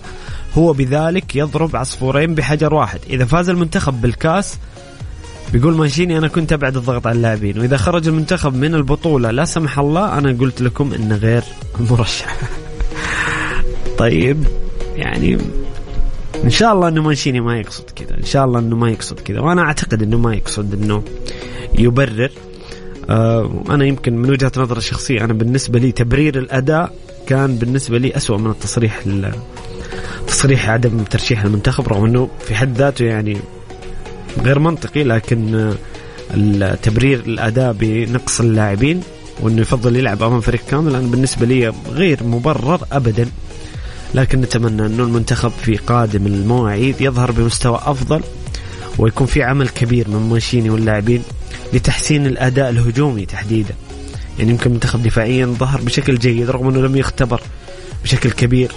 هو 0.53 0.73
بذلك 0.73 1.35
يضرب 1.35 1.75
عصفورين 1.75 2.35
بحجر 2.35 2.73
واحد. 2.73 2.99
إذا 3.09 3.25
فاز 3.25 3.49
المنتخب 3.49 4.01
بالكأس 4.01 4.57
بيقول 5.53 5.73
مانشيني 5.73 6.17
أنا 6.17 6.27
كنت 6.27 6.53
أبعد 6.53 6.77
الضغط 6.77 7.07
على 7.07 7.15
اللاعبين 7.15 7.59
وإذا 7.59 7.77
خرج 7.77 8.07
المنتخب 8.07 8.55
من 8.55 8.75
البطولة 8.75 9.31
لا 9.31 9.45
سمح 9.45 9.79
الله 9.79 10.17
أنا 10.17 10.37
قلت 10.39 10.61
لكم 10.61 10.93
إنه 10.93 11.15
غير 11.15 11.43
مرشح. 11.79 12.37
طيب 13.97 14.43
يعني 14.95 15.37
إن 16.43 16.49
شاء 16.49 16.73
الله 16.73 16.87
إنه 16.87 17.01
مانشيني 17.01 17.39
ما 17.39 17.57
يقصد 17.57 17.89
كذا 17.95 18.17
إن 18.17 18.25
شاء 18.25 18.45
الله 18.45 18.59
إنه 18.59 18.75
ما 18.75 18.89
يقصد 18.89 19.19
كذا 19.19 19.39
وأنا 19.39 19.61
أعتقد 19.61 20.03
إنه 20.03 20.17
ما 20.17 20.35
يقصد 20.35 20.83
إنه 20.83 21.03
يبرر. 21.79 22.31
أنا 23.69 23.85
يمكن 23.85 24.17
من 24.17 24.29
وجهة 24.29 24.51
نظري 24.57 24.77
الشخصية 24.77 25.23
أنا 25.23 25.33
بالنسبة 25.33 25.79
لي 25.79 25.91
تبرير 25.91 26.37
الأداء 26.37 26.93
كان 27.27 27.55
بالنسبة 27.55 27.97
لي 27.97 28.17
أسوأ 28.17 28.37
من 28.37 28.51
التصريح 28.51 29.03
تصريح 30.27 30.69
عدم 30.69 31.03
ترشيح 31.03 31.43
المنتخب 31.43 31.87
رغم 31.87 32.05
إنه 32.05 32.29
في 32.39 32.55
حد 32.55 32.77
ذاته 32.77 33.05
يعني 33.05 33.37
غير 34.43 34.59
منطقي 34.59 35.03
لكن 35.03 35.73
تبرير 36.83 37.19
الأداء 37.19 37.73
بنقص 37.73 38.39
اللاعبين 38.39 39.01
وإنه 39.41 39.61
يفضل 39.61 39.95
يلعب 39.95 40.23
أمام 40.23 40.41
فريق 40.41 40.61
كامل 40.69 40.95
أنا 40.95 41.07
بالنسبة 41.07 41.45
لي 41.45 41.73
غير 41.91 42.23
مبرر 42.23 42.79
ابدا. 42.91 43.27
لكن 44.15 44.41
نتمنى 44.41 44.85
إنه 44.85 45.03
المنتخب 45.03 45.49
في 45.49 45.75
قادم 45.75 46.27
المواعيد 46.27 47.01
يظهر 47.01 47.31
بمستوى 47.31 47.79
أفضل 47.85 48.21
ويكون 48.97 49.27
في 49.27 49.43
عمل 49.43 49.69
كبير 49.69 50.09
من 50.09 50.29
مانشيني 50.29 50.69
واللاعبين. 50.69 51.23
لتحسين 51.74 52.26
الأداء 52.26 52.69
الهجومي 52.69 53.26
تحديدا. 53.26 53.74
يعني 54.39 54.51
يمكن 54.51 54.71
منتخب 54.71 55.03
دفاعيا 55.03 55.45
ظهر 55.45 55.82
بشكل 55.82 56.17
جيد 56.17 56.49
رغم 56.49 56.67
إنه 56.67 56.82
لم 56.82 56.95
يختبر 56.95 57.41
بشكل 58.03 58.32
كبير. 58.32 58.71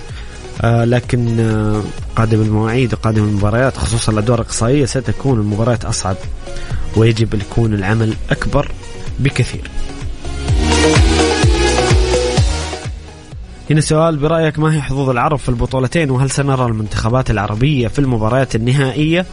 آه 0.63 0.85
لكن 0.85 1.41
آه 1.41 1.83
قادم 2.17 2.43
المواعيد 2.43 2.95
وقادم 2.95 3.25
المباريات 3.25 3.77
خصوصا 3.77 4.13
الأدوار 4.13 4.41
الإقصائية 4.41 4.85
ستكون 4.85 5.39
المباريات 5.41 5.85
أصعب 5.85 6.17
ويجب 6.97 7.35
يكون 7.35 7.75
العمل 7.75 8.15
أكبر 8.31 8.71
بكثير. 9.19 9.71
هنا 13.71 13.81
سؤال 13.81 14.17
برأيك 14.17 14.59
ما 14.59 14.75
هي 14.75 14.83
حظوظ 14.83 15.11
العرب 15.11 15.39
في 15.39 15.49
البطولتين؟ 15.49 16.11
وهل 16.11 16.31
سنرى 16.31 16.67
المنتخبات 16.67 17.31
العربية 17.31 17.89
في 17.89 17.99
المباريات 17.99 18.57
النهائية؟ 18.57 19.27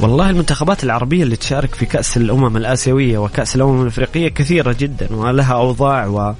والله 0.00 0.30
المنتخبات 0.30 0.84
العربية 0.84 1.22
اللي 1.22 1.36
تشارك 1.36 1.74
في 1.74 1.86
كأس 1.86 2.16
الأمم 2.16 2.56
الآسيوية 2.56 3.18
وكأس 3.18 3.56
الأمم 3.56 3.82
الأفريقية 3.82 4.28
كثيرة 4.28 4.76
جدا 4.78 5.14
ولها 5.16 5.54
أوضاع 5.54 6.34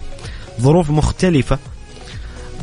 وظروف 0.58 0.90
مختلفة. 0.90 1.58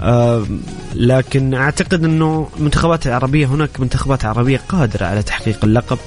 آه 0.02 0.46
لكن 0.93 1.54
أعتقد 1.54 2.04
أنه 2.04 2.50
المنتخبات 2.58 3.08
العربية 3.08 3.46
هناك 3.46 3.80
منتخبات 3.80 4.26
عربية 4.26 4.62
قادرة 4.70 5.06
على 5.06 5.24
تحقيق 5.24 5.60
اللقب 5.64 5.98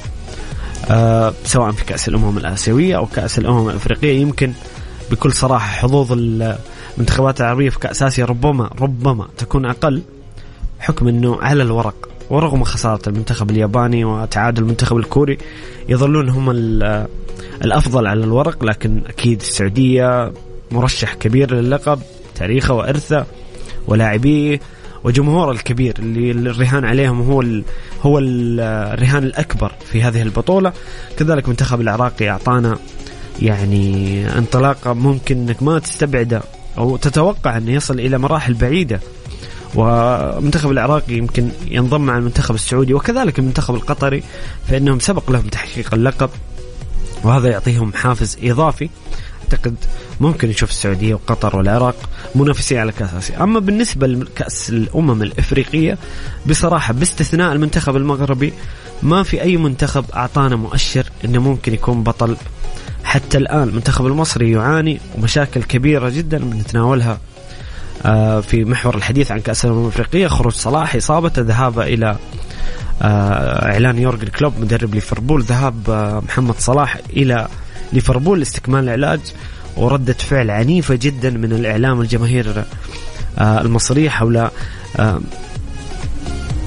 آه 0.90 1.32
سواء 1.44 1.72
في 1.72 1.84
كأس 1.84 2.08
الأمم 2.08 2.38
الآسيوية 2.38 2.96
أو 2.96 3.06
كأس 3.06 3.38
الأمم 3.38 3.68
الأفريقية. 3.68 4.20
يمكن 4.20 4.52
بكل 5.10 5.32
صراحة 5.32 5.66
حظوظ 5.66 6.12
المنتخبات 6.12 7.40
العربية 7.40 7.70
في 7.70 7.78
كأس 7.78 8.02
آسيا 8.02 8.24
ربما 8.24 8.70
ربما 8.80 9.28
تكون 9.38 9.66
أقل 9.66 10.02
حكم 10.80 11.08
أنه 11.08 11.38
على 11.42 11.62
الورق. 11.62 12.08
ورغم 12.30 12.64
خسارة 12.64 13.08
المنتخب 13.08 13.50
الياباني 13.50 14.04
وتعادل 14.04 14.62
المنتخب 14.62 14.96
الكوري 14.96 15.38
يظلون 15.88 16.28
هم 16.28 16.50
الأفضل 17.64 18.06
على 18.06 18.24
الورق 18.24 18.64
لكن 18.64 19.02
أكيد 19.08 19.40
السعودية 19.40 20.32
مرشح 20.70 21.14
كبير 21.14 21.54
للقب 21.54 22.00
تاريخه 22.34 22.74
وإرثه 22.74 23.26
ولاعبيه 23.86 24.60
وجمهوره 25.04 25.52
الكبير 25.52 25.94
اللي 25.98 26.50
الرهان 26.50 26.84
عليهم 26.84 27.20
هو 27.20 27.40
ال 27.40 27.64
هو 28.02 28.18
الرهان 28.18 29.24
الأكبر 29.24 29.72
في 29.92 30.02
هذه 30.02 30.22
البطولة. 30.22 30.72
كذلك 31.18 31.44
المنتخب 31.44 31.80
العراقي 31.80 32.28
أعطانا 32.28 32.78
يعني 33.42 34.26
انطلاقة 34.38 34.92
ممكن 34.92 35.36
إنك 35.36 35.62
ما 35.62 35.78
تستبعده 35.78 36.42
أو 36.78 36.96
تتوقع 36.96 37.56
إنه 37.56 37.72
يصل 37.72 38.00
إلى 38.00 38.18
مراحل 38.18 38.54
بعيدة. 38.54 39.00
والمنتخب 39.74 40.70
العراقي 40.70 41.14
يمكن 41.14 41.48
ينضم 41.66 42.00
مع 42.00 42.18
المنتخب 42.18 42.54
السعودي 42.54 42.94
وكذلك 42.94 43.38
المنتخب 43.38 43.74
القطري 43.74 44.22
فإنهم 44.68 44.98
سبق 44.98 45.30
لهم 45.30 45.48
تحقيق 45.48 45.94
اللقب 45.94 46.30
وهذا 47.24 47.48
يعطيهم 47.48 47.92
حافز 47.92 48.38
إضافي. 48.42 48.88
أعتقد 49.42 49.74
ممكن 50.20 50.48
نشوف 50.48 50.70
السعودية 50.70 51.14
وقطر 51.14 51.56
والعراق 51.56 51.94
منافسين 52.34 52.78
على 52.78 52.92
كأس 52.92 53.14
آسيا، 53.14 53.42
أما 53.42 53.60
بالنسبة 53.60 54.06
لكأس 54.06 54.70
الأمم 54.70 55.22
الإفريقية 55.22 55.98
بصراحة 56.46 56.94
باستثناء 56.94 57.52
المنتخب 57.52 57.96
المغربي 57.96 58.52
ما 59.02 59.22
في 59.22 59.42
أي 59.42 59.56
منتخب 59.56 60.04
أعطانا 60.14 60.56
مؤشر 60.56 61.06
إنه 61.24 61.40
ممكن 61.40 61.74
يكون 61.74 62.02
بطل. 62.02 62.36
حتى 63.04 63.38
الآن 63.38 63.62
المنتخب 63.68 64.06
المصري 64.06 64.50
يعاني 64.50 65.00
ومشاكل 65.16 65.62
كبيرة 65.62 66.08
جدا 66.08 66.38
بنتناولها 66.38 67.18
في 68.42 68.64
محور 68.64 68.94
الحديث 68.94 69.32
عن 69.32 69.40
كأس 69.40 69.64
الأمم 69.64 69.82
الأفريقية 69.82 70.26
خروج 70.26 70.52
صلاح 70.52 70.94
إصابته 70.94 71.42
ذهابه 71.42 71.82
إلى 71.82 72.16
آه، 73.02 73.72
إعلان 73.72 73.98
يورجن 73.98 74.28
كلوب 74.28 74.60
مدرب 74.60 74.94
ليفربول 74.94 75.42
ذهاب 75.42 75.90
آه، 75.90 76.20
محمد 76.20 76.54
صلاح 76.58 76.98
إلى 77.10 77.48
ليفربول 77.92 78.38
لاستكمال 78.38 78.84
العلاج 78.84 79.20
وردة 79.76 80.12
فعل 80.12 80.50
عنيفة 80.50 80.94
جدا 80.94 81.30
من 81.30 81.52
الإعلام 81.52 82.00
الجماهير 82.00 82.64
المصرية 83.40 84.08
حول 84.08 84.48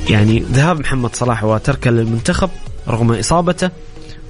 يعني 0.09 0.39
ذهاب 0.39 0.79
محمد 0.79 1.15
صلاح 1.15 1.43
وتركه 1.43 1.91
للمنتخب 1.91 2.49
رغم 2.87 3.11
إصابته 3.11 3.69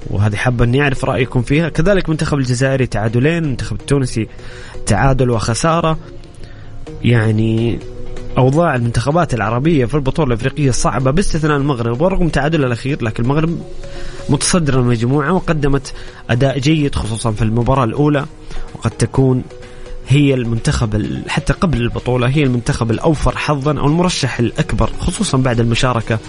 وهذه 0.10 0.36
حابة 0.36 0.66
أني 0.66 0.82
أعرف 0.82 1.06
رأيكم 1.06 1.42
فيها. 1.42 1.70
كذلك 1.70 2.10
منتخب 2.10 2.38
الجزائري 2.38 2.88
تعادلين 2.88 3.44
المنتخب 3.44 3.76
التونسي 3.82 4.28
تعادل 4.86 5.30
وخسارة. 5.30 5.98
يعني 7.04 7.80
أوضاع 8.38 8.76
المنتخبات 8.76 9.34
العربية 9.34 9.86
في 9.86 9.96
البطولة 9.96 10.28
الأفريقية 10.28 10.72
صعبة 10.72 11.12
باستثناء 11.12 11.58
المغرب 11.58 12.02
ورغم 12.02 12.30
تعادلها 12.30 12.68
الأخير 12.68 13.04
لكن 13.04 13.24
المغرب 13.24 13.60
متصدر 14.30 14.80
المجموعة 14.80 15.34
وقدمت 15.34 15.94
أداء 16.30 16.60
جيد 16.60 16.96
خصوصا 16.96 17.32
في 17.32 17.42
المباراة 17.42 17.84
الأولى 17.84 18.26
وقد 18.76 18.92
تكون 18.92 19.44
هي 20.08 20.34
المنتخب 20.34 21.22
حتى 21.28 21.54
قبل 21.54 21.82
البطولة 21.82 22.28
هي 22.28 22.44
المنتخب 22.44 22.92
الأوفر 22.92 23.38
حظا 23.38 23.80
أو 23.80 23.88
المرشح 23.88 24.40
الأكبر 24.40 24.90
خصوصا 25.00 25.38
بعد 25.38 25.60
المشاركة 25.60 26.20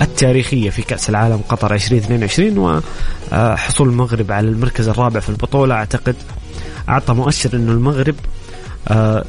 التاريخية 0.00 0.70
في 0.70 0.82
كأس 0.82 1.10
العالم 1.10 1.40
قطر 1.48 1.74
2022 1.74 2.58
وحصول 3.32 3.88
المغرب 3.88 4.32
على 4.32 4.48
المركز 4.48 4.88
الرابع 4.88 5.20
في 5.20 5.28
البطولة. 5.28 5.74
أعتقد 5.74 6.16
أعطى 6.88 7.14
مؤشر 7.14 7.56
أنه 7.56 7.72
المغرب 7.72 8.14
آه، 8.14 8.37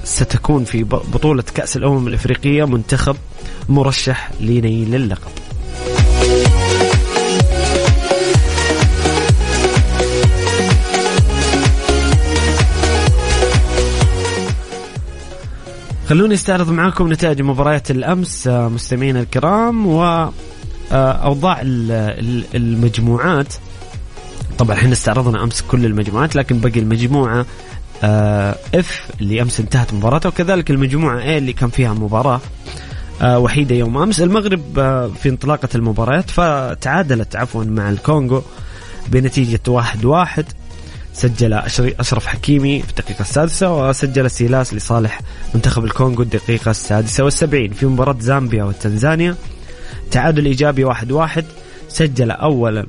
ستكون 0.03 0.63
في 0.63 0.83
بطولة 0.83 1.43
كأس 1.55 1.77
الأمم 1.77 2.07
الإفريقية 2.07 2.65
منتخب 2.65 3.15
مرشح 3.69 4.31
لنيل 4.41 4.95
اللقب. 4.95 5.31
خلوني 16.09 16.33
أستعرض 16.33 16.69
معاكم 16.71 17.13
نتائج 17.13 17.41
مباريات 17.41 17.91
الأمس 17.91 18.47
آه، 18.47 18.67
مستمعينا 18.69 19.19
الكرام 19.19 19.87
و 19.87 20.03
آه، 20.91 21.35
المجموعات. 22.55 23.53
طبعا 24.57 24.75
إحنا 24.75 24.93
استعرضنا 24.93 25.43
أمس 25.43 25.61
كل 25.61 25.85
المجموعات 25.85 26.35
لكن 26.35 26.59
بقي 26.59 26.79
المجموعة 26.79 27.39
آه، 27.39 27.45
اف 28.03 29.09
اللي 29.21 29.41
أمس 29.41 29.59
انتهت 29.59 29.93
مباراته 29.93 30.29
وكذلك 30.29 30.71
المجموعة 30.71 31.21
اي 31.21 31.37
اللي 31.37 31.53
كان 31.53 31.69
فيها 31.69 31.93
مباراة 31.93 32.41
آه، 33.21 33.39
وحيدة 33.39 33.75
يوم 33.75 33.97
أمس. 33.97 34.21
المغرب 34.21 34.79
آه، 34.79 35.07
في 35.07 35.29
انطلاقة 35.29 35.69
المباريات 35.75 36.29
فتعادلت 36.29 37.35
عفوا 37.35 37.63
مع 37.63 37.89
الكونغو 37.89 38.43
بنتيجة 39.07 39.59
واحد 39.67 40.05
واحد. 40.05 40.45
سجل 41.13 41.53
أشرف 41.99 42.25
حكيمي 42.25 42.81
في 42.81 42.89
الدقيقة 42.89 43.21
السادسة 43.21 43.89
وسجل 43.89 44.31
سيلاس 44.31 44.73
لصالح 44.73 45.21
منتخب 45.55 45.85
الكونغو 45.85 46.21
الدقيقة 46.23 46.71
السادسة 46.71 47.23
والسبعين. 47.23 47.73
في 47.73 47.85
مباراة 47.85 48.15
زامبيا 48.19 48.63
وتنزانيا 48.63 49.35
تعادل 50.11 50.45
إيجابي 50.45 50.83
واحد 50.83 51.11
واحد. 51.11 51.45
سجل 51.89 52.31
أولا 52.31 52.85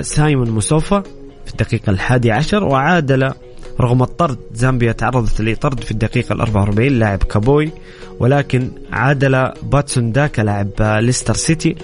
سايمون 0.00 0.50
موسوفا 0.50 1.00
في 1.46 1.50
الدقيقة 1.50 1.90
الحادي 1.90 2.32
عشر 2.32 2.64
وعادل 2.64 3.32
رغم 3.80 4.02
الطرد 4.02 4.38
زامبيا 4.54 4.92
تعرضت 4.92 5.40
لطرد 5.40 5.80
في 5.80 5.90
الدقيقة 5.90 6.32
ال 6.32 6.40
44 6.40 6.88
لاعب 6.88 7.22
كابوي 7.22 7.72
ولكن 8.18 8.70
عادل 8.92 9.52
باتسون 9.62 10.12
داكا 10.12 10.42
لاعب 10.42 10.70
ليستر 10.80 11.34
سيتي 11.34 11.76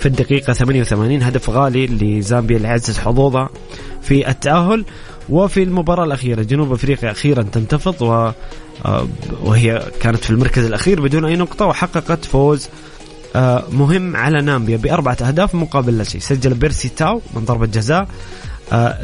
في 0.00 0.06
الدقيقة 0.06 0.52
88 0.52 1.22
هدف 1.22 1.50
غالي 1.50 1.86
لزامبيا 1.86 2.58
ليعزز 2.58 2.98
حظوظها 2.98 3.48
في 4.02 4.28
التأهل. 4.28 4.84
وفي 5.28 5.62
المباراة 5.62 6.04
الأخيرة 6.04 6.42
جنوب 6.42 6.72
أفريقيا 6.72 7.10
أخيرا 7.10 7.42
تنتفض 7.42 8.02
و 8.02 8.30
آه، 8.84 9.06
وهي 9.42 9.82
كانت 10.00 10.24
في 10.24 10.30
المركز 10.30 10.64
الأخير 10.64 11.00
بدون 11.00 11.24
أي 11.24 11.36
نقطة 11.36 11.66
وحققت 11.66 12.24
فوز 12.24 12.68
آه، 13.36 13.64
مهم 13.72 14.16
على 14.16 14.42
نامبيا 14.42 14.76
بأربعة 14.76 15.16
أهداف 15.22 15.54
مقابل 15.54 15.98
لا 15.98 16.04
شيء 16.04 16.20
سجل 16.20 16.54
بيرسي 16.54 16.88
تاو 16.88 17.20
من 17.34 17.44
ضربة 17.44 17.66
جزاء. 17.66 18.08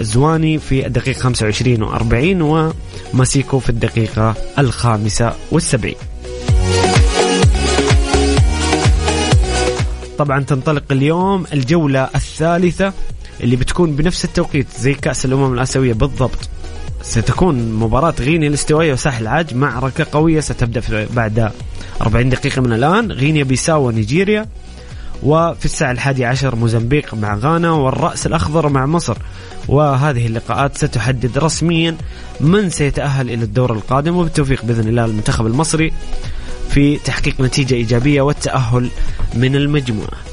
زواني 0.01 0.59
في 0.59 0.87
الدقيقة 0.87 1.19
25 1.19 1.89
و40 1.89 2.73
وماسيكو 3.15 3.59
في 3.59 3.71
الدقيقة 3.71 4.35
الخامسة 4.59 5.33
والسبعين. 5.51 5.97
طبعا 10.19 10.41
تنطلق 10.45 10.85
اليوم 10.91 11.45
الجولة 11.53 12.09
الثالثة 12.15 12.93
اللي 13.41 13.57
بتكون 13.57 13.97
بنفس 13.97 14.25
التوقيت 14.25 14.67
زي 14.79 14.95
كأس 14.95 15.25
الأمم 15.25 15.55
الآسيوية 15.55 15.93
بالضبط. 15.93 16.49
ستكون 17.03 17.73
مباراة 17.73 18.15
غينيا 18.21 18.49
الاستوائية 18.49 18.93
وساحل 18.93 19.23
العاج 19.23 19.55
معركة 19.55 20.07
قوية 20.13 20.41
ستبدأ 20.41 21.07
بعد 21.15 21.51
40 22.03 22.29
دقيقة 22.29 22.63
من 22.63 22.73
الآن 22.73 23.13
غينيا 23.13 23.45
بيساو 23.45 23.87
ونيجيريا. 23.87 24.47
وفي 25.23 25.64
الساعة 25.64 25.91
الحادي 25.91 26.25
عشر 26.25 26.57
موزمبيق 26.57 27.14
مع 27.14 27.35
غانا 27.35 27.71
والرأس 27.71 28.27
الأخضر 28.27 28.69
مع 28.69 28.87
مصر. 28.87 29.16
وهذه 29.69 30.27
اللقاءات 30.27 30.79
ستحدد 30.79 31.39
رسميا 31.39 31.97
من 32.41 32.71
سيتأهل 32.71 33.31
إلى 33.31 33.45
الدور 33.45 33.73
القادم 33.73 34.16
وبالتوفيق 34.16 34.64
بإذن 34.64 34.89
الله 34.89 35.05
المنتخب 35.05 35.47
المصري 35.47 35.93
في 36.71 36.97
تحقيق 36.97 37.41
نتيجة 37.41 37.75
إيجابية 37.75 38.21
والتأهل 38.23 38.91
من 39.35 39.57
المجموعة. 39.57 40.28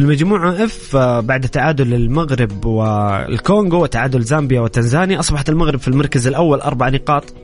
المجموعة 0.00 0.64
اف 0.64 0.96
بعد 0.96 1.48
تعادل 1.48 1.94
المغرب 1.94 2.64
والكونغو 2.64 3.82
وتعادل 3.82 4.22
زامبيا 4.22 4.60
وتنزانيا 4.60 5.20
أصبحت 5.20 5.48
المغرب 5.48 5.78
في 5.78 5.88
المركز 5.88 6.26
الأول 6.26 6.60
أربع 6.60 6.88
نقاط 6.88 7.34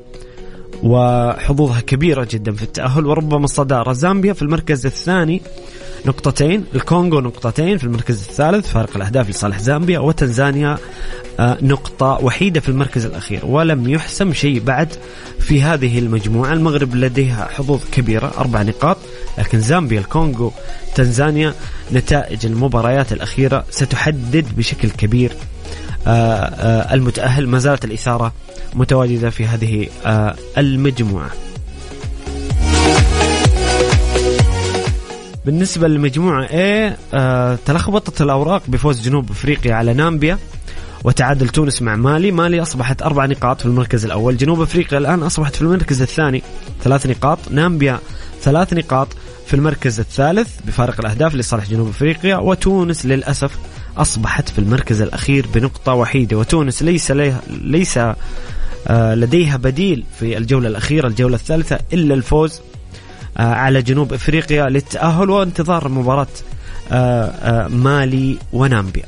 وحظوظها 0.83 1.81
كبيرة 1.81 2.29
جدا 2.31 2.53
في 2.53 2.63
التأهل 2.63 3.07
وربما 3.07 3.45
الصدارة 3.45 3.93
زامبيا 3.93 4.33
في 4.33 4.43
المركز 4.43 4.87
الثاني 4.87 5.43
نقطتين 6.07 6.65
الكونغو 6.75 7.21
نقطتين 7.21 7.79
في 7.79 7.85
المركز 7.85 8.23
الثالث 8.29 8.67
فارق 8.69 8.97
الأهداف 8.97 9.31
لصالح 9.31 9.59
زامبيا 9.59 9.99
وتنزانيا 9.99 10.79
آه، 11.41 11.59
نقطة 11.63 12.19
وحيدة 12.25 12.61
في 12.61 12.69
المركز 12.69 13.05
الأخير 13.05 13.47
ولم 13.47 13.89
يحسم 13.89 14.33
شيء 14.33 14.61
بعد 14.61 14.89
في 15.41 15.63
هذه 15.63 15.99
المجموعة. 15.99 16.53
المغرب 16.53 16.95
لديها 16.95 17.49
حظوظ 17.53 17.81
كبيرة 17.93 18.33
أربع 18.39 18.63
نقاط 18.63 18.97
لكن 19.39 19.61
زامبيا 19.61 20.01
الكونغو 20.01 20.53
تنزانيا 20.95 21.55
نتائج 21.93 22.47
المباريات 22.47 23.13
الأخيرة 23.13 23.65
ستحدد 23.71 24.47
بشكل 24.57 24.91
كبير 24.91 25.33
آه، 26.07 26.11
آه، 26.11 26.95
المتأهل. 26.95 27.47
ما 27.49 27.59
زالت 27.59 27.85
الإثارة 27.85 28.33
متواجدة 28.75 29.31
في 29.31 29.47
هذه 29.47 29.89
المجموعة. 30.59 31.45
بالنسبة 35.47 35.88
للمجموعة 35.88 36.47
A 36.47 36.92
آه 37.14 37.59
تلخبطت 37.66 38.22
الأوراق 38.22 38.62
بفوز 38.68 39.01
جنوب 39.01 39.30
أفريقيا 39.30 39.74
على 39.74 39.94
نامبيا 39.94 40.38
وتعادل 41.05 41.49
تونس 41.49 41.82
مع 41.82 41.97
مالي. 41.97 42.30
مالي 42.30 42.62
أصبحت 42.62 43.03
أربع 43.03 43.26
نقاط 43.26 43.61
في 43.61 43.66
المركز 43.66 44.05
الأول. 44.05 44.36
جنوب 44.36 44.61
أفريقيا 44.61 44.99
الآن 44.99 45.22
أصبحت 45.22 45.57
في 45.57 45.62
المركز 45.62 46.03
الثاني 46.03 46.42
ثلاث 46.82 47.07
نقاط. 47.07 47.38
نامبيا 47.51 47.99
ثلاث 48.42 48.72
نقاط 48.72 49.09
في 49.47 49.55
المركز 49.55 50.01
الثالث 50.01 50.49
بفارق 50.66 51.01
الأهداف 51.01 51.34
لصالح 51.34 51.70
جنوب 51.70 51.88
أفريقيا 51.88 52.36
وتونس 52.36 53.07
للأسف 53.07 53.59
أصبحت 53.97 54.49
في 54.49 54.59
المركز 54.59 55.01
الأخير 55.01 55.47
بنقطة 55.55 55.94
وحيدة. 55.94 56.36
وتونس 56.36 56.82
ليس 56.82 57.12
ليس 57.51 57.99
آه 58.88 59.14
لديها 59.14 59.57
بديل 59.57 60.05
في 60.20 60.38
الجولة 60.38 60.68
الأخيرة 60.68 61.09
الجولة 61.09 61.34
الثالثة 61.34 61.78
إلا 61.92 62.14
الفوز 62.14 62.61
على 63.37 63.82
جنوب 63.82 64.12
إفريقيا 64.12 64.68
للتأهل 64.68 65.30
وانتظار 65.30 65.89
مباراه 65.89 66.26
آه، 66.93 67.24
آه، 67.24 67.68
مالي 67.68 68.39
ونامبيا. 68.53 69.05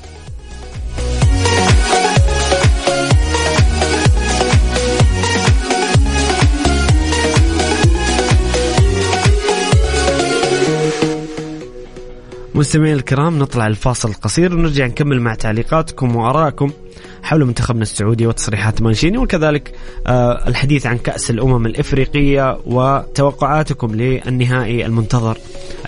مستمعينا 12.55 12.97
الكرام 12.97 13.39
نطلع 13.39 13.67
الفاصل 13.67 14.09
القصير 14.09 14.55
ونرجع 14.55 14.87
نكمل 14.87 15.21
مع 15.21 15.35
تعليقاتكم 15.35 16.17
وآرائكم 16.17 16.71
حول 17.29 17.45
منتخبنا 17.45 17.83
السعودي 17.83 18.27
وتصريحات 18.27 18.83
مانشيني 18.83 19.19
وكذلك 19.19 19.73
آه، 20.07 20.49
الحديث 20.49 20.87
عن 20.87 20.99
كأس 20.99 21.31
الأمم 21.31 21.67
الإفريقية 21.67 22.59
وتوقعاتكم 22.67 23.95
للنهائي 23.95 24.87
المنتظر 24.87 25.39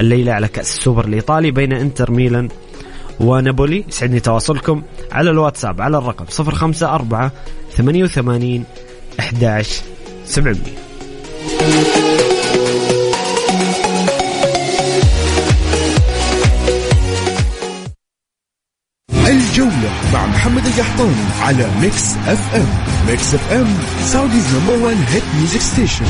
الليلة 0.01 0.33
على 0.33 0.49
كأس 0.49 0.77
السوبر 0.79 1.05
الإيطالي 1.05 1.51
بين 1.51 1.73
إنتر 1.73 2.11
ميلان 2.11 2.49
ونابولي. 3.21 3.85
يسعدني 3.89 4.21
تواصلكم 4.21 4.83
على 5.13 5.31
الواتساب 5.31 5.81
على 5.81 5.99
الرقم 5.99 6.25
054 6.41 7.31
88 7.77 8.65
11 9.21 9.83
700 10.25 12.10
الجولة 19.61 19.91
مع 20.13 20.27
محمد 20.27 20.67
القحطاني 20.67 21.15
على 21.41 21.67
Mix 21.81 22.15
FM 22.27 22.67
Mix 23.09 23.35
FM 23.35 23.67
Saudi's 24.05 24.45
number 24.57 24.85
1 24.85 24.97
hit 25.09 25.23
music 25.37 25.61
station 25.61 26.05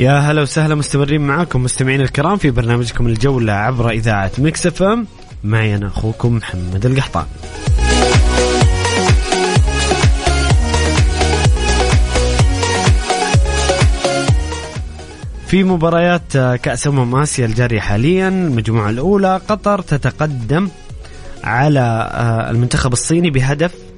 يا 0.00 0.18
هلا 0.18 0.42
وسهلا 0.42 0.74
مستمرين 0.74 1.20
معاكم 1.20 1.62
مستمعين 1.62 2.00
الكرام 2.00 2.36
في 2.36 2.50
برنامجكم 2.50 3.06
الجولة 3.06 3.52
عبر 3.52 3.90
إذاعة 3.90 4.30
Mix 4.38 4.66
FM. 4.66 5.06
معي 5.44 5.74
أنا 5.76 5.86
أخوكم 5.86 6.36
محمد 6.36 6.86
القحطاني. 6.86 7.26
في 15.46 15.64
مباريات 15.64 16.36
كأس 16.36 16.86
أمم 16.86 17.16
آسيا 17.16 17.46
الجارية 17.46 17.80
حاليا 17.80 18.28
المجموعة 18.28 18.90
الأولى 18.90 19.40
قطر 19.48 19.80
تتقدم 19.80 20.68
على 21.44 22.10
آه، 22.14 22.50
المنتخب 22.50 22.92
الصيني 22.92 23.30
بهدف 23.30 23.89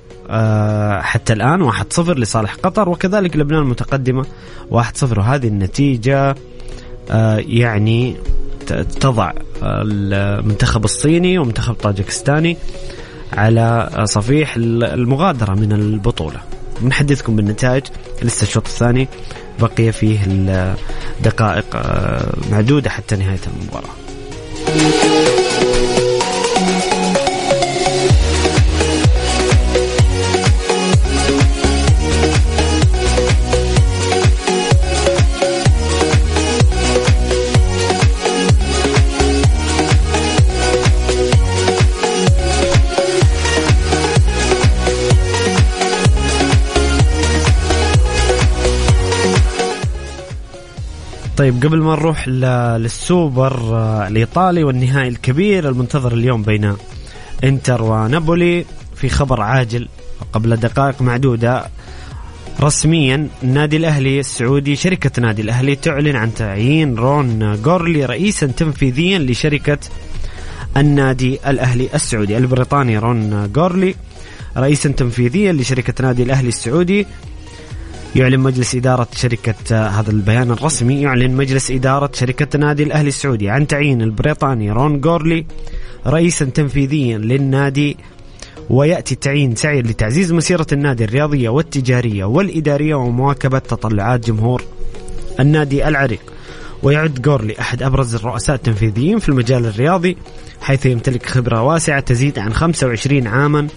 حتى 1.00 1.32
الآن 1.32 1.72
1-0 1.72 1.98
لصالح 1.98 2.54
قطر 2.54 2.88
وكذلك 2.88 3.36
لبنان 3.36 3.64
متقدمة 3.64 4.24
1-0 4.70 5.18
وهذه 5.18 5.48
النتيجة 5.48 6.34
آه، 7.10 7.36
يعني 7.46 8.16
تضع 9.00 9.32
المنتخب 9.62 10.84
الصيني 10.84 11.38
ومنتخب 11.38 11.74
طاجكستاني 11.74 12.56
على 13.32 13.90
صفيح 14.04 14.54
المغادرة 14.56 15.54
من 15.54 15.72
البطولة. 15.72 16.40
بنحدثكم 16.80 17.36
بالنتائج. 17.36 17.82
لسه 18.22 18.42
الشوط 18.42 18.66
الثاني 18.66 19.08
بقي 19.60 19.92
فيه 19.92 20.18
دقائق 21.24 21.66
آه، 21.74 22.34
معدودة 22.50 22.90
حتى 22.90 23.16
نهاية 23.16 23.40
المباراة. 23.46 23.92
طيب 51.42 51.62
قبل 51.64 51.82
ما 51.82 51.96
نروح 51.96 52.28
للسوبر 52.28 53.52
آه، 53.52 54.08
الإيطالي 54.08 54.64
والنهائي 54.64 55.08
الكبير 55.08 55.68
المنتظر 55.68 56.12
اليوم 56.12 56.42
بين 56.42 56.74
إنتر 57.44 57.82
ونابولي 57.82 58.64
في 58.94 59.08
خبر 59.08 59.40
عاجل 59.40 59.88
قبل 60.32 60.56
دقائق 60.56 61.02
معدودة. 61.02 61.66
رسميا 62.60 63.28
النادي 63.42 63.76
الأهلي 63.76 64.20
السعودي 64.20 64.76
شركة 64.76 65.22
نادي 65.22 65.42
الأهلي 65.42 65.74
تعلن 65.74 66.16
عن 66.16 66.34
تعيين 66.34 66.94
رون 66.94 67.62
جورلي 67.62 68.04
رئيسا 68.04 68.46
تنفيذيا 68.46 69.18
لشركة 69.18 69.78
النادي 70.76 71.38
الأهلي 71.46 71.88
السعودي. 71.94 72.36
البريطاني 72.36 72.98
رون 72.98 73.52
جورلي 73.52 73.94
رئيسا 74.56 74.90
تنفيذيا 74.90 75.52
لشركة 75.52 76.04
نادي 76.04 76.22
الأهلي 76.22 76.48
السعودي. 76.48 77.06
يعلن 78.16 78.40
مجلس 78.40 78.74
إدارة 78.74 79.08
شركة 79.16 79.54
آه، 79.72 79.88
هذا 79.88 80.10
البيان 80.10 80.50
الرسمي 80.50 81.00
يعلن 81.00 81.36
مجلس 81.36 81.70
إدارة 81.70 82.10
شركة 82.14 82.58
نادي 82.58 82.82
الأهلي 82.82 83.08
السعودي 83.08 83.50
عن 83.50 83.66
تعيين 83.66 84.02
البريطاني 84.02 84.70
رون 84.70 85.00
جورلي 85.00 85.46
رئيسا 86.06 86.44
تنفيذيا 86.44 87.18
للنادي 87.18 87.96
ويأتي 88.70 89.14
التعيين 89.14 89.56
سعيا 89.56 89.82
لتعزيز 89.82 90.32
مسيرة 90.32 90.66
النادي 90.72 91.04
الرياضية 91.04 91.48
والتجارية 91.48 92.24
والإدارية 92.24 92.94
ومواكبة 92.94 93.58
تطلعات 93.58 94.26
جمهور 94.26 94.62
النادي 95.40 95.88
العريق. 95.88 96.32
ويعد 96.82 97.14
جورلي 97.14 97.60
أحد 97.60 97.82
أبرز 97.82 98.14
الرؤساء 98.14 98.56
التنفيذيين 98.56 99.18
في 99.18 99.28
المجال 99.28 99.66
الرياضي 99.66 100.16
حيث 100.60 100.86
يمتلك 100.86 101.26
خبرة 101.26 101.62
واسعة 101.62 102.00
تزيد 102.00 102.38
عن 102.38 102.52
25 102.52 103.26
عاما 103.26 103.68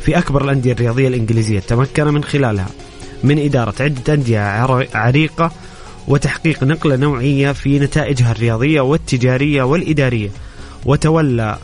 في 0.00 0.18
أكبر 0.18 0.44
الأندية 0.44 0.72
الرياضية 0.72 1.08
الإنجليزية 1.08 1.60
تمكن 1.60 2.04
من 2.04 2.24
خلالها. 2.24 2.66
من 3.24 3.38
إدارة 3.38 3.74
عدة 3.80 4.14
أندية 4.14 4.40
عريقة 4.94 5.52
وتحقيق 6.08 6.64
نقلة 6.64 6.96
نوعية 6.96 7.52
في 7.52 7.78
نتائجها 7.78 8.32
الرياضية 8.32 8.80
والتجارية 8.80 9.62
والإدارية. 9.62 10.30
وتولى 10.86 11.58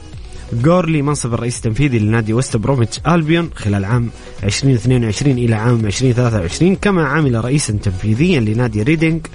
جورلي 0.52 1.02
منصب 1.02 1.34
الرئيس 1.34 1.56
التنفيذي 1.56 1.98
لنادي 1.98 2.32
وست 2.32 2.56
بروميتش 2.56 3.00
ألبيون 3.08 3.50
خلال 3.54 3.84
عام 3.84 4.10
2022 4.44 5.38
إلى 5.38 5.54
عام 5.54 5.86
2023 5.86 6.76
كما 6.76 7.06
عمل 7.08 7.44
رئيسا 7.44 7.72
تنفيذيا 7.72 8.40
لنادي 8.40 8.82
ريدينج 8.82 9.26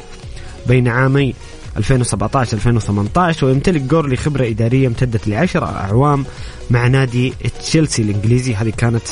بين 0.67 0.87
عامي 0.87 1.33
2017 1.77 2.57
2018 2.57 3.45
ويمتلك 3.45 3.81
جورلي 3.81 4.15
خبرة 4.15 4.47
إدارية 4.47 4.87
امتدت 4.87 5.27
لعشر 5.27 5.63
أعوام 5.63 6.25
مع 6.71 6.87
نادي 6.87 7.33
تشيلسي 7.59 8.01
الإنجليزي. 8.01 8.55
هذه 8.55 8.73
كانت 8.77 9.03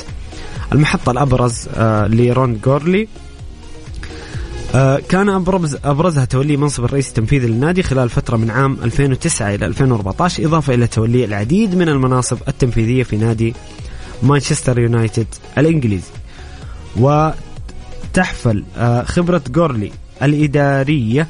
المحطة 0.73 1.11
الأبرز 1.11 1.67
آه 1.75 2.07
لرون 2.07 2.59
جورلي 2.65 3.07
آه، 4.75 5.01
كان 5.09 5.29
أبرز 5.29 5.77
أبرزها 5.83 6.25
تولي 6.25 6.57
منصب 6.57 6.83
الرئيس 6.85 7.07
التنفيذي 7.09 7.47
للنادي 7.47 7.83
خلال 7.83 8.09
فترة 8.09 8.37
من 8.37 8.51
عام 8.51 8.77
2009 8.83 9.55
إلى 9.55 9.65
2014 9.65 10.45
إضافة 10.45 10.73
إلى 10.73 10.87
تولي 10.87 11.25
العديد 11.25 11.75
من 11.75 11.89
المناصب 11.89 12.37
التنفيذية 12.47 13.03
في 13.03 13.17
نادي 13.17 13.53
مانشستر 14.23 14.79
يونايتد 14.79 15.27
الإنجليزي. 15.57 16.11
وتحفل 16.97 18.63
آه، 18.77 19.03
خبرة 19.03 19.41
جورلي 19.49 19.91
الإدارية 20.23 21.27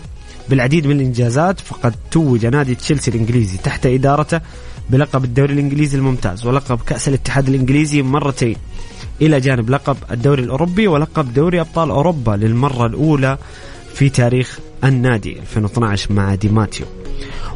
بالعديد 0.49 0.87
من 0.87 0.95
الإنجازات 0.95 1.59
فقد 1.59 1.95
توج 2.11 2.45
نادي 2.45 2.75
تشيلسي 2.75 3.11
الإنجليزي 3.11 3.57
تحت 3.57 3.85
إدارته 3.85 4.41
بلقب 4.89 5.23
الدوري 5.23 5.53
الإنجليزي 5.53 5.97
الممتاز 5.97 6.45
ولقب 6.45 6.79
كأس 6.85 7.07
الاتحاد 7.07 7.47
الإنجليزي 7.47 8.01
مرتين. 8.01 8.55
إلى 9.21 9.39
جانب 9.39 9.69
لقب 9.69 9.97
الدوري 10.11 10.43
الأوروبي 10.43 10.87
ولقب 10.87 11.33
دوري 11.33 11.61
أبطال 11.61 11.89
أوروبا 11.89 12.31
للمرة 12.31 12.85
الأولى 12.85 13.37
في 13.93 14.09
تاريخ 14.09 14.59
النادي 14.83 15.39
2012 15.39 16.13
مع 16.13 16.35
ديماتيو 16.35 16.85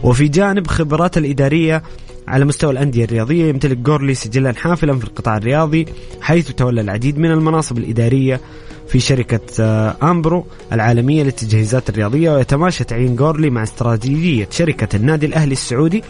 وفي 0.04 0.28
جانب 0.28 0.68
خبراته 0.68 1.20
الإدارية 1.20 1.84
على 2.28 2.46
مستوى 2.46 2.72
الأندية 2.72 3.04
الرياضية 3.04 3.46
يمتلك 3.46 3.78
جورلي 3.78 4.14
سجلا 4.14 4.54
حافلا 4.54 5.00
في 5.00 5.04
القطاع 5.04 5.38
الرياضي 5.38 5.86
حيث 6.22 6.52
تولى 6.52 6.82
العديد 6.82 7.18
من 7.18 7.32
المناصب 7.32 7.78
الإدارية 7.78 8.42
في 8.88 9.00
شركة 9.00 9.40
آه، 9.60 9.96
Umbro 10.04 10.46
العالمية 10.72 11.24
للتجهيزات 11.24 11.90
الرياضية 11.90 12.32
ويتماشى 12.32 12.84
تعيين 12.84 13.16
جورلي 13.16 13.50
مع 13.50 13.64
استراتيجية 13.64 14.48
شركة 14.52 14.96
النادي 14.96 15.26
الأهلي 15.26 15.54
السعودي 15.54 16.04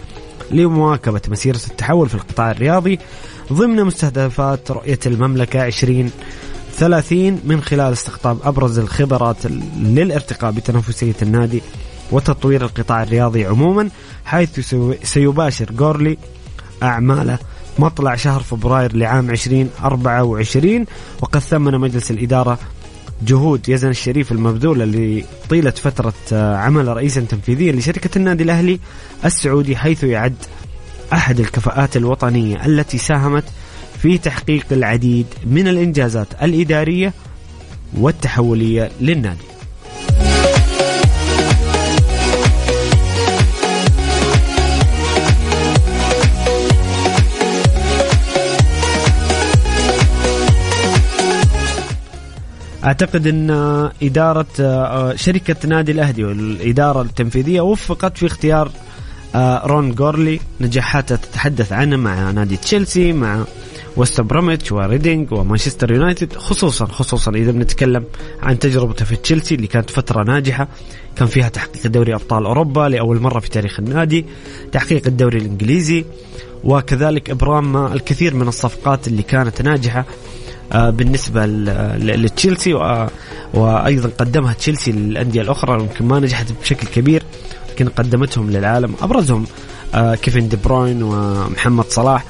لمواكبة 0.52 1.22
مسيرة 1.30 1.60
التحول 1.68 2.10
في 2.10 2.16
القطاع 2.16 2.52
الرياضي 2.52 3.00
ضمن 3.54 3.84
مستهدفات 3.84 4.72
رؤية 4.72 5.00
المملكة 5.06 5.62
20 5.62 6.12
30 6.78 7.40
من 7.46 7.62
خلال 7.62 7.94
استقطاب 7.94 8.38
أبرز 8.44 8.80
الخبرات 8.80 9.46
للارتقاء 9.78 10.52
بتنافسية 10.52 11.16
النادي 11.22 11.62
وتطوير 12.12 12.66
القطاع 12.66 13.04
الرياضي 13.04 13.46
عموما 13.46 13.90
حيث 14.26 14.76
سيباشر 15.04 15.72
جورلي 15.72 16.18
أعماله 16.84 17.40
مطلع 17.80 18.16
شهر 18.16 18.42
فبراير 18.42 18.96
لعام 18.96 19.30
2024 19.30 20.86
وقد 21.22 21.40
ثمن 21.40 21.80
مجلس 21.80 22.12
الإدارة 22.12 22.60
جهود 23.22 23.70
يزن 23.70 23.90
الشريف 23.90 24.32
المبذولة 24.32 24.86
لطيلة 24.86 25.72
فترة 25.72 26.14
عمل 26.32 26.88
رئيسا 26.88 27.22
تنفيذيا 27.22 27.72
لشركة 27.72 28.18
النادي 28.18 28.44
الأهلي 28.44 28.80
السعودي 29.26 29.78
حيث 29.78 30.04
يعد 30.04 30.36
أحد 31.14 31.40
الكفاءات 31.40 31.98
الوطنية 31.98 32.66
التي 32.66 32.98
ساهمت 32.98 33.44
في 34.02 34.18
تحقيق 34.18 34.66
العديد 34.72 35.26
من 35.46 35.68
الإنجازات 35.68 36.28
الإدارية 36.44 37.14
والتحولية 37.98 38.92
للنادي. 39.02 39.46
أعتقد 52.86 53.28
إن 53.28 53.50
إدارة 54.04 54.46
آه، 54.60 55.16
شركة 55.16 55.68
نادي 55.68 55.92
الأهلي 55.92 56.24
والإدارة 56.24 57.02
التنفيذية 57.02 57.62
وفقت 57.62 58.18
في 58.18 58.26
اختيار 58.26 58.72
رون 59.66 59.92
جورلي 59.92 60.40
نجاحاته 60.62 61.16
تتحدث 61.16 61.72
عنه 61.72 61.96
مع 61.98 62.32
نادي 62.32 62.58
تشيلسي 62.58 63.14
مع 63.14 63.44
وست 63.98 64.22
بروميتش 64.22 64.72
وريدينج 64.72 65.32
ومانشستر 65.32 65.92
يونايتد 65.92 66.34
خصوصا 66.34 66.86
خصوصا 66.86 67.32
إذا 67.32 67.52
بنتكلم 67.52 68.04
عن 68.42 68.60
تجربته 68.60 69.06
في 69.06 69.16
تشيلسي 69.16 69.56
اللي 69.56 69.68
كانت 69.68 69.90
فترة 69.90 70.24
ناجحة 70.24 70.68
كان 71.16 71.28
فيها 71.28 71.50
تحقيق 71.50 71.88
دوري 71.88 72.16
أبطال 72.16 72.46
أوروبا 72.46 72.90
لأول 72.90 73.20
مرة 73.20 73.40
في 73.40 73.50
تاريخ 73.50 73.80
النادي 73.80 74.26
تحقيق 74.72 75.08
الدوري 75.08 75.38
الإنجليزي 75.38 76.06
وكذلك 76.64 77.30
إبرام 77.30 77.78
الكثير 77.78 78.36
من 78.36 78.48
الصفقات 78.48 79.08
اللي 79.08 79.24
كانت 79.24 79.62
ناجحة 79.62 80.06
آه، 80.72 80.90
بالنسبة 80.90 81.46
لتشيلسي 81.46 82.74
وأيضا 83.54 84.10
قدمها 84.10 84.54
تشيلسي 84.54 84.92
للأندية 84.92 85.42
الأخرى 85.42 85.82
يمكن 85.82 86.06
ما 86.06 86.20
نجحت 86.20 86.52
بشكل 86.62 86.88
كبير. 86.88 87.24
لكن 87.76 87.90
قدمتهم 87.90 88.52
للعالم 88.52 88.96
أبرزهم 89.02 89.46
آه، 89.96 90.16
كيفن 90.16 90.48
دي 90.48 90.58
بروين 90.66 91.04
ومحمد 91.04 91.86
صلاح 91.90 92.26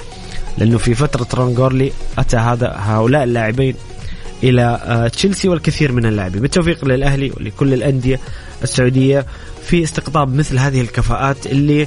لأنه 0.58 0.78
في 0.78 0.94
فترة 0.94 1.26
رون 1.34 1.54
جورلي 1.54 1.92
أتى 2.18 2.36
هذا 2.36 2.76
هؤلاء 2.78 3.24
اللاعبين 3.24 3.74
إلى 4.42 4.80
آه، 4.84 5.08
تشيلسي 5.08 5.48
والكثير 5.48 5.92
من 5.92 6.06
اللاعبين 6.06 6.42
بالتوفيق 6.42 6.84
للأهلي 6.84 7.32
ولكل 7.36 7.74
الأندية 7.74 8.20
السعودية 8.62 9.26
في 9.62 9.82
استقطاب 9.82 10.34
مثل 10.34 10.58
هذه 10.58 10.80
الكفاءات 10.80 11.46
اللي 11.46 11.86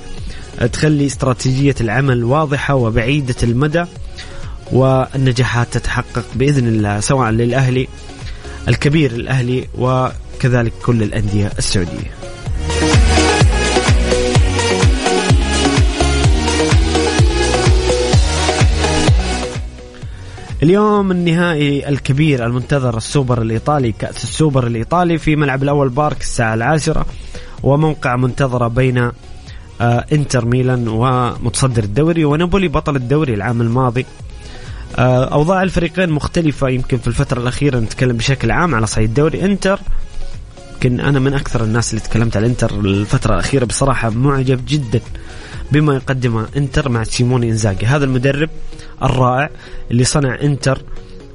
تخلي 0.73 1.05
استراتيجية 1.05 1.75
العمل 1.81 2.23
واضحة 2.23 2.75
وبعيدة 2.75 3.35
المدى 3.43 3.85
والنجاحات 4.71 5.67
تتحقق 5.77 6.25
بإذن 6.35 6.67
الله 6.67 6.99
سواء 6.99 7.29
للأهلي 7.29 7.87
الكبير 8.67 9.11
الأهلي 9.11 9.67
وكذلك 9.77 10.73
كل 10.85 11.03
الأندية 11.03 11.51
السعودية. 11.57 12.18
اليوم 20.63 21.11
النهائي 21.11 21.89
الكبير 21.89 22.45
المنتظر 22.45 22.97
السوبر 22.97 23.41
الإيطالي 23.41 23.91
كأس 23.91 24.23
السوبر 24.23 24.67
الإيطالي 24.67 25.17
في 25.17 25.35
ملعب 25.35 25.63
الأول 25.63 25.89
بارك 25.89 26.21
الساعة 26.21 26.53
العاشرة 26.53 27.05
وموقع 27.63 28.15
منتظرة 28.15 28.67
بين 28.67 29.11
آه، 29.81 30.05
إنتر 30.11 30.45
ميلان 30.45 30.87
ومتصدر 30.87 31.83
الدوري 31.83 32.25
ونابولي 32.25 32.67
بطل 32.67 32.95
الدوري 32.95 33.33
العام 33.33 33.61
الماضي. 33.61 34.05
آه، 34.97 35.25
أوضاع 35.25 35.63
الفريقين 35.63 36.09
مختلفة 36.09 36.69
يمكن 36.69 36.97
في 36.97 37.07
الفترة 37.07 37.41
الأخيرة 37.41 37.79
نتكلم 37.79 38.17
بشكل 38.17 38.51
عام 38.51 38.75
على 38.75 38.87
صعيد 38.87 39.09
الدوري 39.09 39.45
إنتر 39.45 39.79
يمكن 40.73 40.99
أنا 40.99 41.19
من 41.19 41.33
أكثر 41.33 41.63
الناس 41.63 41.93
اللي 41.93 42.01
تكلمت 42.01 42.37
على 42.37 42.47
إنتر 42.47 42.79
الفترة 42.79 43.33
الأخيرة 43.33 43.65
بصراحة 43.65 44.09
معجب 44.09 44.61
جدا. 44.67 45.01
بما 45.71 45.95
يقدمه 45.95 46.47
إنتر 46.57 46.89
مع 46.89 47.03
سيموني 47.03 47.49
إنزاجي. 47.49 47.85
هذا 47.85 48.05
المدرب 48.05 48.49
الرائع 49.03 49.49
اللي 49.91 50.03
صنع 50.03 50.41
إنتر 50.41 50.81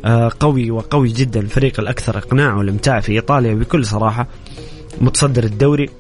آه، 0.04 0.30
قوي 0.40 0.70
وقوي 0.70 1.08
جدا. 1.08 1.40
الفريق 1.40 1.80
الأكثر 1.80 2.18
إقناع 2.18 2.54
والإمتاع 2.54 3.00
في 3.00 3.12
إيطاليا 3.12 3.54
بكل 3.54 3.86
صراحة. 3.86 4.26
متصدر 5.00 5.44
الدوري. 5.44 5.90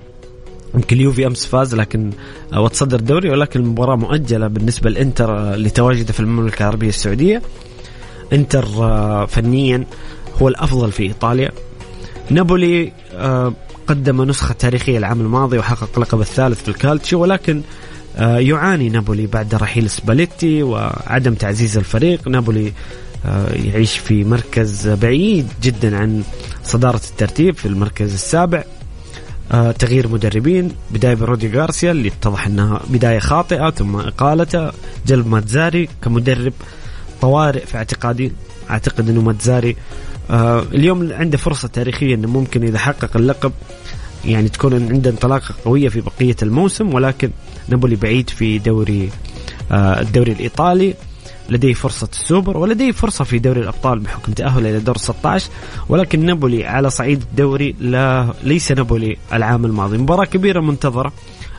يمكن 0.74 0.96
اليوفي 0.96 1.26
أمس 1.26 1.46
فاز 1.46 1.74
لكن 1.74 2.10
آه، 2.52 2.60
وتصدر 2.60 2.98
الدوري 2.98 3.30
ولكن 3.30 3.60
المباراة 3.60 3.96
مؤجلة 3.96 4.46
بالنسبة 4.46 4.90
للانتر 4.90 5.38
آه، 5.38 5.56
لتواجده 5.56 6.12
في 6.12 6.20
المملكة 6.20 6.62
العربية 6.62 6.88
السعودية. 6.88 7.42
إنتر 8.32 8.66
فنيا 9.26 9.84
هو 10.42 10.48
الأفضل 10.48 10.92
في 10.92 11.02
إيطاليا. 11.02 11.50
نابولي 12.30 12.92
قدم 13.86 14.22
نسخة 14.22 14.54
تاريخية 14.54 14.98
العام 14.98 15.20
الماضي 15.20 15.58
وحقق 15.58 15.98
لقب 15.98 16.20
الثالث 16.20 16.62
في 16.62 16.68
الكالتشيو 16.68 17.20
ولكن 17.20 17.62
يعاني 18.18 18.88
نابولي 18.88 19.26
بعد 19.26 19.54
رحيل 19.54 19.90
سباليتي 19.90 20.62
وعدم 20.62 21.34
تعزيز 21.34 21.78
الفريق. 21.78 22.28
نابولي 22.28 22.72
آه، 23.26 23.52
يعيش 23.52 23.98
في 23.98 24.24
مركز 24.24 24.88
بعيد 24.88 25.48
جدا 25.62 25.96
عن 25.96 26.22
صدارة 26.64 27.00
الترتيب 27.10 27.56
في 27.56 27.66
المركز 27.66 28.12
السابع. 28.12 28.64
آه، 29.52 29.72
تغيير 29.72 30.08
مدربين 30.08 30.72
بداية 30.90 31.14
برودي 31.14 31.58
غارسيا 31.58 31.90
اللي 31.90 32.08
اتضح 32.08 32.46
إنها 32.46 32.80
بداية 32.88 33.18
خاطئة 33.18 33.70
ثم 33.70 33.96
إقالته. 33.96 34.70
جلب 35.06 35.26
ماتزاري 35.26 35.88
كمدرب 36.02 36.52
طوارئ 37.20 37.66
في 37.66 37.76
اعتقادي 37.76 38.32
أعتقد 38.70 39.08
إنه 39.08 39.20
ماتزاري 39.20 39.76
اليوم 40.72 41.12
عنده 41.12 41.38
فرصة 41.38 41.68
تاريخية 41.68 42.14
إنه 42.14 42.28
ممكن 42.28 42.62
إذا 42.62 42.78
حقق 42.78 43.16
اللقب 43.16 43.52
يعني 44.24 44.48
تكون 44.48 44.74
عنده 44.92 45.10
انطلاقة 45.10 45.54
قوية 45.64 45.88
في 45.88 46.00
بقية 46.00 46.36
الموسم 46.42 46.94
ولكن 46.94 47.30
نابولي 47.68 47.96
بعيد 47.96 48.30
في 48.30 48.58
دوري 48.58 49.10
آه، 49.72 50.00
الدوري 50.00 50.32
الإيطالي. 50.32 50.94
لديه 51.48 51.74
فرصة 51.74 52.08
السوبر 52.12 52.56
ولديه 52.56 52.92
فرصة 52.92 53.24
في 53.24 53.38
دوري 53.38 53.60
الأبطال 53.60 53.98
بحكم 53.98 54.32
تأهله 54.32 54.70
إلى 54.70 54.78
دور 54.78 54.96
16 54.96 55.50
ولكن 55.88 56.24
نابولي 56.26 56.66
على 56.66 56.90
صعيد 56.90 57.22
الدوري 57.22 57.74
لا 57.80 58.34
ليس 58.42 58.72
نابولي 58.72 59.16
العام 59.32 59.64
الماضي. 59.64 59.98
مباراة 59.98 60.24
كبيرة 60.24 60.60
منتظرة. 60.60 61.12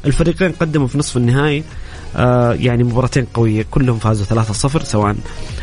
الفريقين 0.05 0.51
قدموا 0.51 0.87
في 0.87 0.97
نصف 0.97 1.17
النهائي. 1.17 1.63
آه 2.15 2.53
يعني 2.53 2.83
مباراتين 2.83 3.25
قوية. 3.33 3.65
كلهم 3.71 3.97
فازوا 3.97 4.25
3-0 4.43 4.83
سواء 4.83 5.15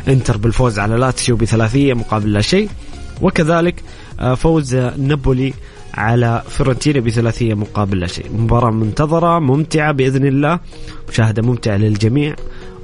إنتر 0.09 0.37
بالفوز 0.37 0.79
على 0.79 0.97
لاتسيو 0.97 1.37
بثلاثية 1.37 1.95
مقابل 1.95 2.33
لا 2.33 2.41
شيء. 2.41 2.69
وكذلك 3.23 3.75
آه 4.21 4.35
فوز 4.35 4.75
نابولي 4.77 5.55
على 5.95 6.43
فيرونتينا 6.49 7.01
بثلاثية 7.01 7.55
مقابل 7.55 8.01
لا 8.01 8.07
شيء. 8.07 8.27
مباراة 8.33 8.71
منتظرة 8.71 9.39
ممتعة 9.39 9.93
بإذن 9.93 10.27
الله 10.27 10.61
مشاهدة 11.09 11.43
ممتعة 11.43 11.77
للجميع. 11.77 12.35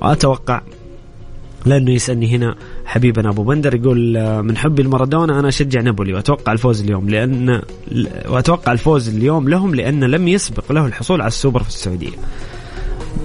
وأتوقع 0.02 0.62
لأنه 1.66 1.90
يسألني 1.90 2.36
هنا 2.36 2.54
حبيبنا 2.84 3.28
أبو 3.28 3.42
بندر 3.42 3.74
يقول 3.74 4.16
آه، 4.16 4.40
من 4.40 4.56
حبي 4.56 4.82
لمارادونا 4.82 5.40
أنا 5.40 5.48
أشجع 5.48 5.80
نابولي. 5.80 6.14
وأتوقع 6.14 6.52
الفوز 6.52 6.80
اليوم 6.82 7.10
لأن 7.10 7.62
وأتوقع 8.28 8.72
الفوز 8.72 9.08
اليوم 9.08 9.48
لهم 9.48 9.74
لأن 9.74 10.04
لم 10.04 10.28
يسبق 10.28 10.72
له 10.72 10.86
الحصول 10.86 11.20
على 11.20 11.28
السوبر 11.28 11.62
في 11.62 11.68
السعودية. 11.68 12.16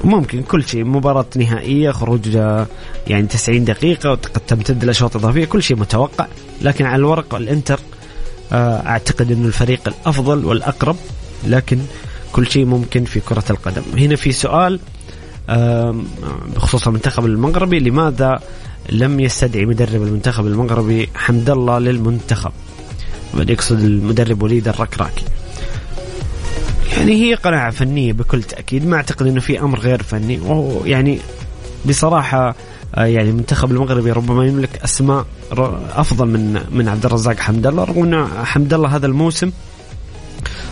ممكن 0.04 0.42
كل 0.42 0.64
شيء 0.64 0.84
مباراة 0.84 1.26
نهائية 1.36 1.92
خروج 1.92 2.36
آه، 2.36 2.68
يعني 3.08 3.28
90 3.28 3.66
دقيقة 3.66 4.10
وقد 4.10 4.42
تمتد 4.48 4.84
الأشواط 4.84 5.16
الإضافية 5.16 5.46
كل 5.46 5.64
شيء 5.64 5.78
متوقع. 5.78 6.28
لكن 6.62 6.86
على 6.86 6.96
الورق 7.00 7.36
الإنتر 7.36 7.80
آه، 8.54 8.88
أعتقد 8.88 9.32
أنه 9.32 9.48
الفريق 9.48 9.82
الأفضل 9.88 10.46
والأقرب 10.46 10.96
لكن 11.48 11.80
كل 12.34 12.48
شيء 12.48 12.66
ممكن 12.66 13.06
في 13.06 13.20
كرة 13.20 13.44
القدم. 13.50 13.82
هنا 13.98 14.16
في 14.16 14.32
سؤال 14.32 14.80
بخصوص 16.56 16.88
المنتخب 16.88 17.26
المغربي 17.26 17.80
لماذا 17.80 18.40
لم 18.90 19.20
يستدعي 19.20 19.66
مدرب 19.66 20.04
المنتخب 20.04 20.48
المغربي 20.48 21.10
حمد 21.16 21.50
الله 21.50 21.80
للمنتخب؟ 21.80 22.52
يقصد 23.38 23.80
المدرب 23.80 24.44
وليد 24.44 24.68
الركراكي. 24.68 25.26
يعني 26.98 27.14
هي 27.14 27.34
قناعة 27.34 27.72
فنية 27.72 28.14
بكل 28.14 28.44
تأكيد. 28.44 28.86
ما 28.88 28.96
أعتقد 28.96 29.28
أنه 29.28 29.40
في 29.40 29.60
أمر 29.60 29.80
غير 29.80 30.04
فني. 30.04 30.40
وهو 30.40 30.86
يعني 30.86 31.20
بصراحة 31.86 32.56
يعني 32.98 33.30
المنتخب 33.30 33.72
المغربي 33.72 34.12
ربما 34.12 34.46
يملك 34.46 34.84
أسماء 34.84 35.26
أفضل 35.92 36.28
من 36.28 36.62
من 36.72 36.88
عبد 36.88 37.06
الرزاق 37.06 37.40
حمد 37.40 37.68
الله 37.68 37.84
رغم 37.84 38.14
أن 38.14 38.28
حمد 38.46 38.74
الله 38.74 38.96
هذا 38.96 39.06
الموسم 39.06 39.52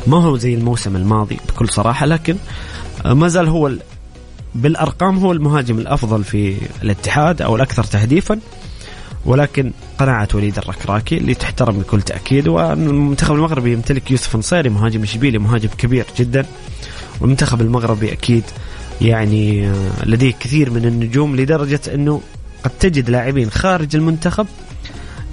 ما 0.07 0.17
هو 0.17 0.37
زي 0.37 0.53
الموسم 0.53 0.95
الماضي 0.95 1.37
بكل 1.47 1.69
صراحة 1.69 2.05
لكن 2.05 2.35
آه، 3.05 3.13
ما 3.13 3.27
زال 3.27 3.47
هو 3.47 3.71
بالأرقام 4.55 5.17
هو 5.17 5.31
المهاجم 5.31 5.79
الأفضل 5.79 6.23
في 6.23 6.55
الاتحاد 6.83 7.41
أو 7.41 7.55
الأكثر 7.55 7.83
تهديفا 7.83 8.39
ولكن 9.25 9.71
قناعة 9.99 10.27
وليد 10.33 10.57
الركراكي 10.57 11.17
اللي 11.17 11.33
تحترم 11.33 11.79
بكل 11.79 12.01
تأكيد 12.01 12.47
وأن 12.47 12.87
المنتخب 12.87 13.35
المغربي 13.35 13.73
يمتلك 13.73 14.11
يوسف 14.11 14.35
نصيري 14.35 14.69
مهاجم 14.69 15.03
إشبيلي 15.03 15.37
مهاجم 15.37 15.69
كبير 15.77 16.05
جدا 16.17 16.45
والمنتخب 17.21 17.61
المغربي 17.61 18.11
أكيد 18.11 18.43
يعني 19.01 19.67
آه، 19.67 20.05
لديه 20.05 20.33
كثير 20.39 20.69
من 20.69 20.85
النجوم 20.85 21.35
لدرجة 21.35 21.79
أنه 21.93 22.21
قد 22.63 22.71
تجد 22.79 23.09
لاعبين 23.09 23.49
خارج 23.49 23.95
المنتخب 23.95 24.47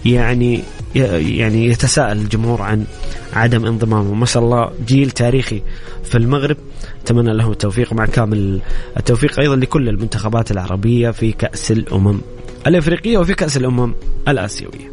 يعني 0.05 0.63
يعني 0.95 1.67
يتساءل 1.67 2.19
الجمهور 2.19 2.63
عن 2.63 2.85
عدم 3.33 3.67
انضمامه. 3.67 4.15
ما 4.15 4.27
شاء 4.27 4.43
الله 4.43 4.71
جيل 4.87 5.11
تاريخي 5.11 5.63
في 6.05 6.19
المغرب. 6.19 6.57
أتمنى 7.05 7.35
لهم 7.35 7.53
التوفيق 7.53 7.93
مع 7.93 8.07
كامل 8.07 8.61
التوفيق 8.97 9.41
أيضا 9.41 9.57
لكل 9.57 9.89
المنتخبات 9.89 10.51
العربية 10.51 11.11
في 11.11 11.33
كأس 11.33 11.71
الأمم 11.71 12.21
الأفريقية 12.67 13.19
وفي 13.19 13.35
كأس 13.35 13.57
الأمم 13.57 13.95
الآسيوية. 14.29 14.93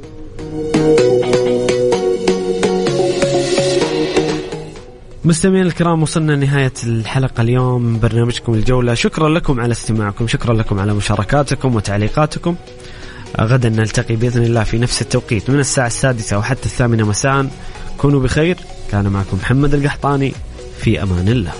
مستمعينا 5.25 5.67
الكرام 5.67 6.03
وصلنا 6.03 6.31
لنهاية 6.31 6.73
الحلقة 6.83 7.41
اليوم 7.41 7.81
من 7.81 7.99
برنامجكم 7.99 8.53
الجولة. 8.53 8.93
شكرا 8.93 9.29
لكم 9.29 9.59
على 9.59 9.71
استماعكم 9.71 10.27
شكرا 10.27 10.53
لكم 10.53 10.79
على 10.79 10.93
مشاركاتكم 10.93 11.75
وتعليقاتكم. 11.75 12.55
غدا 13.41 13.69
نلتقي 13.69 14.15
بإذن 14.15 14.43
الله 14.43 14.63
في 14.63 14.77
نفس 14.77 15.01
التوقيت 15.01 15.49
من 15.49 15.59
الساعة 15.59 15.87
السادسة 15.87 16.37
وحتى 16.37 16.65
الثامنة 16.65 17.05
مساء. 17.05 17.47
كونوا 17.97 18.21
بخير. 18.21 18.57
كان 18.91 19.07
معكم 19.07 19.37
محمد 19.37 19.73
القحطاني. 19.73 20.33
في 20.79 21.03
أمان 21.03 21.27
الله. 21.27 21.51